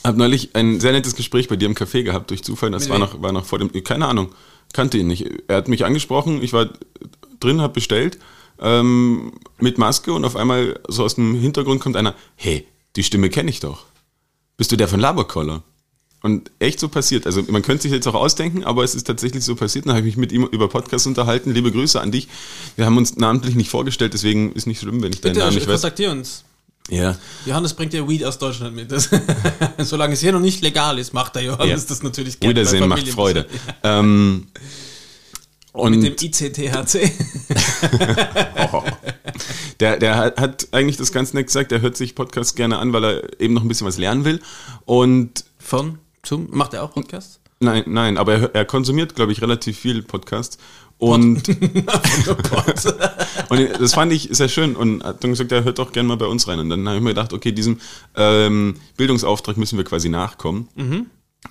hab 0.07 0.16
neulich 0.16 0.55
ein 0.55 0.81
sehr 0.81 0.92
nettes 0.92 1.16
Gespräch 1.16 1.49
bei 1.49 1.57
dir 1.57 1.66
im 1.66 1.75
Café 1.75 2.03
gehabt 2.03 2.31
durch 2.31 2.42
Zufall. 2.42 2.71
Das 2.71 2.88
war 2.88 2.98
noch, 2.98 3.21
war 3.23 3.33
noch 3.33 3.44
vor 3.44 3.59
dem, 3.59 3.73
keine 3.85 4.07
Ahnung, 4.07 4.29
kannte 4.73 4.98
ihn 4.98 5.07
nicht. 5.07 5.27
Er 5.48 5.57
hat 5.57 5.69
mich 5.69 5.85
angesprochen, 5.85 6.42
ich 6.42 6.52
war 6.52 6.69
drin, 7.40 7.61
hab 7.61 7.75
bestellt 7.75 8.19
ähm, 8.61 9.33
mit 9.59 9.79
Maske 9.79 10.13
und 10.13 10.25
auf 10.25 10.37
einmal 10.37 10.81
so 10.88 11.04
aus 11.04 11.17
dem 11.17 11.35
Hintergrund 11.35 11.81
kommt 11.81 11.96
einer, 11.96 12.15
hey, 12.37 12.67
die 12.96 13.02
Stimme 13.02 13.29
kenne 13.29 13.50
ich 13.50 13.61
doch. 13.61 13.85
Bist 14.57 14.73
du 14.73 14.77
der 14.77 14.88
von 14.88 15.00
Laberkoller? 15.00 15.63
Und 16.23 16.50
echt 16.59 16.81
so 16.81 16.88
passiert. 16.88 17.27
Also 17.27 17.42
man 17.48 17.63
könnte 17.63 17.83
sich 17.83 17.92
jetzt 17.92 18.09
auch 18.09 18.15
ausdenken, 18.15 18.65
aber 18.65 18.83
es 18.83 18.94
ist 18.94 19.07
tatsächlich 19.07 19.44
so 19.44 19.54
passiert. 19.54 19.87
Dann 19.87 19.94
habe 19.94 20.00
ich 20.09 20.17
mich 20.17 20.17
mit 20.17 20.33
ihm 20.33 20.44
über 20.44 20.69
Podcast 20.69 21.07
unterhalten. 21.07 21.52
Liebe 21.52 21.71
Grüße 21.71 22.00
an 22.00 22.11
dich. 22.11 22.27
Wir 22.75 22.87
haben 22.87 22.96
uns 22.96 23.17
namentlich 23.17 23.54
nicht 23.54 23.71
vorgestellt, 23.71 24.15
deswegen 24.15 24.52
ist 24.52 24.67
nicht 24.67 24.81
schlimm, 24.81 25.02
wenn 25.02 25.13
ich 25.13 25.21
deinen 25.21 25.35
Bitte, 25.35 25.44
Namen 25.44 25.54
nicht 25.54 25.69
weiß. 25.69 25.83
kontaktier 25.83 26.11
uns. 26.11 26.46
Ja, 26.88 27.16
Johannes 27.44 27.74
bringt 27.74 27.92
dir 27.92 28.08
Weed 28.08 28.24
aus 28.24 28.38
Deutschland 28.38 28.76
mit. 28.76 28.92
Das, 28.92 29.10
solange 29.78 30.14
es 30.14 30.20
hier 30.20 30.32
noch 30.32 30.40
nicht 30.40 30.62
legal 30.62 30.98
ist, 30.98 31.12
macht 31.12 31.34
der 31.34 31.42
Johannes 31.42 31.82
Ja. 31.82 31.88
das 31.88 32.02
natürlich 32.02 32.38
gerne. 32.38 32.54
Wiedersehen 32.54 32.88
macht 32.88 33.08
Freude. 33.08 33.46
Ähm, 33.82 34.46
und 35.72 35.98
Mit 35.98 36.20
dem 36.20 36.26
ICTHC. 36.28 37.12
oh, 38.72 38.82
der, 39.78 39.98
der 39.98 40.16
hat, 40.16 40.40
hat 40.40 40.68
eigentlich 40.72 40.96
das 40.96 41.12
ganz 41.12 41.34
nett 41.34 41.48
gesagt, 41.48 41.70
er 41.70 41.82
hört 41.82 41.98
sich 41.98 42.14
Podcasts 42.14 42.54
gerne 42.54 42.78
an, 42.78 42.94
weil 42.94 43.04
er 43.04 43.40
eben 43.40 43.52
noch 43.52 43.62
ein 43.62 43.68
bisschen 43.68 43.87
was 43.87 43.98
lernen 43.98 44.24
will. 44.24 44.40
Und 44.87 45.44
Von, 45.58 45.98
zum, 46.22 46.48
macht 46.50 46.72
er 46.72 46.82
auch 46.82 46.92
Podcast? 46.92 47.40
nein, 47.60 47.84
nein, 47.87 48.16
aber 48.16 48.34
er, 48.34 48.54
er 48.54 48.64
konsumiert, 48.64 49.14
glaube 49.16 49.32
ich, 49.32 49.42
relativ 49.42 49.78
viel 49.78 50.02
Podcasts. 50.02 50.56
Und, 50.99 51.49
und 53.49 53.81
das 53.81 53.94
fand 53.94 54.13
ich 54.13 54.29
sehr 54.33 54.49
schön 54.49 54.77
und 54.77 55.05
hat 55.05 55.23
dann 55.23 55.31
gesagt, 55.31 55.53
er 55.53 55.65
hört 55.65 55.79
doch 55.79 55.92
gerne 55.92 56.09
mal 56.09 56.17
bei 56.17 56.27
uns 56.27 56.49
rein. 56.49 56.59
Und 56.59 56.71
dann 56.71 56.87
habe 56.87 56.97
ich 56.97 57.03
mir 57.03 57.11
gedacht, 57.11 57.33
okay, 57.33 57.53
diesem 57.53 57.81
ähm, 58.17 58.77
Bildungsauftrag 58.97 59.57
müssen 59.57 59.77
wir 59.77 59.85
quasi 59.85 60.09
nachkommen. 60.09 60.69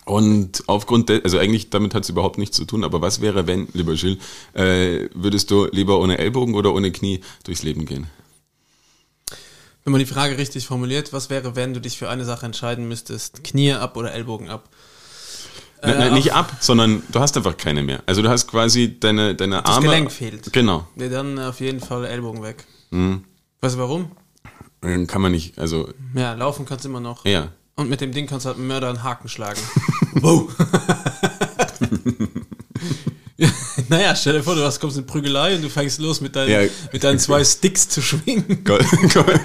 Und 0.03 0.63
aufgrund, 0.67 1.09
de 1.09 1.23
also 1.23 1.37
eigentlich 1.37 1.69
damit 1.69 1.93
hat 1.93 2.03
es 2.03 2.09
überhaupt 2.09 2.37
nichts 2.37 2.57
zu 2.57 2.65
tun, 2.65 2.83
aber 2.83 3.01
was 3.01 3.21
wäre, 3.21 3.47
wenn, 3.47 3.67
lieber 3.73 3.93
Gilles, 3.93 4.17
äh, 4.53 5.07
würdest 5.13 5.51
du 5.51 5.67
lieber 5.71 5.99
ohne 5.99 6.17
Ellbogen 6.17 6.55
oder 6.55 6.73
ohne 6.73 6.91
Knie 6.91 7.21
durchs 7.43 7.63
Leben 7.63 7.85
gehen? 7.85 8.07
Wenn 9.83 9.91
man 9.91 9.99
die 9.99 10.07
Frage 10.07 10.39
richtig 10.39 10.65
formuliert, 10.65 11.13
was 11.13 11.29
wäre, 11.29 11.55
wenn 11.55 11.75
du 11.75 11.79
dich 11.79 11.97
für 11.97 12.09
eine 12.09 12.25
Sache 12.25 12.45
entscheiden 12.45 12.87
müsstest? 12.87 13.43
Knie 13.43 13.73
ab 13.73 13.95
oder 13.95 14.13
Ellbogen 14.13 14.49
ab? 14.49 14.69
Nein, 15.85 15.97
nein, 15.99 16.13
nicht 16.13 16.33
ab, 16.33 16.51
sondern 16.59 17.03
du 17.11 17.19
hast 17.19 17.35
einfach 17.37 17.57
keine 17.57 17.83
mehr. 17.83 18.01
Also 18.05 18.21
du 18.21 18.29
hast 18.29 18.47
quasi 18.47 18.99
deine, 18.99 19.35
deine 19.35 19.61
Das 19.61 19.65
Arme. 19.75 19.87
Gelenk 19.87 20.11
fehlt. 20.11 20.51
Genau. 20.53 20.87
Nee, 20.95 21.09
dann 21.09 21.37
auf 21.39 21.59
jeden 21.59 21.79
Fall 21.79 22.05
Ellbogen 22.05 22.43
weg. 22.43 22.65
Mhm. 22.91 23.23
Weißt 23.61 23.75
du 23.75 23.79
warum? 23.79 24.11
Dann 24.81 25.07
kann 25.07 25.21
man 25.21 25.31
nicht, 25.31 25.57
also, 25.57 25.89
Ja, 26.13 26.33
laufen 26.33 26.65
kannst 26.65 26.85
du 26.85 26.89
immer 26.89 26.99
noch. 26.99 27.25
ja. 27.25 27.49
Und 27.77 27.89
mit 27.89 27.99
dem 27.99 28.13
Ding 28.13 28.25
kannst 28.25 28.45
du 28.45 28.47
halt 28.47 28.57
einen 28.57 28.67
Mörder 28.67 28.87
einen 28.87 29.03
Haken 29.03 29.27
schlagen. 29.27 29.59
wow. 30.21 30.47
naja, 33.89 34.15
stell 34.15 34.33
dir 34.33 34.43
vor, 34.43 34.55
du 34.55 34.63
hast, 34.63 34.79
kommst 34.79 34.97
in 34.97 35.05
Prügelei 35.05 35.55
und 35.55 35.61
du 35.61 35.69
fängst 35.69 35.99
los 35.99 36.21
mit 36.21 36.35
deinen, 36.37 36.49
Ja. 36.51 36.59
mit 36.93 37.03
deinen 37.03 37.19
zwei 37.19 37.43
Sticks 37.43 37.89
zu 37.89 38.01
schwingen. 38.01 38.63
Gol 38.63 38.79
Gol 39.13 39.41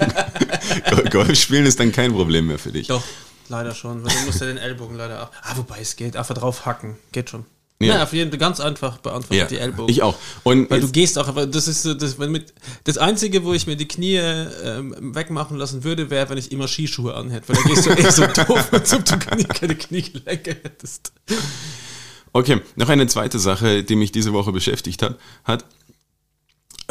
Golf 1.11 1.37
spielen 1.37 1.65
ist 1.65 1.79
dann 1.79 1.91
kein 1.91 2.13
Problem 2.13 2.47
mehr 2.47 2.57
für 2.57 2.71
dich. 2.71 2.87
Doch, 2.87 3.03
leider 3.51 3.75
schon. 3.75 4.03
Weil 4.03 4.11
du 4.13 4.25
musst 4.25 4.41
ja 4.41 4.47
den 4.47 4.57
Ellbogen 4.57 4.97
leider 4.97 5.23
auch. 5.23 5.29
Ah, 5.43 5.55
wobei 5.57 5.79
es 5.79 5.95
geht. 5.95 6.17
Einfach 6.17 6.35
drauf 6.35 6.65
hacken. 6.65 6.97
Geht 7.11 7.29
schon. 7.29 7.45
Ja. 7.79 7.95
Ja, 7.95 8.03
auf 8.03 8.13
jeden 8.13 8.29
Fall 8.29 8.37
ganz 8.37 8.59
einfach 8.59 8.97
beantwortet 8.99 9.37
Ja, 9.39 9.45
die 9.47 9.57
Ellbogen. 9.57 9.89
ich 9.89 10.03
auch. 10.03 10.15
Und 10.43 10.69
Weil 10.69 10.81
du 10.81 10.89
gehst 10.91 11.17
auch, 11.17 11.27
aber 11.27 11.47
das 11.47 11.67
ist 11.67 11.81
so, 11.81 11.95
das, 11.95 12.19
wenn 12.19 12.31
mit, 12.31 12.53
das 12.83 12.99
Einzige, 12.99 13.43
wo 13.43 13.53
ich 13.53 13.65
mir 13.65 13.75
die 13.75 13.87
Knie 13.87 14.17
ähm, 14.17 15.15
wegmachen 15.15 15.57
lassen 15.57 15.83
würde, 15.83 16.11
wäre, 16.11 16.29
wenn 16.29 16.37
ich 16.37 16.51
immer 16.51 16.67
Skischuhe 16.67 17.15
anhätte. 17.15 17.49
Weil 17.49 17.55
da 17.55 17.69
gehst 17.69 17.85
du 17.87 17.89
eh 17.91 18.11
so 18.11 18.27
doof, 18.45 18.67
als 18.71 18.93
ob 18.93 19.05
du 19.05 19.17
keine 19.17 19.75
Kniegelenke 19.75 20.57
hättest. 20.61 21.11
Okay, 22.33 22.61
noch 22.75 22.87
eine 22.87 23.07
zweite 23.07 23.39
Sache, 23.39 23.83
die 23.83 23.95
mich 23.95 24.11
diese 24.11 24.31
Woche 24.31 24.51
beschäftigt 24.51 25.01
hat. 25.01 25.17
hat 25.43 25.65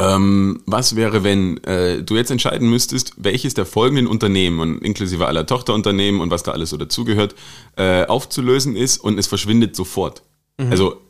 ähm, 0.00 0.62
was 0.66 0.96
wäre, 0.96 1.22
wenn 1.24 1.62
äh, 1.64 2.02
du 2.02 2.16
jetzt 2.16 2.30
entscheiden 2.30 2.70
müsstest, 2.70 3.12
welches 3.16 3.54
der 3.54 3.66
folgenden 3.66 4.06
Unternehmen 4.06 4.60
und 4.60 4.78
inklusive 4.82 5.26
aller 5.26 5.46
Tochterunternehmen 5.46 6.20
und 6.20 6.30
was 6.30 6.42
da 6.42 6.52
alles 6.52 6.70
so 6.70 6.76
dazugehört, 6.76 7.34
äh, 7.76 8.06
aufzulösen 8.06 8.76
ist 8.76 8.98
und 8.98 9.18
es 9.18 9.26
verschwindet 9.26 9.76
sofort. 9.76 10.22
Also 10.68 11.00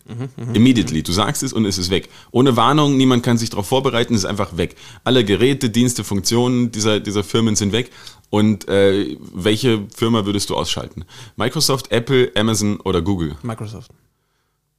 immediately. 0.55 1.03
Du 1.03 1.13
sagst 1.13 1.43
es 1.43 1.53
und 1.53 1.65
es 1.65 1.79
ist 1.79 1.91
weg. 1.91 2.09
Ohne 2.31 2.57
Warnung, 2.57 2.97
niemand 2.97 3.23
kann 3.23 3.39
sich 3.39 3.51
darauf 3.51 3.67
vorbereiten, 3.67 4.15
es 4.15 4.21
ist 4.21 4.27
einfach 4.27 4.57
weg. 4.57 4.77
Alle 5.05 5.25
Geräte, 5.25 5.71
Dienste, 5.71 6.05
Funktionen 6.05 6.71
dieser, 6.71 7.01
dieser 7.01 7.25
Firmen 7.25 7.57
sind 7.57 7.73
weg. 7.73 7.91
Und 8.29 8.69
äh, 8.69 9.17
welche 9.35 9.87
Firma 9.95 10.25
würdest 10.25 10.51
du 10.51 10.57
ausschalten? 10.57 11.05
Microsoft, 11.37 11.91
Apple, 11.91 12.31
Amazon 12.37 12.81
oder 12.81 13.03
Google? 13.03 13.37
Microsoft. 13.43 13.91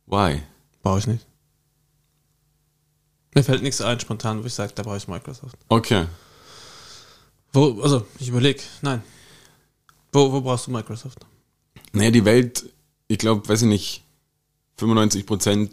Why? 0.08 0.42
Brauche 0.84 1.00
ich 1.00 1.08
nicht. 1.08 1.26
Mir 3.34 3.44
fällt 3.44 3.64
nichts 3.64 3.82
ein 3.82 4.00
spontan, 4.00 4.44
wo 4.44 4.48
ich 4.48 4.54
sage, 4.54 4.74
da 4.76 4.84
brauche 4.84 4.98
ich 4.98 5.08
Microsoft. 5.08 5.56
Okay. 5.70 6.06
Wo, 7.54 7.82
also, 7.82 8.06
ich 8.20 8.30
überlege, 8.30 8.62
nein. 8.82 9.02
Wo, 10.12 10.32
wo 10.32 10.42
brauchst 10.42 10.68
du 10.68 10.72
Microsoft? 10.72 11.20
Naja, 11.94 12.12
die 12.12 12.26
Welt, 12.26 12.66
ich 13.08 13.18
glaube, 13.18 13.48
weiß 13.48 13.62
ich 13.64 13.68
nicht, 13.68 14.04
95 14.78 15.26
Prozent 15.26 15.72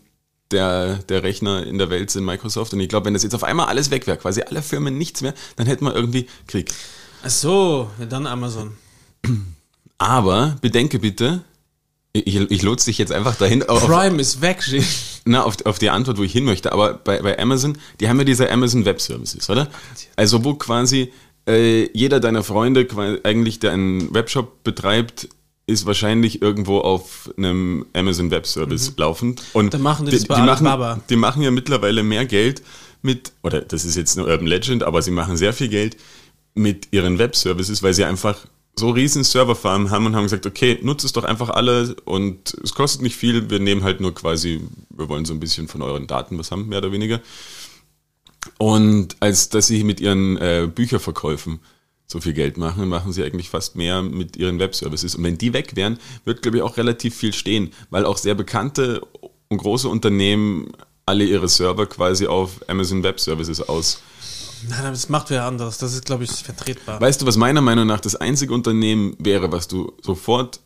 der, 0.50 0.96
der 1.08 1.22
Rechner 1.22 1.66
in 1.66 1.78
der 1.78 1.90
Welt 1.90 2.10
sind 2.10 2.24
Microsoft. 2.24 2.72
Und 2.72 2.80
ich 2.80 2.88
glaube, 2.88 3.06
wenn 3.06 3.14
das 3.14 3.22
jetzt 3.22 3.34
auf 3.34 3.44
einmal 3.44 3.66
alles 3.66 3.90
weg 3.90 4.06
wäre, 4.06 4.16
quasi 4.16 4.42
alle 4.42 4.62
Firmen 4.62 4.96
nichts 4.96 5.20
mehr, 5.20 5.34
dann 5.56 5.66
hätten 5.66 5.84
wir 5.84 5.94
irgendwie 5.94 6.26
Krieg. 6.46 6.72
Ach 7.22 7.30
so, 7.30 7.90
ja, 7.98 8.06
dann 8.06 8.26
Amazon. 8.26 8.76
Aber 9.98 10.56
bedenke 10.60 10.98
bitte, 10.98 11.42
ich, 12.12 12.36
ich 12.36 12.62
lotse 12.62 12.86
dich 12.86 12.98
jetzt 12.98 13.12
einfach 13.12 13.36
dahin 13.36 13.62
auf, 13.68 13.86
Prime 13.86 14.20
ist 14.20 14.40
weg. 14.40 14.62
Na, 15.28 15.42
auf, 15.44 15.56
auf 15.64 15.78
die 15.78 15.90
Antwort, 15.90 16.18
wo 16.18 16.22
ich 16.22 16.32
hin 16.32 16.44
möchte. 16.44 16.72
Aber 16.72 16.94
bei, 16.94 17.20
bei 17.22 17.38
Amazon, 17.38 17.78
die 18.00 18.08
haben 18.08 18.18
ja 18.18 18.24
diese 18.24 18.50
Amazon 18.50 18.84
Web 18.84 19.00
Services, 19.00 19.48
oder? 19.50 19.68
Also 20.16 20.44
wo 20.44 20.54
quasi 20.54 21.12
äh, 21.48 21.88
jeder 21.96 22.20
deiner 22.20 22.42
Freunde, 22.42 22.86
eigentlich, 23.24 23.58
der 23.60 23.72
einen 23.72 24.12
Webshop 24.14 24.62
betreibt, 24.64 25.28
ist 25.66 25.84
wahrscheinlich 25.84 26.40
irgendwo 26.40 26.78
auf 26.78 27.30
einem 27.36 27.84
Amazon 27.92 28.30
Web 28.30 28.46
Service 28.46 28.94
laufend. 28.96 29.42
Und 29.52 29.66
Mhm. 29.66 29.70
Dann 29.70 29.82
machen 29.82 30.06
die 30.06 30.12
das 30.12 30.24
bei 30.26 30.38
machen, 30.38 30.66
Alibaba. 30.66 31.00
die 31.10 31.16
machen 31.16 31.42
ja 31.42 31.50
mittlerweile 31.50 32.02
mehr 32.02 32.24
Geld 32.24 32.62
mit, 33.02 33.32
oder 33.42 33.60
das 33.60 33.84
ist 33.84 33.96
jetzt 33.96 34.18
eine 34.18 34.26
Urban 34.26 34.46
Legend, 34.46 34.82
aber 34.82 35.02
sie 35.02 35.10
machen 35.10 35.36
sehr 35.36 35.52
viel 35.52 35.68
Geld 35.68 35.96
mit 36.54 36.88
ihren 36.90 37.18
Web 37.18 37.36
Services, 37.36 37.82
weil 37.82 37.92
sie 37.94 38.04
einfach 38.04 38.38
so 38.78 38.90
riesen 38.90 39.24
Serverfarmen 39.24 39.90
haben 39.90 40.06
und 40.06 40.16
haben 40.16 40.24
gesagt, 40.24 40.46
okay, 40.46 40.78
nutzt 40.82 41.04
es 41.04 41.12
doch 41.12 41.24
einfach 41.24 41.50
alle 41.50 41.96
und 42.04 42.54
es 42.62 42.74
kostet 42.74 43.02
nicht 43.02 43.16
viel, 43.16 43.50
wir 43.50 43.60
nehmen 43.60 43.82
halt 43.82 44.00
nur 44.00 44.14
quasi, 44.14 44.62
wir 44.90 45.08
wollen 45.08 45.24
so 45.24 45.34
ein 45.34 45.40
bisschen 45.40 45.68
von 45.68 45.82
euren 45.82 46.06
Daten 46.06 46.38
was 46.38 46.50
haben, 46.50 46.68
mehr 46.68 46.78
oder 46.78 46.92
weniger. 46.92 47.20
Und 48.56 49.16
als 49.20 49.48
dass 49.50 49.66
sie 49.66 49.84
mit 49.84 50.00
ihren 50.00 50.36
äh, 50.38 50.68
Bücherverkäufen 50.72 51.60
so 52.06 52.20
viel 52.20 52.32
Geld 52.32 52.56
machen, 52.56 52.88
machen 52.88 53.12
sie 53.12 53.22
eigentlich 53.22 53.50
fast 53.50 53.76
mehr 53.76 54.02
mit 54.02 54.36
ihren 54.36 54.58
Webservices. 54.58 55.14
Und 55.14 55.24
wenn 55.24 55.36
die 55.36 55.52
weg 55.52 55.76
wären, 55.76 55.98
wird, 56.24 56.40
glaube 56.40 56.56
ich, 56.56 56.62
auch 56.62 56.78
relativ 56.78 57.14
viel 57.14 57.34
stehen, 57.34 57.72
weil 57.90 58.06
auch 58.06 58.16
sehr 58.16 58.34
bekannte 58.34 59.02
und 59.48 59.58
große 59.58 59.88
Unternehmen 59.88 60.72
alle 61.04 61.24
ihre 61.24 61.48
Server 61.48 61.86
quasi 61.86 62.26
auf 62.26 62.60
Amazon 62.68 63.02
Web 63.02 63.20
Services 63.20 63.60
aus. 63.60 64.02
Nein, 64.68 64.80
aber 64.80 64.90
das 64.90 65.08
macht 65.08 65.30
wer 65.30 65.44
anderes. 65.44 65.78
Das 65.78 65.92
ist, 65.94 66.04
glaube 66.06 66.24
ich, 66.24 66.30
vertretbar. 66.30 67.00
Weißt 67.00 67.20
du, 67.22 67.26
was 67.26 67.36
meiner 67.36 67.60
Meinung 67.60 67.86
nach 67.86 68.00
das 68.00 68.16
einzige 68.16 68.54
Unternehmen 68.54 69.14
wäre, 69.18 69.52
was 69.52 69.68
du 69.68 69.92
sofort 70.02 70.60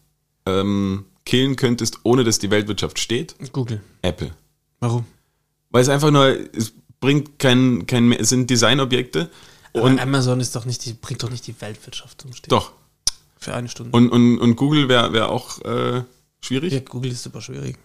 ähm, 0.46 1.04
killen 1.24 1.56
könntest, 1.56 1.98
ohne 2.04 2.24
dass 2.24 2.38
die 2.38 2.50
Weltwirtschaft 2.50 2.98
steht? 2.98 3.34
Google. 3.52 3.80
Apple. 4.02 4.32
Warum? 4.80 5.04
Weil 5.70 5.82
es 5.82 5.88
einfach 5.88 6.10
nur, 6.10 6.36
es 6.54 6.72
bringt 7.00 7.38
kein, 7.38 7.86
kein 7.86 8.06
mehr, 8.08 8.20
es 8.20 8.28
sind 8.28 8.48
Designobjekte 8.50 9.30
Und 9.72 9.82
und 9.82 10.00
Amazon 10.00 10.40
ist 10.40 10.54
doch 10.54 10.64
nicht 10.64 10.84
die, 10.84 10.92
bringt 10.94 11.22
doch 11.22 11.30
nicht 11.30 11.46
die 11.46 11.60
Weltwirtschaft 11.60 12.20
zum 12.20 12.32
Stehen. 12.32 12.50
doch. 12.50 12.72
Für 13.38 13.54
eine 13.54 13.68
Stunde. 13.68 13.90
Und, 13.96 14.08
und, 14.10 14.38
und 14.38 14.54
Google 14.56 14.88
wäre 14.88 15.12
wär 15.12 15.28
auch 15.28 15.60
äh, 15.62 16.02
schwierig, 16.40 16.72
ja, 16.72 16.80
Google 16.80 17.10
ist 17.10 17.24
super 17.24 17.40
schwierig. 17.40 17.76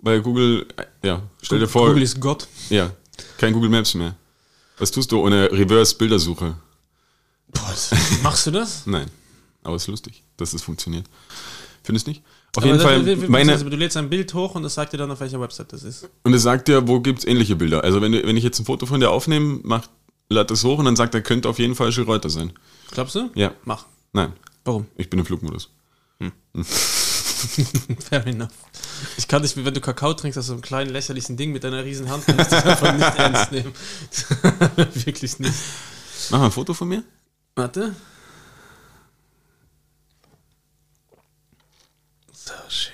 weil 0.00 0.20
Google, 0.20 0.66
äh, 0.76 1.06
ja, 1.06 1.22
stell 1.40 1.60
dir 1.60 1.68
vor, 1.68 1.88
Google 1.88 2.02
ist 2.02 2.20
Gott. 2.20 2.46
ja, 2.68 2.90
kein 3.38 3.54
Google 3.54 3.70
Maps 3.70 3.94
mehr. 3.94 4.16
Was 4.78 4.90
tust 4.90 5.10
du 5.12 5.20
ohne 5.20 5.50
Reverse-Bildersuche? 5.50 6.54
Machst 8.22 8.46
du 8.46 8.50
das? 8.50 8.86
Nein, 8.86 9.10
aber 9.62 9.76
es 9.76 9.82
ist 9.82 9.88
lustig, 9.88 10.22
dass 10.36 10.50
das 10.52 10.62
funktioniert. 10.62 11.06
Findest 11.82 12.06
nicht? 12.06 12.22
Auf 12.56 12.62
Aber 12.62 12.66
jeden 12.66 12.80
Fall, 12.80 13.28
meine, 13.28 13.52
also, 13.52 13.68
du 13.68 13.76
lädst 13.76 13.96
ein 13.96 14.08
Bild 14.10 14.32
hoch 14.34 14.54
und 14.54 14.62
das 14.62 14.74
sagt 14.74 14.92
dir 14.92 14.98
dann, 14.98 15.10
auf 15.10 15.20
welcher 15.20 15.40
Website 15.40 15.72
das 15.72 15.82
ist. 15.84 16.08
und 16.22 16.34
es 16.34 16.42
sagt 16.42 16.68
dir, 16.68 16.86
wo 16.88 17.00
gibt's 17.00 17.24
ähnliche 17.24 17.56
Bilder. 17.56 17.84
Also 17.84 18.00
wenn, 18.00 18.12
du, 18.12 18.22
wenn 18.26 18.36
ich 18.36 18.44
jetzt 18.44 18.58
ein 18.58 18.64
Foto 18.66 18.86
von 18.86 19.00
dir 19.00 19.10
aufnehme, 19.10 19.60
macht, 19.62 19.90
lad 20.28 20.50
das 20.50 20.64
hoch 20.64 20.78
und 20.78 20.84
dann 20.84 20.96
sagt 20.96 21.14
er, 21.14 21.22
könnte 21.22 21.48
auf 21.48 21.58
jeden 21.58 21.74
Fall 21.74 21.90
Gilles 21.90 22.08
Reuter 22.08 22.30
sein. 22.30 22.52
Glaubst 22.90 23.14
du? 23.14 23.30
Ja, 23.34 23.52
Mach. 23.64 23.86
nein, 24.12 24.32
Warum? 24.64 24.86
ich 24.96 25.08
bin 25.08 25.18
im 25.20 25.26
Flugmodus. 25.26 25.70
Fair 28.08 28.26
enough. 28.26 28.48
Ich 29.16 29.28
kann 29.28 29.42
dich, 29.42 29.56
wenn 29.56 29.74
du 29.74 29.80
Kakao 29.80 30.14
trinkst, 30.14 30.38
aus 30.38 30.46
so 30.46 30.52
einem 30.52 30.62
kleinen 30.62 30.90
lächerlichen 30.90 31.36
Ding 31.36 31.52
mit 31.52 31.64
deiner 31.64 31.84
riesen 31.84 32.08
Hand, 32.10 32.26
kann 32.26 32.38
ich 32.38 32.46
das 32.46 32.64
einfach 32.64 32.92
nicht 32.92 33.02
ernst 33.18 33.52
nehmen. 33.52 33.72
Wirklich 34.94 35.38
nicht. 35.38 35.54
Mach 36.30 36.38
mal 36.38 36.44
ein 36.46 36.52
Foto 36.52 36.74
von 36.74 36.88
mir. 36.88 37.02
Warte. 37.54 37.94
So 42.32 42.52
schön. 42.68 42.92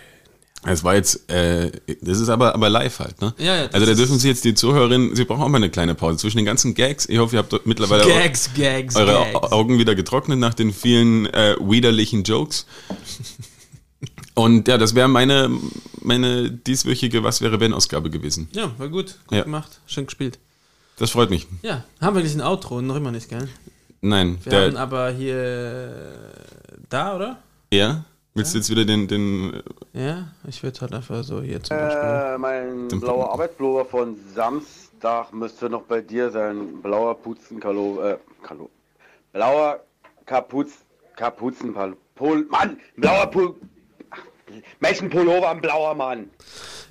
Es 0.67 0.83
war 0.83 0.95
jetzt, 0.95 1.31
äh, 1.31 1.71
das 2.01 2.21
ist 2.21 2.31
aber, 2.31 2.55
aber 2.55 2.71
live 2.71 2.99
halt, 2.99 3.21
ne? 3.21 3.35
Ja, 3.37 3.57
ja, 3.57 3.65
das 3.67 3.75
Also 3.75 3.87
da 3.87 3.95
dürfen 3.95 4.19
Sie 4.19 4.29
jetzt 4.29 4.45
die 4.45 4.55
Zuhörerinnen, 4.55 5.15
Sie 5.15 5.25
brauchen 5.25 5.43
auch 5.43 5.49
mal 5.49 5.59
eine 5.59 5.69
kleine 5.69 5.95
Pause 5.95 6.17
zwischen 6.19 6.39
den 6.39 6.47
ganzen 6.47 6.73
Gags. 6.75 7.07
Ich 7.07 7.19
hoffe, 7.19 7.37
ihr 7.37 7.39
habt 7.41 7.67
mittlerweile 7.67 8.07
Gags, 8.07 8.51
Gags, 8.55 8.97
eure 8.97 9.31
Gags. 9.33 9.53
Augen 9.53 9.79
wieder 9.79 9.95
getrocknet 9.95 10.39
nach 10.39 10.55
den 10.55 10.73
vielen 10.73 11.27
äh, 11.27 11.57
widerlichen 11.61 12.23
Jokes. 12.23 12.65
Und 14.35 14.67
ja, 14.69 14.79
das 14.79 14.95
wäre 14.95 15.09
meine, 15.09 15.49
meine 16.03 16.51
dieswöchige 16.51 17.23
Was 17.23 17.41
wäre 17.41 17.61
wenn 17.61 17.73
Ausgabe 17.73 18.11
gewesen. 18.11 18.49
Ja, 18.53 18.71
war 18.79 18.89
gut. 18.89 19.19
Gut 19.29 19.39
Ja. 19.39 19.45
gemacht. 19.45 19.81
Schön 19.87 20.07
gespielt. 20.07 20.39
Das 20.99 21.11
freut 21.11 21.31
mich. 21.31 21.47
Ja, 21.63 21.85
haben 22.01 22.15
wir 22.17 22.23
gleich 22.23 22.35
ein 22.35 22.41
Outro? 22.41 22.81
Noch 22.83 22.97
immer 22.97 23.11
nicht, 23.13 23.29
gell? 23.29 23.49
Nein, 24.01 24.39
Wir 24.45 24.67
haben 24.67 24.77
aber 24.77 25.11
hier 25.13 26.13
da, 26.91 27.17
oder? 27.17 27.39
ja, 27.73 28.05
willst 28.35 28.53
du 28.55 28.59
jetzt 28.59 28.69
wieder 28.71 28.85
den, 28.85 29.09
den, 29.09 29.63
Ja, 29.93 30.29
ich 30.47 30.63
würde 30.63 30.81
halt 30.83 30.93
einfach 30.93 31.25
so 31.25 31.41
hier 31.41 31.63
zum 31.63 31.77
Beispiel. 31.79 32.03
Äh, 32.03 32.39
mein 32.39 32.89
blauer 32.89 33.33
Arbeitspullover 33.33 33.87
von 33.87 34.17
Samstag 34.35 35.33
müsste 35.33 35.71
noch 35.71 35.83
bei 35.83 36.01
dir 36.03 36.31
sein. 36.31 36.83
Blauer 36.83 37.15
Puzenkalo, 37.15 38.03
äh, 38.03 38.19
Kalo. 38.43 38.69
Blauer 39.33 39.81
Kapuz, 40.27 40.71
Kapuzenpal, 41.17 41.97
Mann, 42.51 42.77
blauer 42.97 43.27
Pul, 43.27 43.55
Ach, 44.47 44.53
Menschenpullover, 44.81 45.51
ein 45.51 45.61
blauer 45.61 45.95
Mann. 45.95 46.31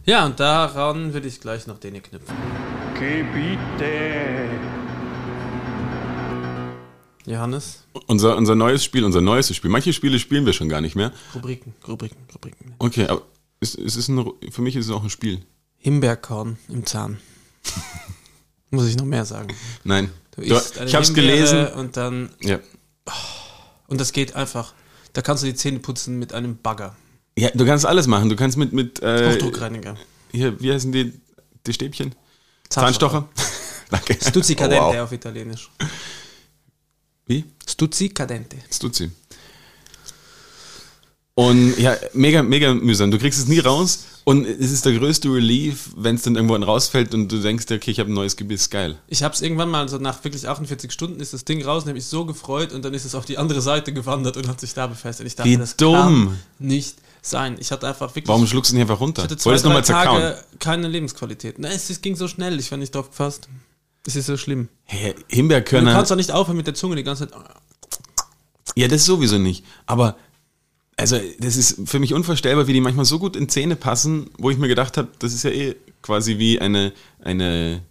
Ja, 0.05 0.25
und 0.25 0.39
daran 0.39 1.13
würde 1.13 1.27
ich 1.27 1.39
gleich 1.39 1.67
noch 1.67 1.79
den 1.79 1.93
hier 1.93 2.03
knüpfen. 2.03 2.35
Gebiete. 2.99 4.49
Johannes, 7.25 7.85
unser, 8.07 8.35
unser 8.35 8.53
neues 8.55 8.83
Spiel, 8.83 9.05
unser 9.05 9.21
neuestes 9.21 9.55
Spiel. 9.55 9.71
Manche 9.71 9.93
Spiele 9.93 10.19
spielen 10.19 10.45
wir 10.45 10.51
schon 10.51 10.67
gar 10.67 10.81
nicht 10.81 10.95
mehr. 10.95 11.13
Rubriken, 11.33 11.73
Rubriken, 11.87 12.17
Rubriken. 12.33 12.75
Okay, 12.79 13.07
aber 13.07 13.21
es, 13.61 13.75
es 13.75 13.95
ist 13.95 14.09
ein, 14.09 14.29
für 14.51 14.61
mich 14.61 14.75
ist 14.75 14.87
es 14.87 14.91
auch 14.91 15.03
ein 15.03 15.09
Spiel. 15.09 15.41
Himbeerkorn 15.77 16.57
im 16.67 16.85
Zahn. 16.85 17.19
Muss 18.71 18.87
ich 18.89 18.97
noch 18.97 19.05
mehr 19.05 19.23
sagen. 19.25 19.55
Nein. 19.85 20.09
Du 20.35 20.41
Du, 20.41 20.53
isst 20.55 20.77
eine 20.77 20.89
ich 20.89 20.95
hab's 20.95 21.07
Himbeere 21.07 21.27
gelesen. 21.27 21.67
Und 21.79 21.95
dann, 21.95 22.29
Ja. 22.41 22.59
und 23.87 24.01
das 24.01 24.11
geht 24.11 24.35
einfach. 24.35 24.73
Da 25.13 25.21
kannst 25.21 25.43
du 25.43 25.47
die 25.47 25.55
Zähne 25.55 25.79
putzen 25.79 26.19
mit 26.19 26.33
einem 26.33 26.57
Bagger. 26.57 26.95
Ja, 27.38 27.49
du 27.53 27.65
kannst 27.65 27.86
alles 27.86 28.07
machen. 28.07 28.29
Du 28.29 28.36
kannst 28.36 28.57
mit, 28.57 28.73
mit 28.73 29.01
äh, 29.01 29.34
Hochdruckreiniger. 29.34 29.97
hier, 30.31 30.59
wie 30.61 30.71
heißen 30.71 30.91
die, 30.91 31.13
die 31.65 31.73
Stäbchen? 31.73 32.13
Zahnstocher. 32.69 33.27
Danke. 33.89 34.13
Stuzzi 34.21 34.53
Oh, 34.53 34.57
cadente 34.61 34.84
wow. 34.86 34.95
auf 34.97 35.11
Italienisch. 35.11 35.69
Wie? 37.25 37.45
Stuzzi 37.67 38.09
cadente. 38.09 38.57
Stuzzi. 38.71 39.11
Und 41.36 41.79
ja, 41.79 41.95
mega, 42.13 42.43
mega 42.43 42.73
mühsam. 42.75 43.09
Du 43.09 43.17
kriegst 43.17 43.39
es 43.39 43.47
nie 43.47 43.57
raus 43.57 44.05
und 44.23 44.45
es 44.45 44.71
ist 44.71 44.86
der 44.86 44.93
größte 44.93 45.29
Relief, 45.34 45.89
wenn 45.95 46.15
es 46.15 46.21
dann 46.21 46.36
irgendwann 46.36 46.61
rausfällt 46.61 47.15
und 47.15 47.27
du 47.31 47.41
denkst 47.41 47.65
okay, 47.71 47.89
ich 47.89 47.99
habe 47.99 48.11
ein 48.11 48.13
neues 48.13 48.36
Gebiss, 48.36 48.69
geil. 48.69 48.97
Ich 49.07 49.23
habe 49.23 49.34
es 49.34 49.41
irgendwann 49.41 49.69
mal, 49.69 49.89
so 49.89 49.97
nach 49.97 50.23
wirklich 50.23 50.47
48 50.47 50.91
Stunden 50.91 51.19
ist 51.19 51.34
das 51.34 51.43
Ding 51.43 51.63
raus 51.65 51.86
mich 51.86 52.05
so 52.05 52.25
gefreut 52.25 52.71
und 52.71 52.86
dann 52.86 52.93
ist 52.93 53.05
es 53.05 53.15
auf 53.15 53.25
die 53.25 53.39
andere 53.39 53.61
Seite 53.61 53.93
gewandert 53.93 54.38
und 54.38 54.47
hat 54.47 54.59
sich 54.61 54.75
da 54.75 54.86
befestigt. 54.86 55.25
Ich 55.27 55.36
dachte, 55.36 55.49
Wie 55.49 55.57
das 55.57 55.75
dumm. 55.75 55.95
kann 55.97 56.39
nicht 56.59 56.97
sein. 57.23 57.55
Ich 57.59 57.71
hatte 57.71 57.88
einfach 57.88 58.09
wirklich 58.11 58.27
Warum 58.27 58.45
schluckst 58.45 58.71
du 58.71 58.75
nicht 58.75 58.84
einfach 58.84 58.99
runter? 58.99 59.23
ich 59.23 59.31
hatte 59.31 59.38
zwei, 59.38 59.55
drei? 59.57 59.81
Tage 59.81 60.38
keine 60.59 60.88
Lebensqualität. 60.88 61.57
Nein, 61.57 61.71
es, 61.73 61.89
es 61.89 62.01
ging 62.01 62.15
so 62.15 62.27
schnell, 62.27 62.59
ich 62.59 62.69
war 62.69 62.77
nicht 62.77 62.93
drauf 62.93 63.09
gefasst. 63.09 63.49
Es 64.05 64.15
ist 64.15 64.27
so 64.27 64.38
schlimm. 64.38 64.67
Hey, 64.84 65.15
Du 65.15 65.36
Himbeerkörner. 65.36 65.93
kannst 65.93 66.11
doch 66.11 66.15
nicht 66.15 66.31
aufhören 66.31 66.57
mit 66.57 66.67
der 66.67 66.75
Zunge 66.75 66.95
die 66.95 67.03
ganze 67.03 67.27
Zeit. 67.27 67.39
Ja, 68.75 68.88
das 68.88 69.05
sowieso 69.05 69.39
nicht. 69.39 69.65
Aber 69.88 70.15
also 71.03 71.19
das 71.37 71.57
ist 71.57 71.81
für 71.85 71.99
mich 71.99 72.13
unvorstellbar, 72.13 72.67
wie 72.67 72.73
die 72.73 72.79
manchmal 72.79 73.03
so 73.03 73.19
gut 73.19 73.35
in 73.35 73.49
Zähne 73.49 73.75
passen, 73.75 74.29
wo 74.37 74.49
ich 74.49 74.57
mir 74.57 74.69
gedacht 74.69 74.95
habe, 74.95 75.09
das 75.19 75.33
ist 75.33 75.43
ja 75.43 75.49
eh 75.49 75.75
quasi 76.01 76.37
wie 76.37 76.61
eine, 76.61 76.93
eine, 77.21 77.81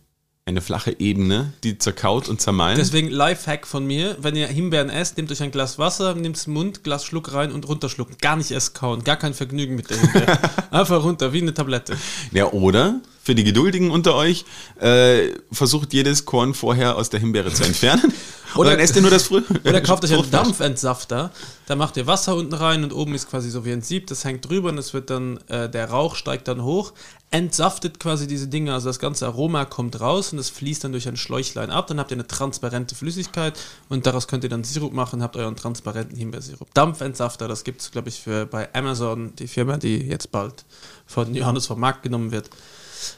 eine 0.46 0.62
flache 0.62 0.98
Ebene, 0.98 1.52
die 1.62 1.76
zerkaut 1.76 2.30
und 2.30 2.40
zermahlen. 2.40 2.78
Deswegen 2.78 3.10
Lifehack 3.10 3.66
von 3.66 3.86
mir, 3.86 4.16
wenn 4.22 4.34
ihr 4.34 4.46
Himbeeren 4.46 4.88
esst, 4.88 5.18
nehmt 5.18 5.30
euch 5.30 5.42
ein 5.42 5.50
Glas 5.50 5.78
Wasser, 5.78 6.14
nehmt 6.14 6.38
es 6.38 6.46
im 6.46 6.54
Mund, 6.54 6.84
Glas 6.84 7.04
Schluck 7.04 7.34
rein 7.34 7.52
und 7.52 7.68
runterschlucken. 7.68 8.16
Gar 8.18 8.36
nicht 8.36 8.50
erst 8.50 8.74
kauen, 8.74 9.04
gar 9.04 9.16
kein 9.16 9.34
Vergnügen 9.34 9.74
mit 9.74 9.90
der 9.90 10.00
Himbeere. 10.00 10.38
Einfach 10.70 11.04
runter, 11.04 11.34
wie 11.34 11.42
eine 11.42 11.52
Tablette. 11.52 11.98
Ja, 12.32 12.50
oder 12.50 13.02
für 13.22 13.34
die 13.34 13.44
Geduldigen 13.44 13.90
unter 13.90 14.14
euch, 14.14 14.46
äh, 14.80 15.28
versucht 15.52 15.92
jedes 15.92 16.24
Korn 16.24 16.54
vorher 16.54 16.96
aus 16.96 17.10
der 17.10 17.20
Himbeere 17.20 17.52
zu 17.52 17.62
entfernen. 17.64 18.10
Oder- 18.56 18.70
dann 18.70 18.80
esst 18.80 18.96
ihr 18.96 19.02
nur 19.02 19.10
das 19.10 19.24
Früh. 19.24 19.42
Oder 19.64 19.80
kauft 19.80 20.04
euch 20.04 20.12
einen. 20.12 20.30
Dampfentsafter, 20.30 21.30
da 21.66 21.76
macht 21.76 21.96
ihr 21.96 22.06
Wasser 22.06 22.36
unten 22.36 22.54
rein 22.54 22.84
und 22.84 22.92
oben 22.92 23.14
ist 23.14 23.28
quasi 23.28 23.50
so 23.50 23.64
wie 23.64 23.72
ein 23.72 23.82
Sieb, 23.82 24.06
das 24.06 24.24
hängt 24.24 24.48
drüber 24.48 24.70
und 24.70 24.78
es 24.78 24.94
wird 24.94 25.10
dann, 25.10 25.38
äh, 25.48 25.68
der 25.68 25.90
Rauch 25.90 26.16
steigt 26.16 26.48
dann 26.48 26.62
hoch, 26.62 26.92
entsaftet 27.30 27.98
quasi 27.98 28.26
diese 28.26 28.46
Dinge, 28.48 28.74
also 28.74 28.88
das 28.88 28.98
ganze 28.98 29.26
Aroma 29.26 29.64
kommt 29.64 30.00
raus 30.00 30.32
und 30.32 30.38
es 30.38 30.50
fließt 30.50 30.84
dann 30.84 30.92
durch 30.92 31.08
ein 31.08 31.16
Schläuchlein 31.16 31.70
ab, 31.70 31.86
dann 31.86 31.98
habt 31.98 32.10
ihr 32.10 32.16
eine 32.16 32.26
transparente 32.26 32.94
Flüssigkeit 32.94 33.58
und 33.88 34.06
daraus 34.06 34.28
könnt 34.28 34.44
ihr 34.44 34.50
dann 34.50 34.64
Sirup 34.64 34.92
machen, 34.92 35.22
habt 35.22 35.36
euren 35.36 35.56
transparenten 35.56 36.16
Himbeersirup. 36.16 36.72
Dampfentsafter, 36.74 37.48
das 37.48 37.64
gibt 37.64 37.80
es, 37.80 37.90
glaube 37.90 38.10
ich, 38.10 38.20
für 38.20 38.46
bei 38.46 38.72
Amazon, 38.74 39.34
die 39.36 39.48
Firma, 39.48 39.78
die 39.78 39.96
jetzt 39.98 40.30
bald 40.30 40.64
von 41.06 41.34
Johannes 41.34 41.66
vom 41.66 41.80
Markt 41.80 42.02
genommen 42.02 42.32
wird, 42.32 42.50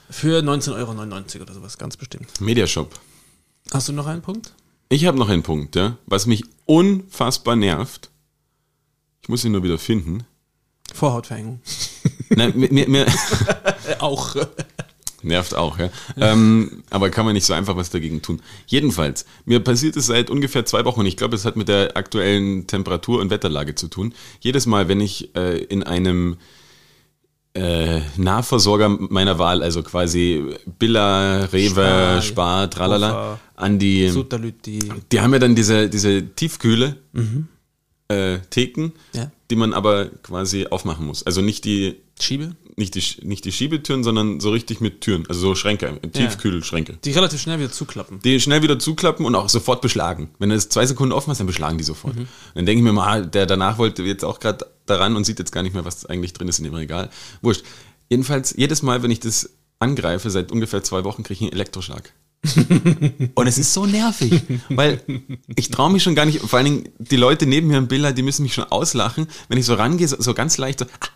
für 0.09 0.41
19,99 0.41 0.75
Euro 0.77 1.43
oder 1.43 1.55
sowas, 1.55 1.77
ganz 1.79 1.97
bestimmt. 1.97 2.41
Mediashop. 2.41 2.91
Hast 3.73 3.89
du 3.89 3.93
noch 3.93 4.07
einen 4.07 4.23
Punkt? 4.23 4.53
Ich 4.95 5.07
habe 5.07 5.19
noch 5.19 5.29
einen 5.29 5.43
Punkt, 5.43 5.75
ja, 5.75 5.99
was 6.07 6.27
mich 6.27 6.45
unfassbar 6.67 7.57
nervt. 7.57 8.11
Ich 9.23 9.29
muss 9.29 9.45
ihn 9.45 9.51
nur 9.51 9.65
wieder 9.65 9.77
finden. 9.77 10.23
Vorhautverhängung. 10.95 11.61
Nein, 12.29 12.53
mir, 12.55 12.73
mir, 12.73 12.89
mir 12.89 13.07
auch. 13.99 14.37
nervt 15.21 15.57
auch, 15.57 15.81
ja. 15.81 15.91
ähm, 16.17 16.85
aber 16.91 17.11
kann 17.11 17.25
man 17.25 17.35
nicht 17.35 17.45
so 17.45 17.55
einfach 17.55 17.75
was 17.75 17.91
dagegen 17.91 18.23
tun. 18.23 18.41
Jedenfalls, 18.69 19.27
mir 19.47 19.59
passiert 19.59 19.97
es 19.97 20.07
seit 20.07 20.31
ungefähr 20.31 20.65
zwei 20.65 20.85
Wochen 20.85 21.01
und 21.01 21.07
ich 21.07 21.17
glaube, 21.17 21.35
es 21.35 21.45
hat 21.45 21.57
mit 21.57 21.67
der 21.67 21.97
aktuellen 21.97 22.69
Temperatur- 22.69 23.21
und 23.21 23.31
Wetterlage 23.31 23.75
zu 23.75 23.89
tun. 23.89 24.15
Jedes 24.39 24.67
Mal, 24.67 24.87
wenn 24.87 25.01
ich 25.01 25.35
äh, 25.35 25.59
in 25.59 25.83
einem 25.83 26.37
äh, 27.55 28.01
Nahversorger 28.17 28.89
meiner 28.89 29.39
Wahl, 29.39 29.63
also 29.63 29.83
quasi 29.83 30.45
Billa, 30.79 31.45
Rewe, 31.45 31.71
Spar, 31.71 32.23
Spar, 32.23 32.71
Tralala, 32.71 33.39
an 33.57 33.79
die, 33.79 34.09
Sutterlüt, 34.09 34.67
die 34.67 35.21
haben 35.21 35.33
ja 35.33 35.39
dann 35.39 35.55
diese, 35.55 35.89
diese 35.89 36.35
Tiefkühle 36.35 36.97
äh, 38.09 38.39
Theken, 38.51 38.93
Ja. 39.13 39.31
die 39.51 39.57
man 39.57 39.73
aber 39.73 40.07
quasi 40.23 40.67
aufmachen 40.67 41.07
muss. 41.07 41.25
Also 41.25 41.41
nicht 41.41 41.65
die, 41.65 41.97
Schiebe, 42.21 42.55
nicht 42.77 42.95
die, 42.95 43.27
nicht 43.27 43.45
die 43.45 43.53
Schiebetüren, 43.53 44.03
sondern 44.03 44.41
so 44.41 44.51
richtig 44.51 44.81
mit 44.81 45.01
Türen, 45.01 45.25
also 45.29 45.41
so 45.41 45.55
Schränke, 45.55 46.01
Tiefkühlschränke. 46.13 46.99
die 47.05 47.13
relativ 47.13 47.41
schnell 47.41 47.59
wieder 47.59 47.71
zuklappen. 47.71 48.21
Die 48.21 48.41
schnell 48.41 48.63
wieder 48.63 48.79
zuklappen 48.79 49.25
und 49.27 49.35
auch 49.35 49.49
sofort 49.49 49.81
beschlagen. 49.81 50.31
Wenn 50.39 50.49
du 50.49 50.57
es 50.57 50.69
zwei 50.69 50.87
Sekunden 50.87 51.13
offen 51.13 51.31
hast, 51.31 51.39
dann 51.39 51.47
beschlagen 51.47 51.79
die 51.79 51.85
sofort. 51.85 52.17
Dann 52.55 52.67
denke 52.67 52.81
ich 52.81 52.85
mir 52.85 52.93
mal, 52.93 53.07
ah, 53.07 53.21
der 53.21 53.47
danach 53.47 53.79
wollte 53.79 54.03
jetzt 54.03 54.25
auch 54.25 54.41
gerade 54.41 54.67
daran 54.87 55.17
und 55.17 55.25
sieht 55.25 55.39
jetzt 55.39 55.53
gar 55.53 55.63
nicht 55.63 55.75
mehr, 55.75 55.85
was 55.85 56.07
eigentlich 56.07 56.33
drin 56.33 56.49
ist 56.49 56.59
in 56.59 56.65
dem 56.65 56.75
Regal. 56.75 57.11
Wurscht. 57.43 57.65
Jedenfalls, 58.11 58.55
jedes 58.57 58.83
Mal, 58.83 59.03
wenn 59.03 59.11
ich 59.11 59.21
das 59.21 59.51
angreife, 59.79 60.31
seit 60.31 60.53
ungefähr 60.53 60.83
zwei 60.83 61.05
Wochen, 61.05 61.23
kriege 61.23 61.35
ich 61.35 61.43
einen 61.43 61.53
Elektroschlag. 61.53 62.13
und 63.35 63.47
es 63.47 63.57
ist 63.57 63.73
so 63.73 63.87
nervig, 63.87 64.43
weil 64.69 65.01
ich 65.57 65.71
traue 65.71 65.91
mich 65.91 66.03
schon 66.03 66.15
gar 66.15 66.27
nicht, 66.27 66.41
vor 66.41 66.59
allen 66.59 66.67
Dingen 66.67 66.89
die 66.99 67.17
Leute 67.17 67.47
neben 67.47 67.69
mir 67.69 67.79
im 67.79 67.89
Bilder, 67.89 68.13
die 68.13 68.23
müssen 68.23 68.43
mich 68.43 68.53
schon 68.53 68.65
auslachen, 68.65 69.29
wenn 69.49 69.57
ich 69.57 69.65
so 69.65 69.75
rangehe, 69.75 70.07
so, 70.07 70.21
so 70.21 70.35
ganz 70.35 70.59
leicht 70.59 70.81
so, 70.81 70.85
ah, 71.01 71.09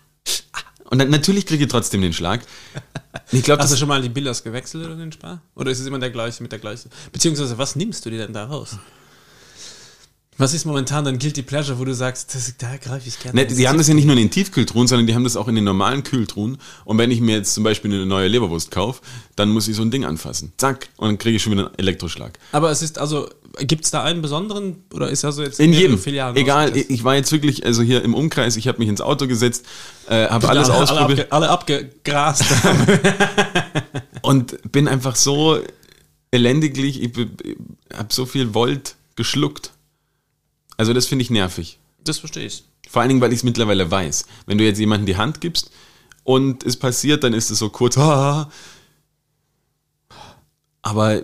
und 0.91 0.99
dann 0.99 1.11
natürlich 1.11 1.47
kriege 1.47 1.65
ich 1.65 1.71
trotzdem 1.71 2.01
den 2.01 2.13
Schlag. 2.13 2.41
Ich 3.33 3.43
glaube, 3.43 3.63
Hast 3.63 3.73
du 3.73 3.77
schon 3.77 3.89
mal 3.89 4.01
die 4.01 4.09
Billers 4.09 4.43
gewechselt 4.43 4.87
oder 4.87 4.97
den 4.97 5.13
Spar? 5.13 5.43
Oder 5.55 5.71
ist 5.71 5.81
es 5.81 5.87
immer 5.87 5.99
der 5.99 6.11
gleiche 6.11 6.43
mit 6.43 6.53
der 6.53 6.59
gleichen? 6.59 6.91
Beziehungsweise, 7.13 7.59
was 7.59 7.77
nimmst 7.77 8.07
du 8.07 8.11
dir 8.11 8.19
denn 8.19 8.33
da 8.33 8.45
raus? 8.45 8.79
Was 10.39 10.55
ist 10.55 10.65
momentan 10.65 11.05
dein 11.05 11.19
Guilty 11.19 11.43
Pleasure, 11.43 11.81
wo 11.81 11.85
du 11.85 11.93
sagst, 11.93 12.33
das, 12.33 12.55
da 12.59 12.77
greife 12.77 13.09
ich 13.09 13.19
gerne? 13.19 13.41
Ne, 13.41 13.47
die 13.49 13.67
haben 13.67 13.77
das 13.77 13.89
ja 13.89 13.95
nicht 13.95 14.05
nur 14.05 14.15
in 14.15 14.23
den 14.23 14.31
Tiefkühltruhen, 14.31 14.87
sondern 14.87 15.09
die 15.09 15.15
haben 15.17 15.25
das 15.25 15.37
auch 15.37 15.49
in 15.49 15.57
den 15.57 15.65
normalen 15.65 16.05
Kühltruhen. 16.05 16.59
Und 16.85 16.97
wenn 16.97 17.11
ich 17.11 17.21
mir 17.21 17.37
jetzt 17.37 17.55
zum 17.55 17.65
Beispiel 17.65 17.93
eine 17.93 18.07
neue 18.07 18.29
Leberwurst 18.29 18.71
kaufe, 18.71 19.03
dann 19.35 19.51
muss 19.51 19.67
ich 19.67 19.75
so 19.75 19.83
ein 19.83 19.91
Ding 19.91 20.05
anfassen. 20.05 20.53
Zack. 20.57 20.91
Und 20.97 21.09
dann 21.09 21.19
kriege 21.19 21.37
ich 21.37 21.43
schon 21.43 21.53
wieder 21.55 21.67
einen 21.67 21.79
Elektroschlag. 21.79 22.39
Aber 22.53 22.71
es 22.71 22.83
ist 22.83 22.99
also, 23.01 23.29
gibt 23.59 23.85
es 23.85 23.91
da 23.91 24.05
einen 24.05 24.23
besonderen 24.23 24.77
oder 24.95 25.11
ist 25.11 25.25
also 25.25 25.43
jetzt 25.43 25.59
In 25.59 25.73
jedem. 25.73 25.99
Filialen 25.99 26.37
Egal, 26.37 26.77
ich 26.77 27.03
war 27.03 27.17
jetzt 27.17 27.33
wirklich, 27.33 27.67
also 27.67 27.83
hier 27.83 28.05
im 28.05 28.15
Umkreis, 28.15 28.57
ich 28.57 28.69
habe 28.69 28.79
mich 28.79 28.89
ins 28.89 29.01
Auto 29.01 29.27
gesetzt, 29.27 29.67
äh, 30.09 30.29
habe 30.29 30.49
alles 30.49 30.71
alle, 30.71 30.83
ausprobiert 30.83 31.33
Alle, 31.33 31.49
abge, 31.51 31.75
alle 31.75 31.83
abgegrast. 31.83 32.45
und 34.23 34.71
bin 34.71 34.87
einfach 34.87 35.17
so 35.17 35.59
elendiglich, 36.31 37.03
ich, 37.03 37.11
habe 37.93 38.13
so 38.13 38.25
viel 38.25 38.55
Volt 38.55 38.95
geschluckt. 39.17 39.73
Also 40.79 40.95
das 40.95 41.07
finde 41.07 41.25
ich 41.25 41.31
nervig. 41.31 41.79
das 42.03 42.19
verstehe 42.19 42.47
ich. 42.47 42.65
Vor 42.89 43.03
allen 43.03 43.11
Dingen, 43.11 43.21
weil 43.21 43.33
ich 43.33 43.41
es 43.41 43.45
mittlerweile 43.45 43.91
weiß. 43.91 44.25
Wenn 44.47 44.57
du 44.57 44.65
jetzt 44.65 44.79
jemandem 44.79 45.05
die 45.05 45.19
Hand 45.19 45.43
gibst 45.43 45.71
und 46.25 46.65
es 46.65 46.79
passiert, 46.79 47.23
dann 47.23 47.35
ist 47.35 47.51
es 47.51 47.59
so 47.59 47.69
kurz. 47.69 47.99
Aber 47.99 48.51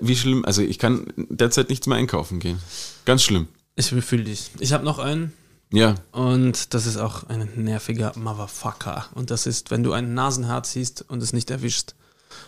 wie 0.02 0.16
schlimm, 0.16 0.44
also 0.44 0.60
ich 0.60 0.78
kann 0.78 1.06
derzeit 1.16 1.70
nichts 1.70 1.86
mehr 1.86 1.96
einkaufen 1.96 2.38
gehen. 2.38 2.58
Ganz 3.06 3.22
schlimm. 3.22 3.48
Ich 3.76 3.86
fühle 3.86 4.24
dich. 4.24 4.50
Ich 4.58 4.74
habe 4.74 4.84
noch 4.84 4.98
einen. 4.98 5.32
Ja, 5.72 5.94
Und 6.12 6.74
das 6.74 6.86
ist 6.86 6.98
auch 6.98 7.24
ein 7.24 7.48
nerviger 7.56 8.12
Motherfucker. 8.16 9.06
Und 9.14 9.30
das 9.30 9.46
ist, 9.46 9.70
wenn 9.70 9.82
du 9.82 9.92
ein 9.92 10.14
Nasenhaar 10.14 10.62
ziehst 10.62 11.04
und 11.08 11.22
es 11.22 11.32
nicht 11.32 11.50
erwischst. 11.50 11.96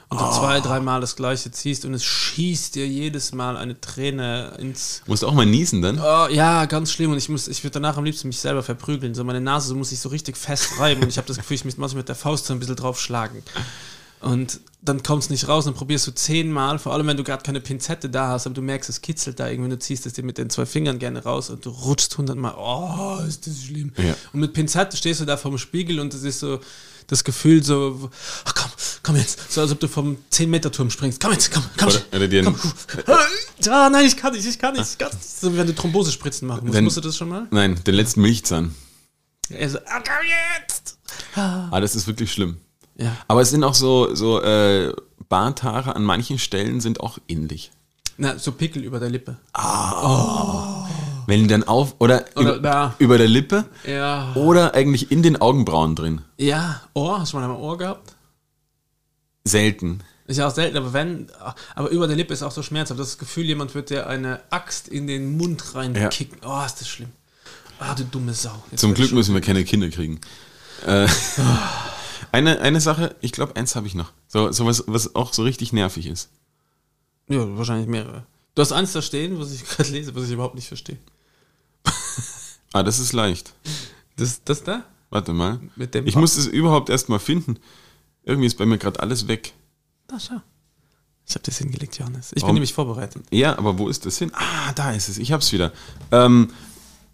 Und 0.09 0.20
du 0.20 0.30
zwei, 0.30 0.61
dreimal 0.61 1.01
das 1.01 1.16
gleiche 1.16 1.51
ziehst 1.51 1.84
und 1.84 1.93
es 1.93 2.05
schießt 2.05 2.76
dir 2.76 2.87
jedes 2.87 3.32
Mal 3.32 3.57
eine 3.57 3.80
Träne 3.80 4.57
ins. 4.59 5.03
musst 5.07 5.24
auch 5.24 5.34
mal 5.34 5.47
niesen 5.47 5.82
dann. 5.82 5.99
Oh, 5.99 6.28
ja, 6.28 6.66
ganz 6.66 6.93
schlimm. 6.93 7.11
Und 7.11 7.18
ich 7.18 7.28
muss, 7.28 7.49
ich 7.49 7.64
würde 7.64 7.72
danach 7.72 7.97
am 7.97 8.05
liebsten 8.05 8.28
mich 8.28 8.39
selber 8.39 8.62
verprügeln. 8.62 9.16
So 9.16 9.24
meine 9.24 9.41
Nase 9.41 9.68
so 9.68 9.74
muss 9.74 9.91
ich 9.91 9.99
so 9.99 10.09
richtig 10.09 10.37
fest 10.37 10.78
reiben. 10.78 11.03
Und 11.03 11.09
ich 11.09 11.18
habe 11.18 11.26
das 11.26 11.39
Gefühl, 11.39 11.57
ich 11.57 11.64
muss 11.64 11.76
manchmal 11.76 12.01
mit 12.01 12.09
der 12.09 12.14
Faust 12.14 12.47
so 12.47 12.53
ein 12.53 12.61
bisschen 12.61 12.76
drauf 12.76 13.01
schlagen. 13.01 13.43
Und 14.20 14.61
dann 14.80 15.03
kommt 15.03 15.24
es 15.24 15.30
nicht 15.30 15.49
raus, 15.49 15.66
dann 15.66 15.74
probierst 15.74 16.07
du 16.07 16.12
zehnmal, 16.12 16.78
vor 16.78 16.93
allem 16.93 17.07
wenn 17.07 17.16
du 17.16 17.24
gerade 17.24 17.43
keine 17.43 17.61
Pinzette 17.61 18.09
da 18.09 18.28
hast, 18.28 18.47
aber 18.47 18.55
du 18.55 18.62
merkst, 18.62 18.89
es 18.89 19.03
kitzelt 19.03 19.39
da 19.39 19.49
irgendwie, 19.49 19.70
du 19.70 19.78
ziehst 19.78 20.07
es 20.07 20.14
dir 20.14 20.22
mit 20.22 20.39
den 20.39 20.49
zwei 20.49 20.64
Fingern 20.64 20.99
gerne 20.99 21.22
raus 21.22 21.51
und 21.51 21.64
du 21.66 21.70
rutschst 21.70 22.16
hundertmal, 22.16 22.55
oh, 22.57 23.18
ist 23.26 23.47
das 23.47 23.64
schlimm. 23.64 23.93
Ja. 23.99 24.14
Und 24.32 24.41
mit 24.41 24.53
Pinzette 24.53 24.97
stehst 24.97 25.20
du 25.20 25.24
da 25.24 25.37
vorm 25.37 25.59
Spiegel 25.59 26.01
und 26.01 26.14
es 26.14 26.22
ist 26.22 26.41
so 26.41 26.61
das 27.09 27.22
Gefühl 27.24 27.62
so, 27.62 28.11
ach 28.44 28.54
komm, 28.54 28.70
komm 29.02 29.16
jetzt, 29.16 29.52
so 29.52 29.61
als 29.61 29.70
ob 29.72 29.80
du 29.80 29.88
vom 29.88 30.16
10-Meter-Turm 30.32 30.90
springst, 30.90 31.20
komm 31.22 31.32
jetzt, 31.32 31.52
komm, 31.52 31.62
komm, 31.76 31.88
Oder, 32.12 32.28
dir 32.28 32.44
komm. 32.44 32.57
Ah, 33.70 33.88
nein, 33.90 34.07
ich 34.07 34.16
kann 34.16 34.32
nicht, 34.32 34.46
ich 34.46 34.59
kann 34.59 34.74
nicht, 34.74 34.90
ich 34.92 34.98
kann 34.98 35.11
nicht. 35.12 35.24
So 35.40 35.52
wie 35.52 35.57
wenn 35.59 35.66
du 35.66 35.74
Thrombosespritzen 35.74 36.46
machen 36.48 36.64
musst. 36.64 36.74
Wenn- 36.74 36.84
Musst 36.84 36.96
du 36.96 37.00
das 37.00 37.16
schon 37.16 37.28
mal? 37.28 37.46
Nein, 37.50 37.82
den 37.84 37.94
letzten 37.94 38.22
Milchzahn. 38.22 38.74
Er 39.48 39.70
so, 39.70 39.78
ah, 39.78 40.00
komm 40.04 40.26
jetzt! 40.61 40.98
Ah, 41.36 41.80
das 41.80 41.94
ist 41.94 42.07
wirklich 42.07 42.32
schlimm. 42.32 42.57
Ja. 42.96 43.16
Aber 43.28 43.42
es 43.42 43.50
sind 43.50 43.62
auch 43.62 43.74
so, 43.74 44.14
so 44.14 44.40
äh, 44.42 44.92
Barthaare 45.28 45.94
an 45.94 46.02
manchen 46.02 46.38
Stellen 46.38 46.80
sind 46.80 47.00
auch 47.00 47.18
ähnlich. 47.28 47.70
Na, 48.16 48.38
so 48.38 48.50
Pickel 48.52 48.82
über 48.82 48.98
der 48.98 49.11
Lippe. 49.11 49.36
Wenn 51.27 51.43
die 51.43 51.47
dann 51.49 51.64
auf, 51.64 51.97
oder, 51.99 52.24
Oder 52.37 52.57
über, 52.57 52.95
über 52.99 53.18
der 53.18 53.29
Lippe 53.29 53.64
Ja. 53.87 54.33
oder 54.35 54.74
eigentlich 54.74 55.11
in 55.11 55.22
den 55.22 55.37
Augenbrauen 55.41 55.95
drin. 55.97 56.22
Ja, 56.39 56.83
Ohr, 56.95 57.20
hast 57.20 57.33
du 57.33 57.39
mal 57.39 57.45
ein 57.45 57.51
Ohr 57.51 57.77
gehabt? 57.79 58.14
Selten. 59.45 60.01
Ist 60.27 60.39
ja 60.39 60.49
auch 60.49 60.55
selten, 60.55 60.77
aber 60.77 60.93
wenn, 60.93 61.29
aber 61.74 61.89
über 61.91 62.09
der 62.09 62.16
Lippe 62.16 62.33
ist 62.35 62.43
auch 62.43 62.51
so 62.51 62.62
schmerzhaft. 62.62 62.99
Das 62.99 63.16
Gefühl, 63.18 63.45
jemand 63.45 63.74
wird 63.74 63.91
dir 63.91 64.09
eine 64.09 64.41
Axt 64.51 64.89
in 64.89 65.07
den 65.07 65.37
Mund 65.37 65.74
reinkicken. 65.74 66.39
Oh, 66.45 66.62
ist 66.66 66.81
das 66.81 66.89
schlimm. 66.89 67.11
Ah, 67.79 67.95
du 67.95 68.05
dumme 68.05 68.35
Sau. 68.35 68.62
Jetzt 68.70 68.81
Zum 68.81 68.95
Glück 68.95 69.12
müssen 69.12 69.35
wir 69.35 69.41
keine 69.41 69.64
Kinder 69.64 69.89
kriegen. 69.89 70.20
Äh, 70.85 71.07
eine, 72.33 72.61
eine 72.61 72.81
Sache, 72.81 73.14
ich 73.20 73.33
glaube, 73.33 73.55
eins 73.55 73.77
habe 73.77 73.87
ich 73.87 73.95
noch. 73.95 74.12
So, 74.27 74.51
so 74.51 74.66
was, 74.66 74.85
was 74.87 75.14
auch 75.14 75.33
so 75.33 75.43
richtig 75.43 75.72
nervig 75.72 76.07
ist. 76.07 76.29
Ja, 77.29 77.57
wahrscheinlich 77.57 77.87
mehrere. 77.89 78.24
Du 78.55 78.62
hast 78.62 78.72
eins 78.72 78.93
da 78.93 79.03
stehen, 79.03 79.39
was 79.39 79.53
ich 79.53 79.64
gerade 79.68 79.91
lese, 79.91 80.14
was 80.14 80.24
ich 80.24 80.33
überhaupt 80.33 80.55
nicht 80.57 80.66
verstehe. 80.68 80.99
Ah, 82.77 82.83
das 82.83 82.99
ist 82.99 83.12
leicht. 83.14 83.55
Das, 84.16 84.43
das 84.45 84.62
da? 84.62 84.83
Warte 85.09 85.33
mal. 85.33 85.61
Mit 85.77 85.95
dem 85.95 86.07
ich 86.07 86.12
Bach. 86.14 86.20
muss 86.20 86.37
es 86.37 86.47
überhaupt 86.47 86.91
erst 86.91 87.09
mal 87.09 87.18
finden. 87.18 87.59
Irgendwie 88.24 88.47
ist 88.47 88.59
bei 88.59 88.66
mir 88.66 88.77
gerade 88.77 89.01
alles 89.01 89.29
weg. 89.29 89.55
Da, 90.09 90.20
schau. 90.20 90.43
Ich 91.27 91.35
habe 91.35 91.43
das 91.45 91.57
hingelegt, 91.59 91.99
Johannes. 91.99 92.33
Ich 92.35 92.43
Warum? 92.43 92.49
bin 92.51 92.55
nämlich 92.57 92.74
vorbereitet. 92.74 93.24
Ja, 93.31 93.57
aber 93.59 93.79
wo 93.79 93.89
ist 93.89 94.05
das 94.05 94.18
hin? 94.18 94.31
Ah, 94.35 94.72
da 94.74 94.93
ist 94.93 95.09
es. 95.09 95.16
Ich 95.16 95.33
hab's 95.33 95.51
wieder. 95.53 95.72
Ähm, 96.12 96.51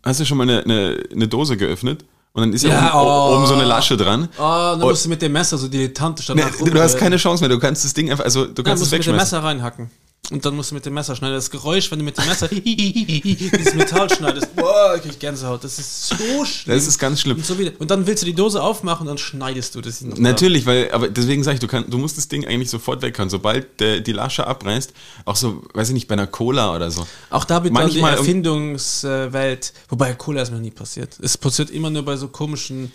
hast 0.03 0.19
du 0.21 0.25
schon 0.27 0.37
mal 0.39 0.45
eine, 0.45 0.65
eine, 0.65 1.03
eine 1.13 1.29
Dose 1.29 1.57
geöffnet? 1.57 2.05
Und 2.33 2.41
dann 2.43 2.53
ist 2.53 2.63
ja, 2.65 2.71
Ja, 2.71 2.95
oben, 3.01 3.09
oh. 3.11 3.37
oben 3.37 3.47
so 3.47 3.55
eine 3.55 3.65
Lasche 3.65 3.97
dran. 3.97 4.29
Oh, 4.37 4.41
dann 4.41 4.81
musst 4.81 5.05
du 5.05 5.11
mit 5.11 5.23
dem 5.23 5.33
Messer 5.33 5.59
so 5.59 5.69
dilettantisch 5.69 6.27
danach 6.27 6.51
du, 6.57 6.65
du 6.65 6.81
hast 6.83 6.97
keine 6.99 7.19
Chance 7.19 7.43
mehr. 7.43 7.51
Du 7.51 7.59
kannst 7.61 7.85
das 7.85 7.95
Ding 7.95 8.11
einfach, 8.11 8.25
also 8.25 8.47
du 8.47 8.63
kannst 8.65 8.83
es 8.83 8.91
musst 8.91 8.93
du 8.93 8.97
mit 8.97 9.07
dem 9.07 9.13
wegschmeißen. 9.15 9.39
Messer 9.39 9.45
reinhacken. 9.45 9.91
Und 10.33 10.45
dann 10.45 10.57
musst 10.57 10.70
du 10.70 10.74
mit 10.74 10.87
dem 10.87 10.95
Messer 10.95 11.14
schneiden. 11.14 11.35
Das 11.35 11.51
Geräusch, 11.51 11.91
wenn 11.91 11.99
du 11.99 12.05
mit 12.05 12.16
dem 12.16 12.26
Messer 12.26 12.49
dieses 12.53 13.74
Metall 13.74 14.09
schneidest, 14.09 14.57
boah, 14.57 14.95
ich 14.97 15.03
krieg 15.03 15.20
Gänsehaut. 15.20 15.62
Das 15.62 15.78
ist 15.78 16.09
so 16.09 16.45
schlimm. 16.45 16.74
Das 16.74 16.87
ist 16.87 16.99
ganz 16.99 17.20
schlimm. 17.20 17.37
und, 17.37 17.45
so 17.45 17.59
wieder. 17.59 17.72
und 17.78 17.91
dann 17.91 18.07
willst 18.07 18.22
du 18.22 18.26
die 18.26 18.35
Dose 18.35 18.62
aufmachen 18.62 19.03
und 19.03 19.09
dann 19.09 19.18
schneidest 19.18 19.74
du 19.74 19.80
das. 19.80 20.01
Natürlich, 20.01 20.64
weil, 20.64 20.91
aber 20.93 21.09
deswegen 21.09 21.45
sage 21.45 21.57
ich, 21.57 21.61
du, 21.61 21.66
kann, 21.66 21.85
du 21.89 21.99
musst 21.99 22.16
das 22.16 22.28
Ding 22.28 22.47
eigentlich 22.47 22.70
sofort 22.70 23.03
weghauen. 23.03 23.28
Sobald 23.28 23.78
der, 23.80 24.01
die 24.01 24.12
Lasche 24.12 24.47
abreißt, 24.47 24.93
auch 25.26 25.37
so, 25.37 25.62
weiß 25.74 25.89
ich 25.89 25.95
nicht, 25.95 26.09
bei 26.09 26.14
einer 26.14 26.26
Cola 26.26 26.74
oder 26.74 26.91
so. 26.91 27.07
Auch 27.30 27.45
da 27.45 27.61
bitte 27.61 27.87
die 27.89 28.01
Erfindungswelt, 28.01 29.72
wobei 29.89 30.14
Cola 30.14 30.43
ist 30.43 30.51
noch 30.51 30.61
nie 30.61 30.70
passiert. 30.70 31.18
Es 31.20 31.37
passiert 31.37 31.70
immer 31.70 31.91
nur 31.91 32.05
bei 32.05 32.16
so 32.16 32.28
komischen. 32.28 32.91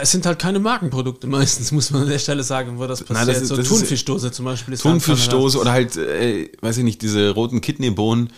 Es 0.00 0.10
sind 0.10 0.26
halt 0.26 0.38
keine 0.38 0.58
Markenprodukte 0.58 1.26
meistens, 1.26 1.70
muss 1.72 1.90
man 1.90 2.02
an 2.02 2.08
der 2.08 2.18
Stelle 2.18 2.42
sagen, 2.42 2.78
wo 2.78 2.86
das 2.86 3.02
passiert. 3.04 3.28
das 3.28 3.42
ist- 3.42 3.48
so 3.48 3.56
das 3.56 3.68
Thunfischdose 3.68 4.32
zum 4.32 4.44
Beispiel. 4.44 4.74
Ist 4.74 4.82
Thunfischdose 4.82 5.58
oder 5.60 5.72
halt, 5.72 5.96
äh, 5.96 6.50
weiß 6.60 6.78
ich 6.78 6.84
nicht, 6.84 7.02
diese 7.02 7.30
roten 7.30 7.60
Kidneybohnen, 7.60 8.30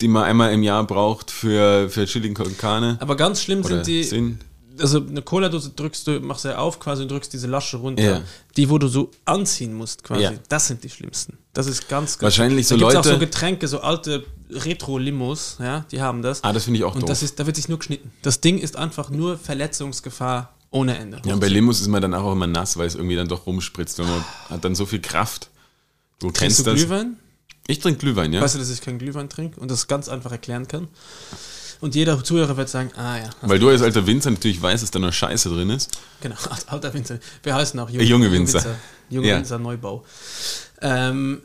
die 0.00 0.08
man 0.08 0.24
einmal 0.24 0.52
im 0.52 0.62
Jahr 0.62 0.84
braucht 0.86 1.30
für, 1.30 1.88
für 1.88 2.06
Chili 2.06 2.34
con 2.34 2.56
Carne. 2.58 2.96
Aber 3.00 3.16
ganz 3.16 3.40
schlimm 3.42 3.62
sind 3.62 3.86
die. 3.86 4.02
Sinn. 4.04 4.40
Also 4.80 4.98
eine 5.00 5.22
Cola-Dose 5.22 5.70
drückst 5.76 6.08
du, 6.08 6.18
machst 6.18 6.44
du 6.44 6.58
auf 6.58 6.80
quasi 6.80 7.02
und 7.02 7.10
drückst 7.12 7.32
diese 7.32 7.46
Lasche 7.46 7.76
runter. 7.76 8.02
Ja. 8.02 8.20
Die, 8.56 8.68
wo 8.68 8.76
du 8.78 8.88
so 8.88 9.12
anziehen 9.24 9.72
musst 9.72 10.02
quasi. 10.02 10.22
Ja. 10.24 10.32
Das 10.48 10.66
sind 10.66 10.82
die 10.82 10.90
schlimmsten. 10.90 11.38
Das 11.52 11.68
ist 11.68 11.88
ganz, 11.88 12.18
ganz 12.18 12.22
Wahrscheinlich 12.22 12.66
so 12.66 12.74
da 12.74 12.80
gibt's 12.80 12.94
Leute- 12.96 13.08
auch 13.08 13.12
so 13.12 13.18
Getränke, 13.20 13.68
so 13.68 13.80
alte 13.80 14.24
Retro-Limos, 14.50 15.58
ja, 15.60 15.84
die 15.92 16.00
haben 16.02 16.22
das. 16.22 16.42
Ah, 16.42 16.52
das 16.52 16.64
finde 16.64 16.78
ich 16.78 16.84
auch 16.84 16.94
und 16.96 17.02
doof. 17.02 17.08
das 17.08 17.22
ist, 17.22 17.38
da 17.38 17.46
wird 17.46 17.54
sich 17.54 17.68
nur 17.68 17.78
geschnitten. 17.78 18.10
Das 18.22 18.40
Ding 18.40 18.58
ist 18.58 18.74
einfach 18.76 19.10
nur 19.10 19.38
Verletzungsgefahr 19.38 20.53
ohne 20.74 20.98
Ende. 20.98 21.22
Ja, 21.24 21.36
bei 21.36 21.48
Limos 21.48 21.80
ist 21.80 21.88
man 21.88 22.02
dann 22.02 22.14
auch 22.14 22.32
immer 22.32 22.46
nass, 22.46 22.76
weil 22.76 22.86
es 22.86 22.94
irgendwie 22.96 23.16
dann 23.16 23.28
doch 23.28 23.46
rumspritzt 23.46 24.00
und 24.00 24.08
man 24.08 24.24
hat 24.50 24.64
dann 24.64 24.74
so 24.74 24.86
viel 24.86 25.00
Kraft. 25.00 25.48
Du 26.18 26.26
Trinkst 26.30 26.40
kennst 26.40 26.58
du 26.60 26.62
das. 26.64 26.74
Glühwein? 26.74 27.16
Ich 27.66 27.78
trinke 27.78 28.00
Glühwein, 28.00 28.32
ja. 28.32 28.40
Weißt 28.40 28.56
du, 28.56 28.58
dass 28.58 28.70
ich 28.70 28.80
keinen 28.80 28.98
Glühwein 28.98 29.28
trinke 29.28 29.58
und 29.60 29.70
das 29.70 29.86
ganz 29.86 30.08
einfach 30.08 30.32
erklären 30.32 30.66
kann? 30.68 30.88
Und 31.80 31.94
jeder 31.94 32.22
Zuhörer 32.22 32.56
wird 32.56 32.68
sagen, 32.68 32.90
ah 32.96 33.18
ja, 33.18 33.30
Weil 33.42 33.58
du 33.58 33.68
als 33.68 33.82
alter 33.82 34.06
Winzer 34.06 34.30
natürlich 34.30 34.60
weißt, 34.60 34.82
dass 34.82 34.90
da 34.90 34.98
nur 34.98 35.12
Scheiße 35.12 35.48
drin 35.48 35.70
ist. 35.70 35.90
Genau, 36.20 36.36
alter 36.66 36.92
Winzer. 36.92 37.18
Wir 37.42 37.54
heißen 37.54 37.78
auch 37.80 37.88
Äh, 37.90 38.02
junge 38.02 38.30
Winzer. 38.32 38.76
Junge 39.10 39.28
Ja. 39.28 39.36
Winzer 39.38 39.58
Neubau. 39.58 40.04
Ähm, 40.80 41.42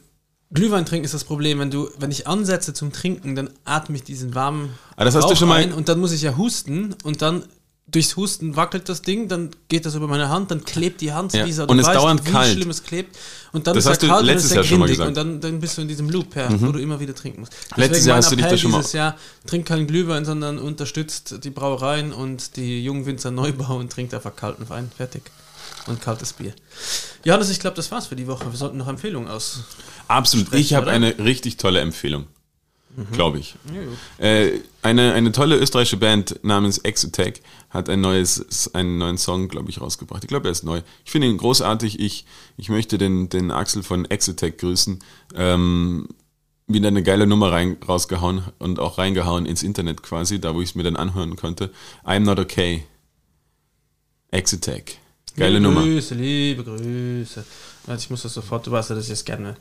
Glühwein 0.51 0.85
trinken 0.85 1.05
ist 1.05 1.13
das 1.13 1.23
Problem, 1.25 1.59
wenn 1.59 1.69
du, 1.71 1.89
wenn 1.99 2.09
ich 2.11 2.25
ansetze 2.27 2.73
zum 2.73 2.91
Trinken, 2.91 3.35
dann 3.35 3.51
atme 3.65 3.95
ich 3.95 4.03
diesen 4.03 4.33
warmen 4.33 4.71
Ah, 4.95 5.05
das 5.05 5.13
hast 5.15 5.29
du 5.29 5.35
schon 5.35 5.47
mal- 5.49 5.61
ein 5.61 5.73
und 5.73 5.87
dann 5.89 5.99
muss 5.99 6.11
ich 6.11 6.21
ja 6.23 6.35
husten 6.37 6.95
und 7.03 7.21
dann 7.21 7.43
durchs 7.91 8.15
Husten 8.15 8.55
wackelt 8.55 8.87
das 8.89 9.01
Ding, 9.01 9.27
dann 9.27 9.49
geht 9.67 9.85
das 9.85 9.95
über 9.95 10.07
meine 10.07 10.29
Hand, 10.29 10.51
dann 10.51 10.63
klebt 10.63 11.01
die 11.01 11.11
Hand 11.13 11.33
Ja. 11.33 11.45
wie 11.45 11.51
so, 11.51 11.63
Und 11.65 11.79
es 11.79 11.85
weißt, 11.87 11.95
dauernd 11.95 12.25
wie 12.25 12.31
kalt. 12.31 12.53
schlimm 12.53 12.69
es 12.69 12.83
klebt 12.83 13.17
und 13.51 13.65
dann 13.67 13.73
Das 13.73 13.85
ist 13.85 13.89
hast 13.89 14.01
du 14.03 14.07
er 14.07 14.13
kalt 14.13 14.25
letztes 14.25 14.43
und 14.43 14.49
ist 14.51 14.55
Jahr 14.55 14.63
schon 14.65 14.79
mal 14.79 14.87
gesagt. 14.89 15.05
Mhm. 15.05 15.07
und 15.09 15.17
dann, 15.17 15.41
dann 15.41 15.59
bist 15.59 15.77
du 15.77 15.81
in 15.81 15.87
diesem 15.87 16.09
Loop, 16.09 16.35
ja, 16.35 16.49
wo 16.61 16.71
du 16.71 16.79
immer 16.79 16.99
wieder 16.99 17.15
trinken 17.15 17.39
musst. 17.41 17.53
Letztes 17.75 18.05
Jahr 18.05 18.17
hast 18.17 18.31
du 18.31 18.35
dich 18.35 18.45
da 18.45 18.57
schon 18.57 18.71
mal- 18.71 18.77
dieses 18.77 18.93
Jahr, 18.93 19.15
trink 19.47 19.65
keinen 19.67 19.87
Glühwein, 19.87 20.25
sondern 20.25 20.59
unterstützt 20.59 21.43
die 21.43 21.49
Brauereien 21.49 22.13
und 22.13 22.55
die 22.57 22.83
jungen 22.83 23.05
Winzer 23.05 23.31
Neubau 23.31 23.77
und 23.77 23.91
trinkt 23.91 24.13
einfach 24.13 24.35
kalten 24.35 24.69
Wein, 24.69 24.91
fertig. 24.95 25.23
Und 25.87 26.01
kaltes 26.01 26.33
Bier. 26.33 26.53
Johannes, 27.23 27.49
ich 27.49 27.59
glaube, 27.59 27.75
das 27.75 27.89
war's 27.91 28.07
für 28.07 28.15
die 28.15 28.27
Woche. 28.27 28.45
Wir 28.51 28.57
sollten 28.57 28.77
noch 28.77 28.87
Empfehlungen 28.87 29.29
aus. 29.29 29.61
Absolut. 30.07 30.53
Ich 30.53 30.73
habe 30.73 30.89
eine 30.91 31.17
richtig 31.19 31.57
tolle 31.57 31.79
Empfehlung. 31.79 32.25
Glaube 33.11 33.39
ich. 33.39 33.55
Äh, 34.17 34.59
eine, 34.81 35.13
eine 35.13 35.31
tolle 35.31 35.57
österreichische 35.57 35.97
Band 35.97 36.39
namens 36.43 36.79
Exotech 36.79 37.41
hat 37.69 37.89
ein 37.89 38.01
neues, 38.01 38.73
einen 38.73 38.97
neuen 38.97 39.17
Song, 39.17 39.47
glaube 39.47 39.69
ich, 39.69 39.79
rausgebracht. 39.79 40.23
Ich 40.23 40.27
glaube, 40.27 40.47
er 40.47 40.51
ist 40.51 40.63
neu. 40.63 40.81
Ich 41.05 41.11
finde 41.11 41.27
ihn 41.27 41.37
großartig. 41.37 41.99
Ich, 41.99 42.25
ich 42.57 42.69
möchte 42.69 42.97
den, 42.97 43.29
den 43.29 43.51
Axel 43.51 43.83
von 43.83 44.05
Exotech 44.05 44.57
grüßen. 44.57 44.99
Ähm, 45.35 46.07
wieder 46.67 46.89
eine 46.89 47.03
geile 47.03 47.25
Nummer 47.25 47.51
rein, 47.51 47.77
rausgehauen 47.87 48.43
und 48.59 48.79
auch 48.79 48.97
reingehauen 48.97 49.45
ins 49.45 49.63
Internet 49.63 50.03
quasi, 50.03 50.39
da 50.39 50.53
wo 50.53 50.61
ich 50.61 50.69
es 50.69 50.75
mir 50.75 50.83
dann 50.83 50.95
anhören 50.95 51.35
konnte. 51.35 51.71
I'm 52.05 52.19
not 52.19 52.39
okay. 52.39 52.83
Exotech. 54.31 54.99
Geile 55.35 55.57
liebe 55.57 55.63
Nummer. 55.63 55.81
Grüße, 55.81 56.15
liebe 56.15 56.63
Grüße. 56.63 57.43
Also 57.87 58.03
ich 58.03 58.09
muss 58.09 58.21
das 58.21 58.33
sofort, 58.33 58.67
du 58.67 58.71
weißt 58.71 58.91
ja, 58.91 58.95
dass 58.95 59.05
ich 59.05 59.11
es 59.11 59.25
gerne 59.25 59.55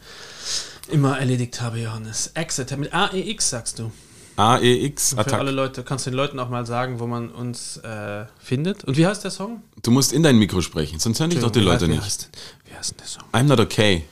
immer 0.89 1.19
erledigt 1.19 1.61
habe, 1.61 1.79
Johannes. 1.79 2.31
Exit, 2.35 2.77
mit 2.79 2.93
AEX 2.93 3.51
sagst 3.51 3.79
du. 3.79 3.91
AEX 4.37 5.11
Für 5.11 5.19
alle 5.19 5.27
Attack. 5.27 5.51
Leute, 5.53 5.83
kannst 5.83 6.07
du 6.07 6.11
den 6.11 6.17
Leuten 6.17 6.39
auch 6.39 6.49
mal 6.49 6.65
sagen, 6.65 7.01
wo 7.01 7.07
man 7.07 7.29
uns 7.31 7.77
äh, 7.79 8.25
findet. 8.39 8.85
Und 8.85 8.97
wie 8.97 9.07
heißt 9.07 9.25
der 9.25 9.33
Song? 9.33 9.63
Du 9.83 9.91
musst 9.91 10.13
in 10.13 10.23
dein 10.23 10.37
Mikro 10.39 10.61
sprechen, 10.61 10.99
sonst 11.01 11.19
hören 11.19 11.31
dich 11.31 11.41
doch 11.41 11.51
die 11.51 11.61
Wie 11.61 11.65
Leute 11.65 11.87
heißt- 11.87 11.89
wie 11.89 11.93
nicht. 11.93 12.05
Heißt, 12.05 12.23
denn- 12.33 12.71
wie 12.73 12.77
heißt 12.77 12.91
denn 12.93 12.97
der 12.99 13.07
Song? 13.07 13.23
I'm 13.33 13.43
not 13.45 13.59
okay. 13.61 14.05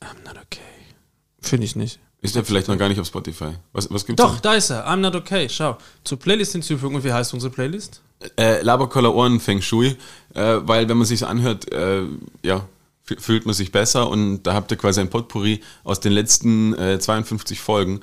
I'm 0.00 0.24
not 0.26 0.36
okay. 0.36 0.60
Finde 1.40 1.64
ich 1.66 1.76
nicht. 1.76 2.00
Ist 2.20 2.34
der 2.34 2.44
vielleicht 2.44 2.66
noch 2.66 2.76
gar 2.76 2.88
nicht 2.88 2.98
auf 3.00 3.06
Spotify? 3.06 3.52
Was, 3.72 3.88
was 3.92 4.04
gibt's 4.04 4.20
Doch, 4.20 4.40
da 4.40 4.54
ist 4.54 4.70
er. 4.70 4.88
I'm 4.88 4.96
not 4.96 5.14
okay. 5.14 5.48
Schau. 5.48 5.78
Zur 6.02 6.18
Playlist 6.18 6.50
hinzufügen. 6.52 6.96
Und 6.96 7.04
wie 7.04 7.12
heißt 7.12 7.32
unsere 7.32 7.52
Playlist? 7.52 8.00
Äh, 8.36 8.60
Laberkoller 8.62 9.14
Ohren 9.14 9.38
Feng 9.38 9.62
Shui, 9.62 9.96
äh, 10.34 10.56
weil 10.62 10.88
wenn 10.88 10.96
man 10.96 11.06
sich 11.06 11.24
anhört, 11.24 11.70
äh, 11.72 12.02
ja, 12.42 12.66
fühlt 13.18 13.46
man 13.46 13.54
sich 13.54 13.72
besser 13.72 14.08
und 14.08 14.42
da 14.42 14.54
habt 14.54 14.70
ihr 14.70 14.76
quasi 14.76 15.00
ein 15.00 15.10
Potpourri 15.10 15.60
aus 15.84 16.00
den 16.00 16.12
letzten 16.12 16.74
äh, 16.78 16.98
52 16.98 17.60
Folgen. 17.60 18.00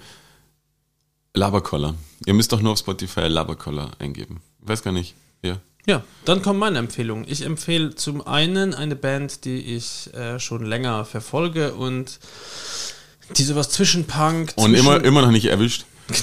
Laberkoller. 1.33 1.95
Ihr 2.25 2.33
müsst 2.33 2.51
doch 2.51 2.61
nur 2.61 2.71
auf 2.73 2.79
Spotify 2.79 3.27
Laberkoller 3.27 3.91
eingeben. 3.99 4.41
Ich 4.61 4.69
weiß 4.69 4.83
gar 4.83 4.91
nicht. 4.91 5.15
Ja. 5.41 5.59
Ja, 5.87 6.03
dann 6.23 6.41
kommt 6.41 6.59
meine 6.59 6.79
Empfehlung. 6.79 7.25
Ich 7.27 7.43
empfehle 7.43 7.93
zum 7.93 8.25
einen 8.25 8.73
eine 8.73 8.95
Band, 8.95 9.45
die 9.45 9.75
ich 9.75 10.11
äh, 10.15 10.39
schon 10.39 10.65
länger 10.65 11.05
verfolge 11.05 11.75
und 11.75 12.19
die 13.37 13.43
sowas 13.43 13.69
zwischen 13.69 14.05
Punk, 14.05 14.53
Und 14.55 14.71
zwischen, 14.71 14.85
immer, 14.85 15.03
immer 15.03 15.21
noch 15.21 15.31
nicht 15.31 15.45
erwischt. 15.45 15.85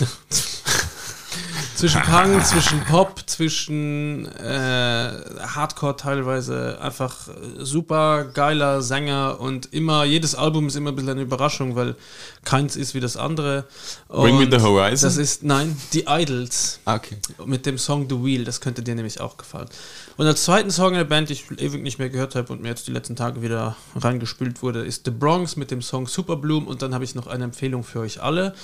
zwischen 1.75 2.03
Punk, 2.03 2.45
zwischen 2.47 2.81
Pop, 2.85 3.21
zwischen 3.27 4.27
äh, 4.27 5.11
Hardcore 5.47 5.97
teilweise 5.97 6.79
einfach 6.81 7.29
äh, 7.29 7.33
super 7.59 8.25
geiler 8.25 8.83
Sänger 8.83 9.41
und 9.41 9.73
immer, 9.73 10.05
jedes 10.05 10.35
Album 10.35 10.67
ist 10.69 10.77
immer 10.77 10.91
ein 10.91 10.97
bisschen 10.97 11.11
eine 11.11 11.23
Überraschung, 11.23 11.77
weil 11.77 11.97
keins 12.45 12.77
ist 12.77 12.95
wie 12.95 13.01
das 13.01 13.17
andere. 13.17 13.65
Bring 14.09 14.37
Me 14.37 14.45
Und 14.45 14.53
the 14.53 14.61
Horizon? 14.61 15.09
Das 15.09 15.17
ist, 15.17 15.43
nein, 15.43 15.77
die 15.93 16.05
Idols. 16.09 16.81
Ah, 16.85 16.97
okay. 16.97 17.17
Mit 17.47 17.67
dem 17.67 17.79
Song 17.79 18.09
The 18.09 18.23
Wheel, 18.23 18.45
das 18.45 18.61
könnte 18.61 18.83
dir 18.83 18.95
nämlich 18.95 19.21
auch 19.21 19.37
gefallen. 19.37 19.69
Und 20.17 20.27
als 20.27 20.45
zweiten 20.45 20.71
Song 20.71 20.95
der 20.95 21.05
Band, 21.05 21.29
die 21.29 21.35
ich 21.35 21.51
ewig 21.51 21.83
nicht 21.83 21.99
mehr 21.99 22.11
gehört 22.11 22.35
habe 22.35 22.53
und 22.53 22.63
mir 22.63 22.69
jetzt 22.69 22.87
die 22.87 22.93
letzten 22.93 23.17
Tage 23.17 23.43
wieder 23.43 23.77
reingespült 23.97 24.63
wurde, 24.63 24.81
ist 24.81 25.05
The 25.05 25.11
Bronx 25.11 25.57
mit 25.57 25.71
dem 25.71 25.83
Song 25.83 26.07
Super 26.07 26.37
Bloom. 26.37 26.67
Und 26.67 26.83
dann 26.83 26.95
habe 26.95 27.05
ich 27.05 27.15
noch 27.15 27.27
eine 27.27 27.45
Empfehlung 27.45 27.85
für 27.85 28.01
euch 28.01 28.23
alle, 28.23 28.55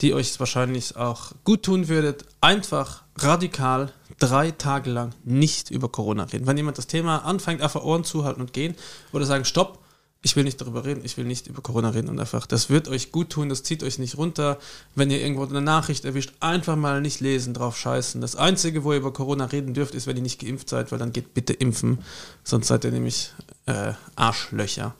die 0.00 0.14
euch 0.14 0.38
wahrscheinlich 0.40 0.96
auch 0.96 1.32
gut 1.44 1.64
tun 1.64 1.88
würdet. 1.88 2.24
Einfach 2.40 3.02
radikal 3.16 3.92
drei 4.18 4.50
Tage 4.50 4.90
lang 4.90 5.14
nicht 5.24 5.70
über 5.70 5.88
Corona 5.88 6.24
reden. 6.24 6.46
Wenn 6.46 6.56
jemand 6.56 6.78
das 6.78 6.86
Thema 6.86 7.24
anfängt, 7.24 7.60
einfach 7.60 7.82
Ohren 7.82 8.04
zuhalten 8.04 8.40
und 8.40 8.52
gehen 8.52 8.74
oder 9.12 9.26
sagen, 9.26 9.44
stopp, 9.44 9.80
ich 10.22 10.36
will 10.36 10.44
nicht 10.44 10.60
darüber 10.60 10.84
reden, 10.84 11.00
ich 11.02 11.16
will 11.16 11.24
nicht 11.24 11.46
über 11.46 11.62
Corona 11.62 11.90
reden 11.90 12.10
und 12.10 12.20
einfach, 12.20 12.46
das 12.46 12.68
wird 12.68 12.88
euch 12.88 13.10
gut 13.10 13.30
tun, 13.30 13.48
das 13.48 13.62
zieht 13.62 13.82
euch 13.82 13.98
nicht 13.98 14.18
runter. 14.18 14.58
Wenn 14.94 15.10
ihr 15.10 15.20
irgendwo 15.20 15.44
eine 15.46 15.62
Nachricht 15.62 16.04
erwischt, 16.04 16.34
einfach 16.40 16.76
mal 16.76 17.00
nicht 17.00 17.20
lesen, 17.20 17.54
drauf 17.54 17.78
scheißen. 17.78 18.20
Das 18.20 18.36
Einzige, 18.36 18.84
wo 18.84 18.92
ihr 18.92 18.98
über 18.98 19.14
Corona 19.14 19.46
reden 19.46 19.72
dürft, 19.72 19.94
ist, 19.94 20.06
wenn 20.06 20.16
ihr 20.16 20.22
nicht 20.22 20.40
geimpft 20.40 20.68
seid, 20.68 20.92
weil 20.92 20.98
dann 20.98 21.12
geht 21.12 21.32
bitte 21.32 21.54
impfen, 21.54 22.00
sonst 22.44 22.66
seid 22.66 22.84
ihr 22.84 22.90
nämlich 22.90 23.32
äh, 23.64 23.94
Arschlöcher 24.14 24.94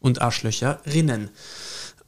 und 0.00 0.20
Arschlöcherinnen. 0.20 1.30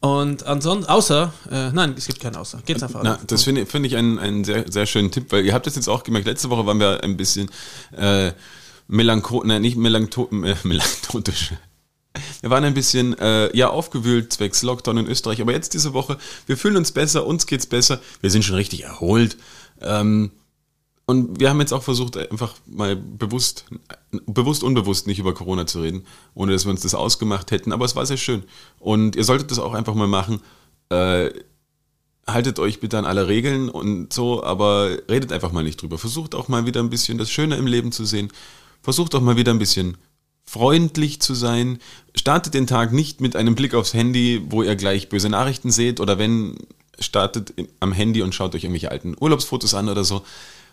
Und 0.01 0.47
ansonsten, 0.47 0.89
außer, 0.89 1.33
äh, 1.51 1.71
nein, 1.73 1.95
es 1.97 2.07
gibt 2.07 2.21
keinen 2.21 2.37
Außer. 2.37 2.63
Geht's 2.65 2.83
einfach 2.83 3.03
Na, 3.03 3.19
das 3.27 3.43
finde 3.43 3.67
find 3.67 3.85
ich 3.85 3.97
einen, 3.97 4.19
einen 4.19 4.45
sehr, 4.45 4.71
sehr 4.71 4.87
schönen 4.87 5.11
Tipp, 5.11 5.27
weil 5.31 5.45
ihr 5.45 5.55
habt 5.55 5.67
das 5.67 5.75
jetzt 5.75 5.89
auch 5.89 6.05
gemerkt, 6.05 6.27
letzte 6.27 6.51
Woche 6.51 6.67
waren 6.67 6.79
wir 6.79 7.03
ein 7.03 7.17
bisschen 7.17 7.51
äh, 7.97 8.33
melancho 8.87 9.43
nein, 9.45 9.63
nicht 9.63 9.77
melancho 9.77 10.29
äh, 10.31 10.55
melancholisch. 10.63 11.53
Wir 12.41 12.51
waren 12.51 12.65
ein 12.65 12.75
bisschen 12.75 13.19
äh, 13.19 13.57
ja 13.57 13.71
aufgewühlt 13.71 14.33
zwecks 14.33 14.63
Lockdown 14.63 14.99
in 14.99 15.07
Österreich, 15.09 15.41
aber 15.41 15.53
jetzt 15.53 15.75
diese 15.75 15.93
Woche, 15.95 16.17
wir 16.47 16.57
fühlen 16.57 16.77
uns 16.77 16.93
besser, 16.93 17.27
uns 17.27 17.47
geht's 17.47 17.67
besser, 17.67 18.01
wir 18.21 18.31
sind 18.31 18.45
schon 18.45 18.57
richtig 18.57 18.85
erholt. 18.85 19.37
Ähm, 19.81 20.31
und 21.09 21.41
wir 21.41 21.49
haben 21.49 21.59
jetzt 21.59 21.73
auch 21.73 21.83
versucht, 21.83 22.19
einfach 22.19 22.55
mal 22.67 22.95
bewusst, 22.95 23.65
bewusst, 24.27 24.63
unbewusst 24.63 25.07
nicht 25.07 25.19
über 25.19 25.33
Corona 25.33 25.67
zu 25.67 25.81
reden, 25.81 26.05
ohne 26.35 26.53
dass 26.53 26.67
wir 26.67 26.71
uns 26.71 26.83
das 26.83 26.95
ausgemacht 26.95 27.51
hätten. 27.51 27.73
Aber 27.73 27.87
es 27.87 27.97
war 27.97 28.05
sehr 28.05 28.19
schön. 28.19 28.43
Und 28.79 29.17
ihr 29.17 29.25
solltet 29.25 29.51
das 29.51 29.59
auch 29.59 29.73
einfach 29.73 29.95
mal 29.95 30.07
machen. 30.07 30.43
Äh, 30.91 31.31
haltet 32.27 32.59
euch 32.59 32.81
bitte 32.81 32.99
an 32.99 33.07
alle 33.07 33.27
Regeln 33.27 33.71
und 33.71 34.13
so, 34.13 34.45
aber 34.45 34.99
redet 35.09 35.33
einfach 35.33 35.51
mal 35.51 35.65
nicht 35.65 35.81
drüber. 35.81 35.97
Versucht 35.97 36.35
auch 36.35 36.49
mal 36.49 36.67
wieder 36.67 36.81
ein 36.81 36.91
bisschen 36.91 37.17
das 37.17 37.31
Schöne 37.31 37.57
im 37.57 37.67
Leben 37.67 37.91
zu 37.91 38.05
sehen. 38.05 38.31
Versucht 38.83 39.15
auch 39.15 39.23
mal 39.23 39.39
wieder 39.39 39.55
ein 39.55 39.59
bisschen 39.59 39.97
freundlich 40.45 41.23
zu 41.23 41.33
sein. 41.33 41.79
Startet 42.15 42.53
den 42.53 42.67
Tag 42.67 42.93
nicht 42.93 43.23
mit 43.23 43.35
einem 43.35 43.55
Blick 43.55 43.73
aufs 43.73 43.95
Handy, 43.95 44.43
wo 44.51 44.63
ihr 44.63 44.77
gleich 44.77 45.09
böse 45.09 45.31
Nachrichten 45.31 45.71
seht 45.71 46.01
oder 46.01 46.19
wenn, 46.19 46.59
startet 46.99 47.55
am 47.81 47.93
Handy 47.95 48.21
und 48.21 48.35
schaut 48.35 48.55
euch 48.55 48.65
irgendwelche 48.65 48.91
alten 48.91 49.17
Urlaubsfotos 49.19 49.73
an 49.73 49.89
oder 49.89 50.05
so. 50.05 50.23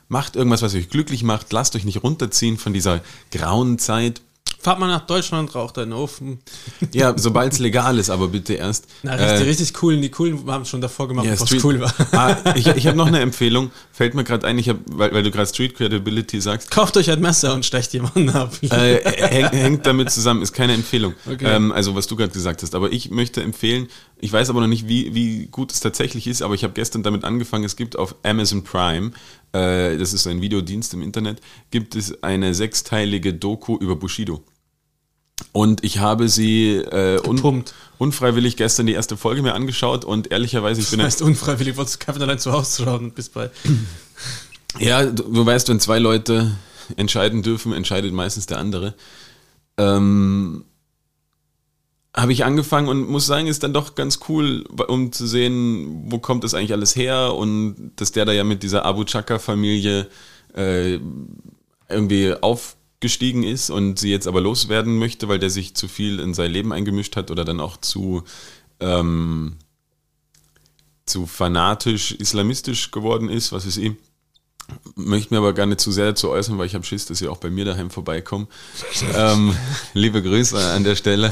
Macht 0.07 0.35
irgendwas, 0.35 0.61
was 0.61 0.75
euch 0.75 0.89
glücklich 0.89 1.23
macht. 1.23 1.51
Lasst 1.51 1.75
euch 1.75 1.85
nicht 1.85 2.03
runterziehen 2.03 2.57
von 2.57 2.73
dieser 2.73 3.01
grauen 3.31 3.79
Zeit. 3.79 4.21
Fahrt 4.65 4.79
mal 4.79 4.87
nach 4.87 5.05
Deutschland, 5.05 5.53
raucht 5.53 5.77
einen 5.77 5.93
Ofen. 5.93 6.39
Ja, 6.91 7.13
sobald 7.17 7.53
es 7.53 7.59
legal 7.59 7.99
ist, 7.99 8.09
aber 8.09 8.29
bitte 8.29 8.53
erst. 8.53 8.87
Na, 9.03 9.13
richtig, 9.13 9.41
äh, 9.41 9.43
richtig 9.43 9.73
coolen. 9.73 10.01
Die 10.01 10.09
coolen 10.09 10.49
haben 10.49 10.61
es 10.63 10.69
schon 10.69 10.81
davor 10.81 11.07
gemacht, 11.07 11.25
ja, 11.25 11.33
bevor 11.33 11.57
es 11.57 11.63
cool 11.63 11.79
war. 11.79 11.93
Ah, 12.13 12.53
ich 12.55 12.65
ich 12.67 12.87
habe 12.87 12.97
noch 12.97 13.07
eine 13.07 13.19
Empfehlung. 13.21 13.69
Fällt 13.91 14.15
mir 14.15 14.23
gerade 14.23 14.47
ein, 14.47 14.57
ich 14.57 14.69
hab, 14.69 14.77
weil, 14.87 15.13
weil 15.13 15.23
du 15.23 15.29
gerade 15.29 15.47
Street 15.47 15.75
Credibility 15.75 16.39
sagst. 16.41 16.71
Kauft 16.71 16.95
euch 16.97 17.11
ein 17.11 17.19
Messer 17.19 17.53
und 17.53 17.65
stecht 17.65 17.93
jemanden 17.93 18.29
ab. 18.29 18.53
Äh, 18.61 19.01
häng, 19.03 19.49
hängt 19.49 19.85
damit 19.85 20.09
zusammen, 20.09 20.41
ist 20.41 20.53
keine 20.53 20.73
Empfehlung. 20.73 21.13
Okay. 21.29 21.45
Ähm, 21.45 21.71
also 21.71 21.93
was 21.95 22.07
du 22.07 22.15
gerade 22.15 22.31
gesagt 22.31 22.63
hast. 22.63 22.73
Aber 22.75 22.91
ich 22.91 23.11
möchte 23.11 23.43
empfehlen, 23.43 23.87
ich 24.19 24.31
weiß 24.31 24.49
aber 24.49 24.61
noch 24.61 24.67
nicht, 24.67 24.87
wie, 24.87 25.13
wie 25.13 25.47
gut 25.47 25.73
es 25.73 25.79
tatsächlich 25.79 26.27
ist, 26.27 26.41
aber 26.41 26.55
ich 26.55 26.63
habe 26.63 26.73
gestern 26.73 27.03
damit 27.03 27.23
angefangen, 27.23 27.65
es 27.65 27.75
gibt 27.75 27.97
auf 27.97 28.15
Amazon 28.23 28.63
Prime, 28.63 29.11
äh, 29.55 29.97
das 29.97 30.13
ist 30.13 30.27
ein 30.27 30.41
Videodienst 30.41 30.93
im 30.93 31.01
Internet, 31.01 31.39
gibt 31.71 31.95
es 31.95 32.21
eine 32.23 32.53
sechsteilige 32.53 33.33
Doku 33.33 33.77
über 33.77 33.95
Bushido. 33.95 34.43
Und 35.51 35.83
ich 35.83 35.99
habe 35.99 36.29
sie 36.29 36.75
äh, 36.75 37.19
un 37.25 37.63
unfreiwillig 37.97 38.57
gestern 38.57 38.85
die 38.85 38.93
erste 38.93 39.15
Folge 39.15 39.41
mir 39.41 39.53
angeschaut 39.53 40.03
und 40.03 40.31
ehrlicherweise 40.31 40.81
ich 40.81 40.89
bin 40.89 40.99
das 40.99 41.07
heißt 41.07 41.21
unfreiwillig, 41.21 41.77
wolltest 41.77 42.01
du 42.01 42.05
Kevin 42.05 42.21
allein 42.21 42.39
zu 42.39 42.51
Hause 42.51 42.83
schauen 42.83 43.11
bis 43.11 43.29
bei. 43.29 43.49
Ja, 44.77 45.05
du, 45.05 45.23
du, 45.23 45.45
weißt, 45.45 45.69
wenn 45.69 45.79
zwei 45.79 45.99
Leute 45.99 46.51
entscheiden 46.97 47.41
dürfen, 47.41 47.71
entscheidet 47.71 48.13
meistens 48.13 48.45
der 48.45 48.57
andere. 48.57 48.93
Ähm, 49.77 50.65
habe 52.15 52.31
ich 52.31 52.45
angefangen 52.45 52.87
und 52.87 53.09
muss 53.09 53.25
sagen, 53.25 53.47
ist 53.47 53.63
dann 53.63 53.73
doch 53.73 53.95
ganz 53.95 54.19
cool, 54.29 54.63
um 54.87 55.11
zu 55.11 55.27
sehen, 55.27 56.05
wo 56.09 56.19
kommt 56.19 56.43
das 56.43 56.53
eigentlich 56.53 56.71
alles 56.71 56.95
her 56.95 57.33
und 57.33 57.91
dass 57.97 58.11
der 58.13 58.25
da 58.25 58.31
ja 58.31 58.43
mit 58.43 58.63
dieser 58.63 58.85
Abu 58.85 59.03
Chaka-Familie 59.03 60.07
äh, 60.55 60.99
irgendwie 61.89 62.33
auf 62.33 62.77
gestiegen 63.01 63.43
ist 63.43 63.69
und 63.69 63.99
sie 63.99 64.09
jetzt 64.09 64.27
aber 64.27 64.39
loswerden 64.39 64.97
möchte, 64.97 65.27
weil 65.27 65.39
der 65.39 65.49
sich 65.49 65.75
zu 65.75 65.87
viel 65.87 66.19
in 66.19 66.33
sein 66.33 66.51
Leben 66.51 66.71
eingemischt 66.71 67.15
hat 67.17 67.29
oder 67.29 67.43
dann 67.43 67.59
auch 67.59 67.77
zu, 67.77 68.23
ähm, 68.79 69.57
zu 71.05 71.27
fanatisch 71.27 72.13
islamistisch 72.13 72.91
geworden 72.91 73.29
ist, 73.29 73.51
was 73.51 73.65
ist 73.65 73.77
ihm. 73.77 73.97
Möchte 74.95 75.33
mir 75.33 75.39
aber 75.39 75.53
gar 75.53 75.65
nicht 75.65 75.79
zu 75.79 75.91
sehr 75.91 76.07
dazu 76.07 76.29
äußern, 76.29 76.57
weil 76.57 76.65
ich 76.65 76.73
habe 76.73 76.85
Schiss, 76.85 77.05
dass 77.05 77.19
sie 77.19 77.27
auch 77.27 77.37
bei 77.37 77.49
mir 77.49 77.65
daheim 77.65 77.89
vorbeikommen. 77.89 78.47
ähm, 79.15 79.55
liebe 79.93 80.23
Grüße 80.23 80.57
an 80.57 80.83
der 80.83 80.95
Stelle. 80.95 81.31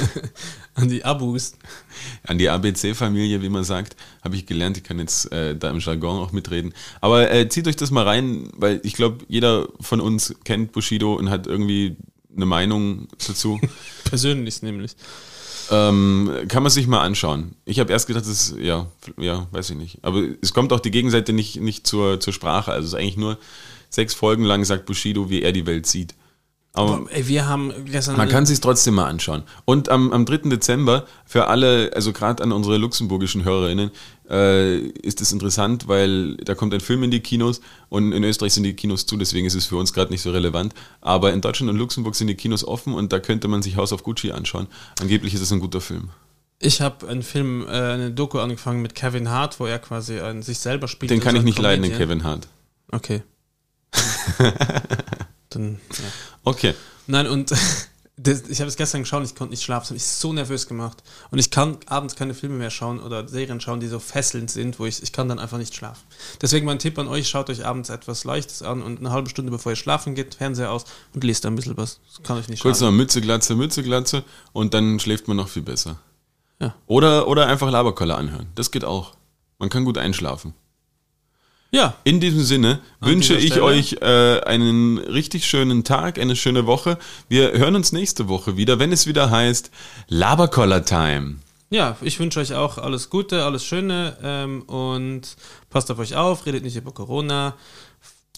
an 0.74 0.88
die 0.88 1.04
Abus. 1.04 1.52
An 2.26 2.38
die 2.38 2.48
ABC-Familie, 2.48 3.42
wie 3.42 3.48
man 3.48 3.64
sagt, 3.64 3.96
habe 4.22 4.36
ich 4.36 4.46
gelernt. 4.46 4.76
Ich 4.76 4.84
kann 4.84 4.98
jetzt 4.98 5.30
äh, 5.30 5.56
da 5.56 5.70
im 5.70 5.78
Jargon 5.78 6.18
auch 6.18 6.32
mitreden. 6.32 6.74
Aber 7.00 7.30
äh, 7.30 7.48
zieht 7.48 7.68
euch 7.68 7.76
das 7.76 7.90
mal 7.90 8.04
rein, 8.04 8.48
weil 8.54 8.80
ich 8.82 8.94
glaube, 8.94 9.24
jeder 9.28 9.68
von 9.80 10.00
uns 10.00 10.34
kennt 10.44 10.72
Bushido 10.72 11.14
und 11.14 11.30
hat 11.30 11.46
irgendwie 11.46 11.96
eine 12.34 12.46
Meinung 12.46 13.08
dazu. 13.26 13.60
Persönlich 14.04 14.62
nämlich. 14.62 14.96
Ähm, 15.70 16.30
kann 16.48 16.62
man 16.62 16.70
sich 16.70 16.86
mal 16.86 17.00
anschauen. 17.00 17.54
Ich 17.64 17.78
habe 17.80 17.92
erst 17.92 18.06
gedacht, 18.06 18.24
das 18.24 18.50
ist, 18.50 18.56
ja, 18.58 18.86
ja, 19.18 19.46
weiß 19.50 19.70
ich 19.70 19.76
nicht. 19.76 19.98
Aber 20.02 20.22
es 20.40 20.54
kommt 20.54 20.72
auch 20.72 20.80
die 20.80 20.90
Gegenseite 20.90 21.32
nicht, 21.32 21.60
nicht 21.60 21.86
zur, 21.86 22.20
zur 22.20 22.32
Sprache. 22.32 22.72
Also 22.72 22.86
es 22.86 22.92
ist 22.92 22.98
eigentlich 22.98 23.16
nur 23.16 23.38
sechs 23.90 24.14
Folgen 24.14 24.44
lang 24.44 24.64
sagt 24.64 24.86
Bushido, 24.86 25.30
wie 25.30 25.42
er 25.42 25.52
die 25.52 25.66
Welt 25.66 25.86
sieht. 25.86 26.14
Aber 26.74 27.06
ey, 27.10 27.26
wir 27.26 27.48
haben 27.48 27.72
man 28.16 28.28
kann 28.28 28.46
sich 28.46 28.60
trotzdem 28.60 28.94
mal 28.94 29.06
anschauen. 29.06 29.42
Und 29.64 29.88
am, 29.88 30.12
am 30.12 30.24
3. 30.24 30.48
Dezember 30.48 31.06
für 31.24 31.48
alle, 31.48 31.90
also 31.94 32.12
gerade 32.12 32.42
an 32.42 32.52
unsere 32.52 32.76
luxemburgischen 32.76 33.42
Hörerinnen, 33.42 33.90
äh, 34.28 34.78
ist 34.78 35.20
es 35.20 35.32
interessant, 35.32 35.88
weil 35.88 36.36
da 36.36 36.54
kommt 36.54 36.74
ein 36.74 36.80
Film 36.80 37.02
in 37.02 37.10
die 37.10 37.20
Kinos 37.20 37.60
und 37.88 38.12
in 38.12 38.24
Österreich 38.24 38.54
sind 38.54 38.64
die 38.64 38.74
Kinos 38.74 39.06
zu, 39.06 39.16
deswegen 39.16 39.46
ist 39.46 39.54
es 39.54 39.66
für 39.66 39.76
uns 39.76 39.92
gerade 39.92 40.10
nicht 40.10 40.22
so 40.22 40.30
relevant. 40.30 40.74
Aber 41.00 41.32
in 41.32 41.40
Deutschland 41.40 41.70
und 41.70 41.76
Luxemburg 41.76 42.14
sind 42.14 42.26
die 42.26 42.34
Kinos 42.34 42.64
offen 42.64 42.94
und 42.94 43.12
da 43.12 43.20
könnte 43.20 43.48
man 43.48 43.62
sich 43.62 43.76
House 43.76 43.92
of 43.92 44.02
Gucci 44.02 44.32
anschauen. 44.32 44.66
Angeblich 45.00 45.34
ist 45.34 45.40
es 45.40 45.52
ein 45.52 45.60
guter 45.60 45.80
Film. 45.80 46.10
Ich 46.60 46.80
habe 46.80 47.06
einen 47.06 47.22
Film, 47.22 47.66
äh, 47.68 47.70
eine 47.70 48.10
Doku 48.10 48.38
angefangen 48.38 48.82
mit 48.82 48.94
Kevin 48.94 49.28
Hart, 49.28 49.60
wo 49.60 49.66
er 49.66 49.78
quasi 49.78 50.18
an 50.18 50.42
sich 50.42 50.58
selber 50.58 50.88
spielt. 50.88 51.10
Den 51.10 51.20
kann 51.20 51.36
ich 51.36 51.42
nicht 51.42 51.58
leiden, 51.58 51.82
den 51.82 51.96
Kevin 51.96 52.24
Hart. 52.24 52.48
Okay. 52.90 53.22
Dann, 55.50 55.78
ja. 55.90 56.04
Okay. 56.42 56.74
Nein, 57.06 57.26
und 57.26 57.52
das, 58.20 58.42
ich 58.48 58.58
habe 58.60 58.68
es 58.68 58.76
gestern 58.76 59.02
geschaut, 59.02 59.24
ich 59.24 59.34
konnte 59.34 59.52
nicht 59.52 59.62
schlafen, 59.62 59.84
das 59.84 59.90
hat 59.90 59.94
mich 59.94 60.04
so 60.04 60.32
nervös 60.32 60.66
gemacht. 60.66 61.02
Und 61.30 61.38
ich 61.38 61.50
kann 61.50 61.78
abends 61.86 62.16
keine 62.16 62.34
Filme 62.34 62.56
mehr 62.56 62.70
schauen 62.70 63.00
oder 63.00 63.28
Serien 63.28 63.60
schauen, 63.60 63.78
die 63.78 63.86
so 63.86 64.00
fesselnd 64.00 64.50
sind, 64.50 64.78
wo 64.80 64.86
ich, 64.86 65.02
ich 65.02 65.12
kann 65.12 65.28
dann 65.28 65.38
einfach 65.38 65.58
nicht 65.58 65.74
schlafen. 65.74 66.02
Deswegen 66.42 66.66
mein 66.66 66.80
Tipp 66.80 66.98
an 66.98 67.06
euch, 67.06 67.28
schaut 67.28 67.48
euch 67.48 67.64
abends 67.64 67.90
etwas 67.90 68.24
Leichtes 68.24 68.62
an 68.62 68.82
und 68.82 68.98
eine 68.98 69.10
halbe 69.10 69.30
Stunde 69.30 69.52
bevor 69.52 69.72
ihr 69.72 69.76
schlafen 69.76 70.16
geht, 70.16 70.34
Fernseher 70.34 70.72
aus 70.72 70.84
und 71.14 71.22
lest 71.22 71.46
ein 71.46 71.54
bisschen 71.54 71.76
was. 71.76 72.00
Das 72.08 72.22
kann 72.24 72.38
euch 72.38 72.48
nicht 72.48 72.60
Kurz 72.60 72.80
noch 72.80 72.90
Mütze, 72.90 73.20
Glatze, 73.20 73.54
Mütze, 73.54 73.84
Glatze 73.84 74.24
und 74.52 74.74
dann 74.74 74.98
schläft 74.98 75.28
man 75.28 75.36
noch 75.36 75.48
viel 75.48 75.62
besser. 75.62 75.98
Ja. 76.60 76.74
Oder, 76.86 77.28
oder 77.28 77.46
einfach 77.46 77.70
Laberkolle 77.70 78.16
anhören. 78.16 78.48
Das 78.56 78.72
geht 78.72 78.84
auch. 78.84 79.14
Man 79.58 79.68
kann 79.68 79.84
gut 79.84 79.96
einschlafen. 79.96 80.54
Ja. 81.70 81.94
In 82.04 82.20
diesem 82.20 82.42
Sinne 82.42 82.80
An 83.00 83.10
wünsche 83.10 83.34
ich 83.34 83.52
Stelle. 83.52 83.64
euch 83.64 83.96
äh, 84.00 84.40
einen 84.40 84.98
richtig 84.98 85.46
schönen 85.46 85.84
Tag, 85.84 86.18
eine 86.18 86.34
schöne 86.34 86.66
Woche. 86.66 86.98
Wir 87.28 87.52
hören 87.52 87.76
uns 87.76 87.92
nächste 87.92 88.28
Woche 88.28 88.56
wieder, 88.56 88.78
wenn 88.78 88.92
es 88.92 89.06
wieder 89.06 89.30
heißt 89.30 89.70
Labercollar 90.08 90.84
Time. 90.84 91.36
Ja, 91.70 91.98
ich 92.00 92.18
wünsche 92.18 92.40
euch 92.40 92.54
auch 92.54 92.78
alles 92.78 93.10
Gute, 93.10 93.44
alles 93.44 93.62
Schöne 93.62 94.16
ähm, 94.22 94.62
und 94.62 95.36
passt 95.68 95.90
auf 95.90 95.98
euch 95.98 96.16
auf, 96.16 96.46
redet 96.46 96.64
nicht 96.64 96.76
über 96.76 96.92
Corona. 96.92 97.54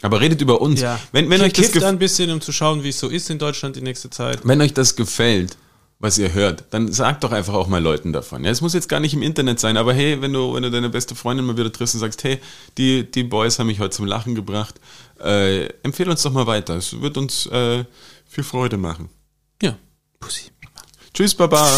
Aber 0.02 0.20
redet 0.20 0.40
über 0.40 0.60
uns. 0.60 0.80
Ja. 0.80 0.98
Wenn, 1.12 1.30
wenn 1.30 1.40
euch 1.40 1.52
das 1.52 1.82
ein 1.84 1.98
bisschen, 1.98 2.30
um 2.32 2.40
zu 2.40 2.52
schauen, 2.52 2.82
wie 2.82 2.88
es 2.88 2.98
so 2.98 3.08
ist 3.08 3.30
in 3.30 3.38
Deutschland 3.38 3.76
die 3.76 3.82
nächste 3.82 4.10
Zeit. 4.10 4.40
Wenn 4.42 4.60
euch 4.60 4.74
das 4.74 4.96
gefällt, 4.96 5.56
was 6.00 6.16
ihr 6.16 6.32
hört, 6.32 6.64
dann 6.70 6.90
sagt 6.90 7.22
doch 7.24 7.30
einfach 7.30 7.52
auch 7.52 7.68
mal 7.68 7.80
Leuten 7.80 8.12
davon. 8.12 8.42
Ja, 8.42 8.50
es 8.50 8.62
muss 8.62 8.72
jetzt 8.72 8.88
gar 8.88 9.00
nicht 9.00 9.12
im 9.12 9.22
Internet 9.22 9.60
sein, 9.60 9.76
aber 9.76 9.92
hey, 9.92 10.20
wenn 10.22 10.32
du, 10.32 10.54
wenn 10.54 10.62
du 10.62 10.70
deine 10.70 10.88
beste 10.88 11.14
Freundin 11.14 11.44
mal 11.44 11.58
wieder 11.58 11.70
triffst 11.70 11.94
und 11.94 12.00
sagst, 12.00 12.24
hey, 12.24 12.40
die, 12.78 13.08
die 13.08 13.22
Boys 13.22 13.58
haben 13.58 13.66
mich 13.66 13.80
heute 13.80 13.90
zum 13.90 14.06
Lachen 14.06 14.34
gebracht, 14.34 14.80
äh, 15.22 15.66
empfehle 15.82 16.10
uns 16.10 16.22
doch 16.22 16.32
mal 16.32 16.46
weiter. 16.46 16.76
Es 16.76 16.98
wird 17.00 17.18
uns 17.18 17.46
äh, 17.46 17.84
viel 18.26 18.44
Freude 18.44 18.78
machen. 18.78 19.10
Ja, 19.62 19.76
Pussy. 20.18 20.50
Tschüss, 21.12 21.34
Baba. 21.34 21.68